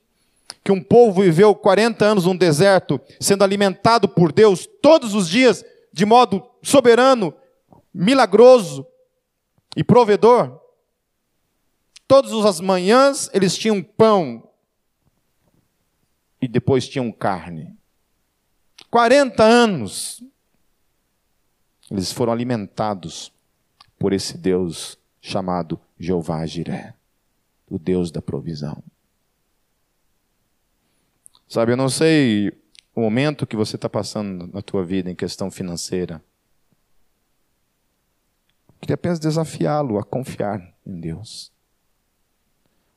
Que 0.69 0.73
um 0.73 0.83
povo 0.83 1.23
viveu 1.23 1.55
40 1.55 2.05
anos 2.05 2.27
num 2.27 2.37
deserto, 2.37 3.01
sendo 3.19 3.43
alimentado 3.43 4.07
por 4.07 4.31
Deus 4.31 4.69
todos 4.83 5.15
os 5.15 5.27
dias, 5.27 5.65
de 5.91 6.05
modo 6.05 6.47
soberano, 6.63 7.33
milagroso 7.95 8.87
e 9.75 9.83
provedor. 9.83 10.61
Todas 12.07 12.45
as 12.45 12.61
manhãs 12.61 13.31
eles 13.33 13.57
tinham 13.57 13.83
pão 13.83 14.47
e 16.39 16.47
depois 16.47 16.87
tinham 16.87 17.11
carne. 17.11 17.75
40 18.91 19.43
anos 19.43 20.23
eles 21.91 22.13
foram 22.13 22.31
alimentados 22.31 23.33
por 23.99 24.13
esse 24.13 24.37
Deus 24.37 24.99
chamado 25.19 25.81
Jeová 25.99 26.45
Jiré, 26.45 26.95
o 27.71 27.79
Deus 27.79 28.11
da 28.11 28.21
provisão. 28.21 28.83
Sabe, 31.49 31.73
eu 31.73 31.77
não 31.79 31.89
sei 31.89 32.53
o 32.95 33.01
momento 33.01 33.47
que 33.47 33.57
você 33.57 33.77
está 33.77 33.89
passando 33.89 34.47
na 34.53 34.61
tua 34.61 34.85
vida 34.85 35.11
em 35.11 35.15
questão 35.15 35.51
financeira. 35.51 36.23
Queria 38.79 38.95
apenas 38.95 39.19
desafiá-lo 39.19 39.99
a 39.99 40.05
confiar 40.05 40.75
em 40.85 41.01
Deus. 41.01 41.51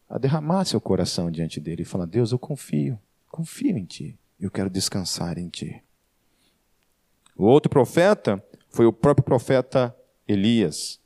A 0.09 0.17
derramar 0.17 0.65
seu 0.65 0.81
coração 0.81 1.31
diante 1.31 1.61
dele 1.61 1.83
e 1.83 1.85
falar: 1.85 2.05
Deus, 2.05 2.33
eu 2.33 2.39
confio, 2.39 2.99
confio 3.29 3.77
em 3.77 3.85
ti. 3.85 4.19
Eu 4.37 4.51
quero 4.51 4.69
descansar 4.69 5.37
em 5.37 5.47
ti. 5.47 5.81
O 7.37 7.45
outro 7.45 7.69
profeta 7.69 8.43
foi 8.69 8.85
o 8.85 8.91
próprio 8.91 9.23
profeta 9.23 9.95
Elias. 10.27 10.99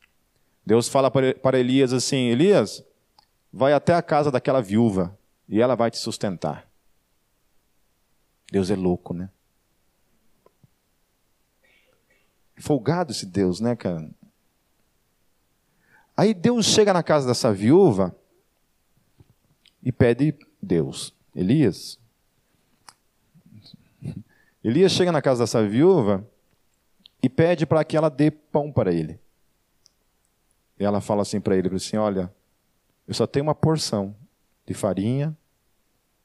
Deus 0.65 0.89
fala 0.89 1.11
para 1.11 1.59
Elias 1.59 1.93
assim: 1.93 2.27
Elias, 2.29 2.83
vai 3.53 3.71
até 3.71 3.93
a 3.93 4.01
casa 4.01 4.31
daquela 4.31 4.63
viúva 4.63 5.15
e 5.47 5.61
ela 5.61 5.75
vai 5.75 5.91
te 5.91 5.99
sustentar. 5.99 6.67
Deus 8.51 8.69
é 8.69 8.75
louco, 8.75 9.13
né? 9.13 9.29
Folgado 12.57 13.11
esse 13.11 13.25
Deus, 13.25 13.59
né, 13.59 13.75
cara? 13.75 14.09
Aí 16.15 16.33
Deus 16.33 16.65
chega 16.65 16.93
na 16.93 17.03
casa 17.03 17.27
dessa 17.27 17.51
viúva 17.51 18.15
e 19.83 19.91
pede 19.91 20.33
Deus, 20.61 21.13
Elias. 21.35 21.99
Elias 24.63 24.93
chega 24.93 25.11
na 25.11 25.21
casa 25.21 25.43
dessa 25.43 25.67
viúva 25.67 26.25
e 27.21 27.27
pede 27.27 27.65
para 27.65 27.83
que 27.83 27.97
ela 27.97 28.09
dê 28.09 28.31
pão 28.31 28.71
para 28.71 28.93
ele. 28.93 29.19
E 30.79 30.83
ela 30.83 31.01
fala 31.01 31.21
assim 31.21 31.41
para 31.41 31.55
ele, 31.55 31.73
assim, 31.75 31.97
olha, 31.97 32.33
eu 33.07 33.13
só 33.13 33.27
tenho 33.27 33.45
uma 33.45 33.55
porção 33.55 34.15
de 34.65 34.73
farinha 34.73 35.35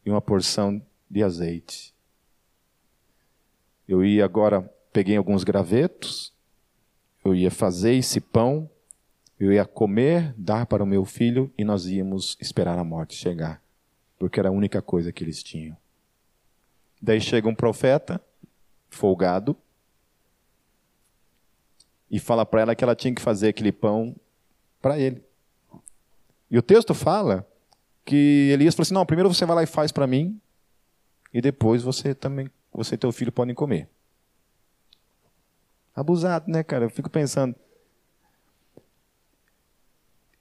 e 0.04 0.10
uma 0.10 0.20
porção 0.20 0.80
de 1.08 1.22
azeite. 1.22 1.89
Eu 3.90 4.04
ia 4.04 4.24
agora, 4.24 4.62
peguei 4.92 5.16
alguns 5.16 5.42
gravetos, 5.42 6.32
eu 7.24 7.34
ia 7.34 7.50
fazer 7.50 7.92
esse 7.94 8.20
pão, 8.20 8.70
eu 9.36 9.52
ia 9.52 9.64
comer, 9.64 10.32
dar 10.38 10.64
para 10.64 10.84
o 10.84 10.86
meu 10.86 11.04
filho 11.04 11.52
e 11.58 11.64
nós 11.64 11.86
íamos 11.86 12.36
esperar 12.40 12.78
a 12.78 12.84
morte 12.84 13.16
chegar, 13.16 13.60
porque 14.16 14.38
era 14.38 14.48
a 14.48 14.52
única 14.52 14.80
coisa 14.80 15.10
que 15.10 15.24
eles 15.24 15.42
tinham. 15.42 15.76
Daí 17.02 17.20
chega 17.20 17.48
um 17.48 17.54
profeta, 17.54 18.20
folgado, 18.88 19.56
e 22.08 22.20
fala 22.20 22.46
para 22.46 22.60
ela 22.60 22.76
que 22.76 22.84
ela 22.84 22.94
tinha 22.94 23.12
que 23.12 23.20
fazer 23.20 23.48
aquele 23.48 23.72
pão 23.72 24.14
para 24.80 25.00
ele. 25.00 25.20
E 26.48 26.56
o 26.56 26.62
texto 26.62 26.94
fala 26.94 27.44
que 28.04 28.50
Elias 28.52 28.72
falou 28.72 28.84
assim: 28.84 28.94
não, 28.94 29.04
primeiro 29.04 29.34
você 29.34 29.44
vai 29.44 29.56
lá 29.56 29.62
e 29.64 29.66
faz 29.66 29.90
para 29.90 30.06
mim, 30.06 30.40
e 31.34 31.40
depois 31.40 31.82
você 31.82 32.14
também, 32.14 32.48
você 32.72 32.94
e 32.94 32.98
teu 32.98 33.12
filho 33.12 33.32
podem 33.32 33.54
comer. 33.54 33.88
Abusado, 35.94 36.50
né, 36.50 36.62
cara? 36.62 36.84
Eu 36.84 36.90
fico 36.90 37.10
pensando. 37.10 37.54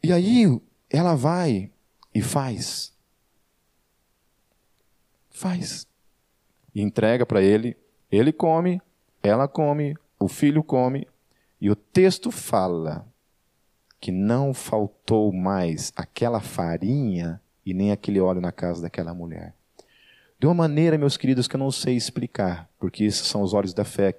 E 0.02 0.14
aí 0.14 0.46
ela 0.90 1.16
vai 1.16 1.72
e 2.14 2.22
faz. 2.22 2.94
Faz. 5.30 5.88
E 6.74 6.82
entrega 6.82 7.26
para 7.26 7.42
ele. 7.42 7.76
Ele 8.12 8.32
come, 8.32 8.82
ela 9.22 9.48
come, 9.48 9.96
o 10.20 10.28
filho 10.28 10.64
come. 10.64 11.08
E 11.60 11.70
o 11.70 11.76
texto 11.76 12.32
fala 12.32 13.06
que 14.00 14.12
não 14.12 14.54
faltou 14.54 15.34
mais 15.34 15.92
aquela 15.96 16.40
farinha 16.40 17.42
e 17.66 17.74
nem 17.74 17.92
aquele 17.92 18.20
óleo 18.20 18.40
na 18.40 18.52
casa 18.52 18.82
daquela 18.82 19.14
mulher. 19.14 19.54
De 20.40 20.48
uma 20.48 20.54
maneira, 20.54 20.98
meus 20.98 21.18
queridos, 21.18 21.50
que 21.50 21.58
eu 21.58 21.60
não 21.60 21.70
sei 21.70 21.98
explicar, 21.98 22.70
porque 22.80 23.04
esses 23.04 23.28
são 23.28 23.42
os 23.42 23.54
olhos 23.54 23.74
da 23.74 23.84
fé. 23.84 24.18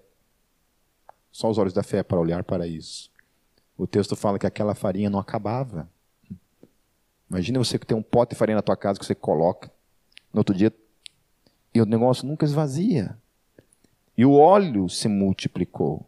São 1.33 1.49
os 1.49 1.57
olhos 1.57 1.73
da 1.73 1.83
fé 1.83 2.03
para 2.03 2.21
olhar 2.21 2.45
para 2.45 2.66
isso. 2.66 3.11
O 3.77 3.87
texto 3.87 4.14
fala 4.14 4.39
que 4.39 4.47
aquela 4.47 4.75
farinha 4.75 5.09
não 5.09 5.18
acabava. 5.18 5.89
Imagina 7.31 7.59
você 7.59 7.79
que 7.79 7.87
tem 7.87 7.97
um 7.97 8.03
pote 8.03 8.35
de 8.35 8.39
farinha 8.39 8.57
na 8.57 8.62
tua 8.62 8.77
casa 8.77 8.99
que 8.99 9.07
você 9.07 9.14
coloca 9.14 9.73
no 10.31 10.41
outro 10.41 10.55
dia 10.55 10.71
e 11.73 11.81
o 11.81 11.87
negócio 11.87 12.27
nunca 12.27 12.45
esvazia. 12.45 13.16
E 14.14 14.27
o 14.27 14.33
óleo 14.33 14.91
se 14.91 15.09
multiplicou. 15.09 16.07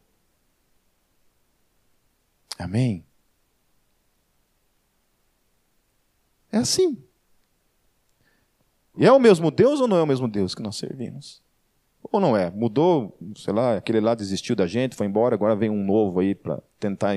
Amém? 2.58 3.02
É 6.50 6.58
assim. 6.58 7.02
E 8.96 9.06
é 9.06 9.12
o 9.12 9.18
mesmo 9.18 9.50
Deus 9.50 9.80
ou 9.80 9.88
não 9.88 9.96
é 9.96 10.02
o 10.02 10.06
mesmo 10.06 10.28
Deus 10.28 10.54
que 10.54 10.62
nós 10.62 10.76
servimos? 10.76 11.40
Ou 12.02 12.20
não 12.20 12.36
é? 12.36 12.50
Mudou, 12.50 13.16
sei 13.36 13.54
lá, 13.54 13.76
aquele 13.76 14.00
lá 14.00 14.14
desistiu 14.14 14.54
da 14.54 14.66
gente, 14.66 14.96
foi 14.96 15.06
embora, 15.06 15.34
agora 15.34 15.56
vem 15.56 15.70
um 15.70 15.84
novo 15.84 16.20
aí 16.20 16.34
para 16.34 16.60
tentar 16.78 17.14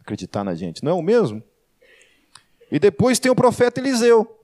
acreditar 0.00 0.42
na 0.42 0.54
gente. 0.54 0.82
Não 0.82 0.92
é 0.92 0.94
o 0.94 1.02
mesmo? 1.02 1.42
E 2.70 2.78
depois 2.78 3.18
tem 3.18 3.30
o 3.30 3.36
profeta 3.36 3.80
Eliseu. 3.80 4.40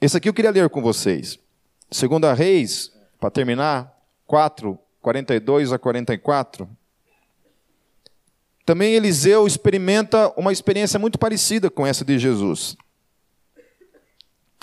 Esse 0.00 0.16
aqui 0.16 0.28
eu 0.28 0.34
queria 0.34 0.50
ler 0.50 0.68
com 0.70 0.82
vocês. 0.82 1.38
Segunda 1.90 2.32
Reis, 2.32 2.90
para 3.20 3.30
terminar, 3.30 3.96
4, 4.26 4.78
42 5.00 5.72
a 5.72 5.78
44. 5.78 6.68
Também 8.64 8.94
Eliseu 8.94 9.46
experimenta 9.46 10.32
uma 10.36 10.52
experiência 10.52 10.98
muito 10.98 11.18
parecida 11.18 11.70
com 11.70 11.86
essa 11.86 12.04
de 12.04 12.18
Jesus. 12.18 12.76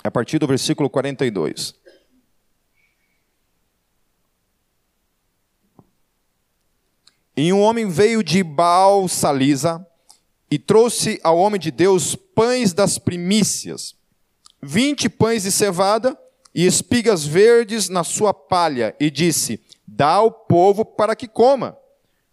A 0.02 0.10
partir 0.10 0.38
do 0.38 0.46
versículo 0.46 0.88
42. 0.88 1.74
E 7.36 7.52
um 7.52 7.60
homem 7.60 7.88
veio 7.88 8.22
de 8.22 8.42
Baal 8.42 9.08
Salisa 9.08 9.86
e 10.50 10.58
trouxe 10.58 11.20
ao 11.22 11.38
homem 11.38 11.60
de 11.60 11.70
Deus 11.70 12.14
pães 12.14 12.72
das 12.72 12.98
primícias, 12.98 13.94
vinte 14.62 15.08
pães 15.08 15.44
de 15.44 15.52
cevada 15.52 16.18
e 16.54 16.66
espigas 16.66 17.24
verdes 17.24 17.88
na 17.88 18.02
sua 18.02 18.34
palha, 18.34 18.94
e 18.98 19.10
disse: 19.10 19.60
Dá 19.86 20.12
ao 20.14 20.30
povo 20.30 20.84
para 20.84 21.14
que 21.14 21.28
coma. 21.28 21.78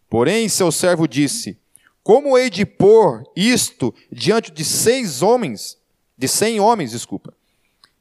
Porém, 0.10 0.50
seu 0.50 0.72
servo 0.72 1.08
disse: 1.08 1.58
Como 2.04 2.38
hei 2.38 2.50
de 2.50 2.66
pôr 2.66 3.24
isto 3.36 3.94
diante 4.12 4.52
de 4.52 4.66
seis 4.66 5.22
homens, 5.22 5.78
de 6.18 6.28
cem 6.28 6.60
homens, 6.60 6.92
desculpa? 6.92 7.34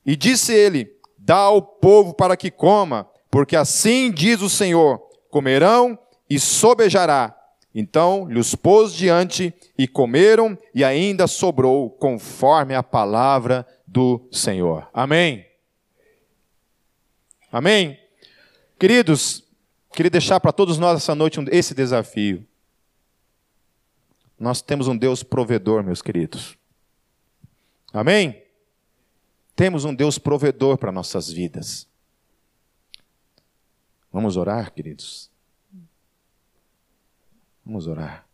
E 0.06 0.14
disse 0.14 0.54
ele: 0.54 0.96
Dá 1.18 1.36
ao 1.36 1.60
povo 1.60 2.14
para 2.14 2.36
que 2.36 2.50
coma, 2.50 3.10
porque 3.30 3.56
assim 3.56 4.10
diz 4.10 4.40
o 4.40 4.48
Senhor: 4.48 4.98
comerão 5.28 5.98
e 6.30 6.38
sobejará. 6.38 7.36
Então 7.74 8.26
lhes 8.30 8.54
pôs 8.54 8.94
diante 8.94 9.52
e 9.76 9.86
comeram, 9.86 10.56
e 10.74 10.82
ainda 10.82 11.26
sobrou, 11.26 11.90
conforme 11.90 12.74
a 12.74 12.82
palavra 12.82 13.66
do 13.86 14.26
Senhor. 14.30 14.88
Amém. 14.94 15.44
Amém. 17.52 17.98
Queridos, 18.78 19.46
Queria 19.96 20.10
deixar 20.10 20.38
para 20.40 20.52
todos 20.52 20.76
nós 20.76 20.98
essa 20.98 21.14
noite 21.14 21.40
esse 21.50 21.74
desafio. 21.74 22.46
Nós 24.38 24.60
temos 24.60 24.88
um 24.88 24.94
Deus 24.96 25.22
provedor, 25.22 25.82
meus 25.82 26.02
queridos. 26.02 26.54
Amém? 27.94 28.42
Temos 29.56 29.86
um 29.86 29.94
Deus 29.94 30.18
provedor 30.18 30.76
para 30.76 30.92
nossas 30.92 31.30
vidas. 31.30 31.88
Vamos 34.12 34.36
orar, 34.36 34.70
queridos? 34.70 35.30
Vamos 37.64 37.86
orar. 37.86 38.26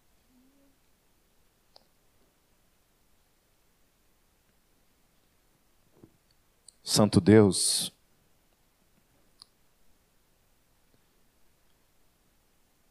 Santo 6.83 7.20
Deus, 7.20 7.93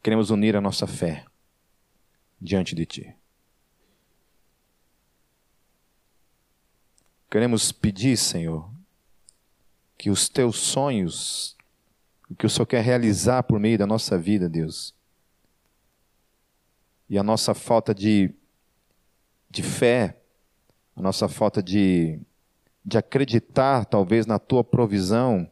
queremos 0.02 0.30
unir 0.30 0.56
a 0.56 0.60
nossa 0.60 0.86
fé 0.86 1.26
diante 2.40 2.74
de 2.74 2.86
Ti. 2.86 3.21
Queremos 7.32 7.72
pedir, 7.72 8.18
Senhor, 8.18 8.70
que 9.96 10.10
os 10.10 10.28
Teus 10.28 10.58
sonhos, 10.58 11.56
o 12.28 12.34
que 12.34 12.44
o 12.44 12.50
Senhor 12.50 12.66
quer 12.66 12.84
realizar 12.84 13.42
por 13.42 13.58
meio 13.58 13.78
da 13.78 13.86
nossa 13.86 14.18
vida, 14.18 14.50
Deus, 14.50 14.94
e 17.08 17.16
a 17.16 17.22
nossa 17.22 17.54
falta 17.54 17.94
de, 17.94 18.34
de 19.50 19.62
fé, 19.62 20.18
a 20.94 21.00
nossa 21.00 21.26
falta 21.26 21.62
de 21.62 22.20
de 22.84 22.98
acreditar, 22.98 23.86
talvez, 23.86 24.26
na 24.26 24.38
tua 24.38 24.62
provisão, 24.64 25.48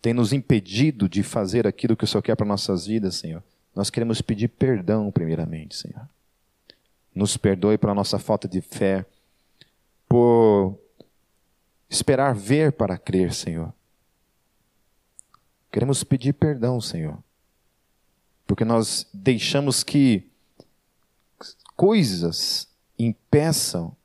tem 0.00 0.14
nos 0.14 0.32
impedido 0.32 1.08
de 1.08 1.22
fazer 1.22 1.64
aquilo 1.64 1.96
que 1.96 2.04
o 2.04 2.06
Senhor 2.06 2.22
quer 2.22 2.34
para 2.34 2.46
nossas 2.46 2.86
vidas, 2.86 3.16
Senhor. 3.16 3.40
Nós 3.72 3.88
queremos 3.88 4.20
pedir 4.20 4.48
perdão, 4.48 5.12
primeiramente, 5.12 5.76
Senhor. 5.76 6.08
Nos 7.14 7.36
perdoe 7.36 7.78
pela 7.78 7.94
nossa 7.94 8.18
falta 8.18 8.48
de 8.48 8.60
fé, 8.60 9.04
por 10.08 10.78
esperar 11.88 12.34
ver 12.34 12.72
para 12.72 12.98
crer, 12.98 13.32
Senhor. 13.32 13.72
Queremos 15.70 16.04
pedir 16.04 16.32
perdão, 16.34 16.80
Senhor, 16.80 17.18
porque 18.46 18.64
nós 18.64 19.08
deixamos 19.12 19.82
que 19.82 20.28
coisas 21.76 22.68
impeçam 22.98 23.96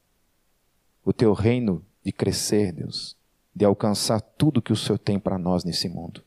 o 1.05 1.13
teu 1.13 1.33
reino 1.33 1.85
de 2.03 2.11
crescer, 2.11 2.71
Deus, 2.71 3.15
de 3.55 3.65
alcançar 3.65 4.19
tudo 4.19 4.61
que 4.61 4.73
o 4.73 4.75
Senhor 4.75 4.97
tem 4.97 5.19
para 5.19 5.37
nós 5.37 5.63
nesse 5.63 5.87
mundo. 5.87 6.23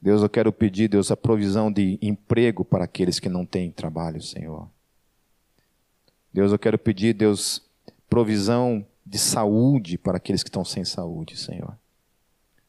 Deus, 0.00 0.22
eu 0.22 0.28
quero 0.28 0.52
pedir, 0.52 0.88
Deus, 0.88 1.10
a 1.10 1.16
provisão 1.16 1.72
de 1.72 1.98
emprego 2.02 2.64
para 2.64 2.84
aqueles 2.84 3.18
que 3.18 3.28
não 3.28 3.46
têm 3.46 3.72
trabalho, 3.72 4.22
Senhor. 4.22 4.68
Deus, 6.32 6.52
eu 6.52 6.58
quero 6.58 6.78
pedir, 6.78 7.14
Deus, 7.14 7.62
provisão 8.08 8.86
de 9.04 9.18
saúde 9.18 9.98
para 9.98 10.16
aqueles 10.16 10.42
que 10.42 10.48
estão 10.48 10.64
sem 10.64 10.84
saúde, 10.84 11.36
Senhor. 11.36 11.76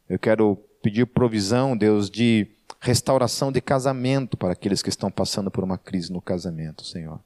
Eu 0.09 0.19
quero 0.19 0.57
pedir 0.81 1.05
provisão, 1.07 1.75
Deus, 1.75 2.09
de 2.09 2.47
restauração 2.79 3.51
de 3.51 3.61
casamento 3.61 4.37
para 4.37 4.53
aqueles 4.53 4.81
que 4.83 4.89
estão 4.89 5.09
passando 5.09 5.49
por 5.49 5.63
uma 5.63 5.77
crise 5.77 6.11
no 6.11 6.21
casamento, 6.21 6.85
Senhor. 6.85 7.19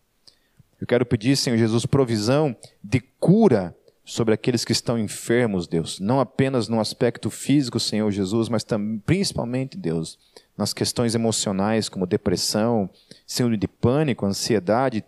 Eu 0.79 0.87
quero 0.87 1.05
pedir, 1.05 1.35
Senhor 1.35 1.57
Jesus, 1.57 1.85
provisão 1.85 2.55
de 2.81 3.01
cura 3.19 3.75
sobre 4.05 4.33
aqueles 4.33 4.63
que 4.63 4.71
estão 4.71 4.97
enfermos, 4.97 5.67
Deus, 5.67 5.99
não 5.99 6.19
apenas 6.19 6.67
no 6.67 6.79
aspecto 6.79 7.29
físico, 7.29 7.79
Senhor 7.79 8.09
Jesus, 8.09 8.49
mas 8.49 8.63
também, 8.63 8.97
principalmente, 8.99 9.77
Deus, 9.77 10.17
nas 10.57 10.73
questões 10.73 11.13
emocionais, 11.13 11.89
como 11.89 12.07
depressão, 12.07 12.89
síndrome 13.27 13.57
de 13.57 13.67
pânico, 13.67 14.25
ansiedade, 14.25 15.03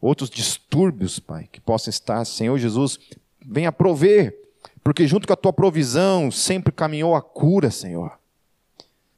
outros 0.00 0.28
distúrbios, 0.28 1.18
Pai, 1.18 1.48
que 1.50 1.60
possam 1.60 1.90
estar, 1.90 2.24
Senhor 2.24 2.58
Jesus, 2.58 2.98
venha 3.48 3.70
prover, 3.70 4.36
porque 4.82 5.06
junto 5.06 5.26
com 5.26 5.32
a 5.32 5.36
tua 5.36 5.52
provisão 5.52 6.30
sempre 6.30 6.72
caminhou 6.72 7.14
a 7.14 7.22
cura, 7.22 7.70
Senhor. 7.70 8.18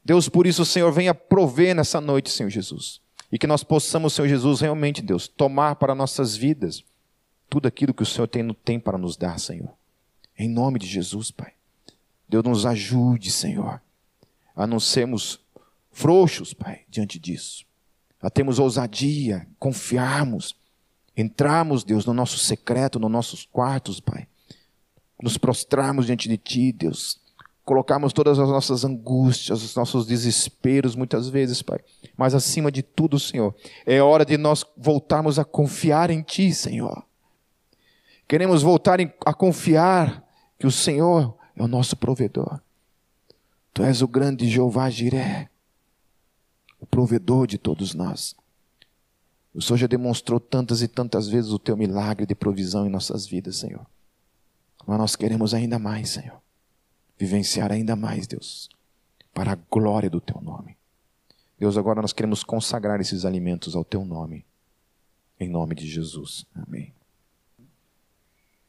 Deus, 0.05 0.29
por 0.29 0.47
isso, 0.47 0.65
Senhor, 0.65 0.91
venha 0.93 1.15
prover 1.15 1.75
nessa 1.75 2.01
noite, 2.01 2.31
Senhor 2.31 2.49
Jesus. 2.49 3.01
E 3.31 3.39
que 3.39 3.47
nós 3.47 3.63
possamos, 3.63 4.15
Senhor 4.15 4.29
Jesus, 4.29 4.61
realmente, 4.61 5.03
Deus, 5.03 5.29
tomar 5.29 5.77
para 5.77 5.95
nossas 5.95 6.35
vidas 6.35 6.83
tudo 7.51 7.67
aquilo 7.69 7.93
que 7.93 8.03
o 8.03 8.07
Senhor 8.07 8.27
tem, 8.27 8.49
tem 8.65 8.81
para 8.81 8.97
nos 8.97 9.17
dar, 9.17 9.39
Senhor. 9.39 9.71
Em 10.39 10.49
nome 10.49 10.79
de 10.79 10.87
Jesus, 10.87 11.31
Pai. 11.31 11.53
Deus 12.29 12.45
nos 12.45 12.67
ajude, 12.67 13.31
Senhor, 13.31 13.81
a 14.55 14.67
não 14.67 14.79
sermos 14.79 15.41
frouxos, 15.91 16.53
Pai, 16.53 16.83
diante 16.89 17.19
disso. 17.19 17.65
A 18.21 18.29
termos 18.29 18.59
ousadia, 18.59 19.47
confiarmos, 19.59 20.55
entrarmos, 21.21 21.83
Deus, 21.83 22.07
no 22.07 22.15
nosso 22.15 22.39
secreto, 22.39 22.99
nos 22.99 23.11
nossos 23.11 23.45
quartos, 23.45 23.99
Pai. 23.99 24.29
Nos 25.21 25.37
prostrarmos 25.37 26.07
diante 26.07 26.29
de 26.29 26.39
Ti, 26.39 26.73
Deus. 26.73 27.21
Colocarmos 27.65 28.13
todas 28.13 28.39
as 28.39 28.49
nossas 28.49 28.85
angústias, 28.85 29.63
os 29.63 29.75
nossos 29.75 30.07
desesperos, 30.07 30.95
muitas 30.95 31.29
vezes, 31.29 31.61
Pai. 31.61 31.81
Mas 32.17 32.35
acima 32.35 32.71
de 32.71 32.83
tudo, 32.83 33.19
Senhor, 33.19 33.55
é 33.85 34.01
hora 34.01 34.25
de 34.25 34.39
nós 34.39 34.65
voltarmos 34.77 35.39
a 35.39 35.45
confiar 35.45 36.09
em 36.09 36.23
Ti, 36.23 36.55
Senhor. 36.55 37.05
Queremos 38.29 38.63
voltar 38.63 38.99
a 39.27 39.35
confiar 39.35 40.25
que 40.59 40.67
o 40.67 40.71
Senhor 40.71 41.37
é 41.57 41.63
o 41.63 41.69
nosso 41.69 41.97
provedor. 41.97 42.61
Tu 43.75 43.83
és 43.83 44.03
o 44.03 44.09
grande 44.09 44.49
Jeová 44.49 44.89
Jiré, 44.89 45.51
o 46.81 46.87
provedor 46.87 47.47
de 47.47 47.59
todos 47.59 47.93
nós. 47.93 48.37
O 49.55 49.63
Senhor 49.63 49.79
já 49.79 49.87
demonstrou 49.87 50.39
tantas 50.39 50.83
e 50.83 50.89
tantas 50.89 51.29
vezes 51.29 51.51
o 51.51 51.59
teu 51.59 51.77
milagre 51.77 52.27
de 52.27 52.35
provisão 52.35 52.87
em 52.87 52.91
nossas 52.91 53.27
vidas, 53.27 53.57
Senhor. 53.57 53.87
Mas 54.87 54.99
nós 54.99 55.17
queremos 55.17 55.55
ainda 55.55 55.79
mais, 55.79 56.11
Senhor. 56.11 56.41
Vivenciar 57.19 57.73
ainda 57.73 57.97
mais, 57.97 58.27
Deus, 58.27 58.69
para 59.35 59.53
a 59.53 59.59
glória 59.71 60.09
do 60.09 60.21
teu 60.21 60.41
nome. 60.41 60.77
Deus, 61.59 61.77
agora 61.77 62.01
nós 62.01 62.13
queremos 62.13 62.45
consagrar 62.45 63.01
esses 63.01 63.25
alimentos 63.25 63.75
ao 63.75 63.85
teu 63.85 64.05
nome. 64.05 64.45
Em 65.41 65.49
nome 65.49 65.75
de 65.75 65.87
Jesus. 65.87 66.47
Amém. 66.55 66.98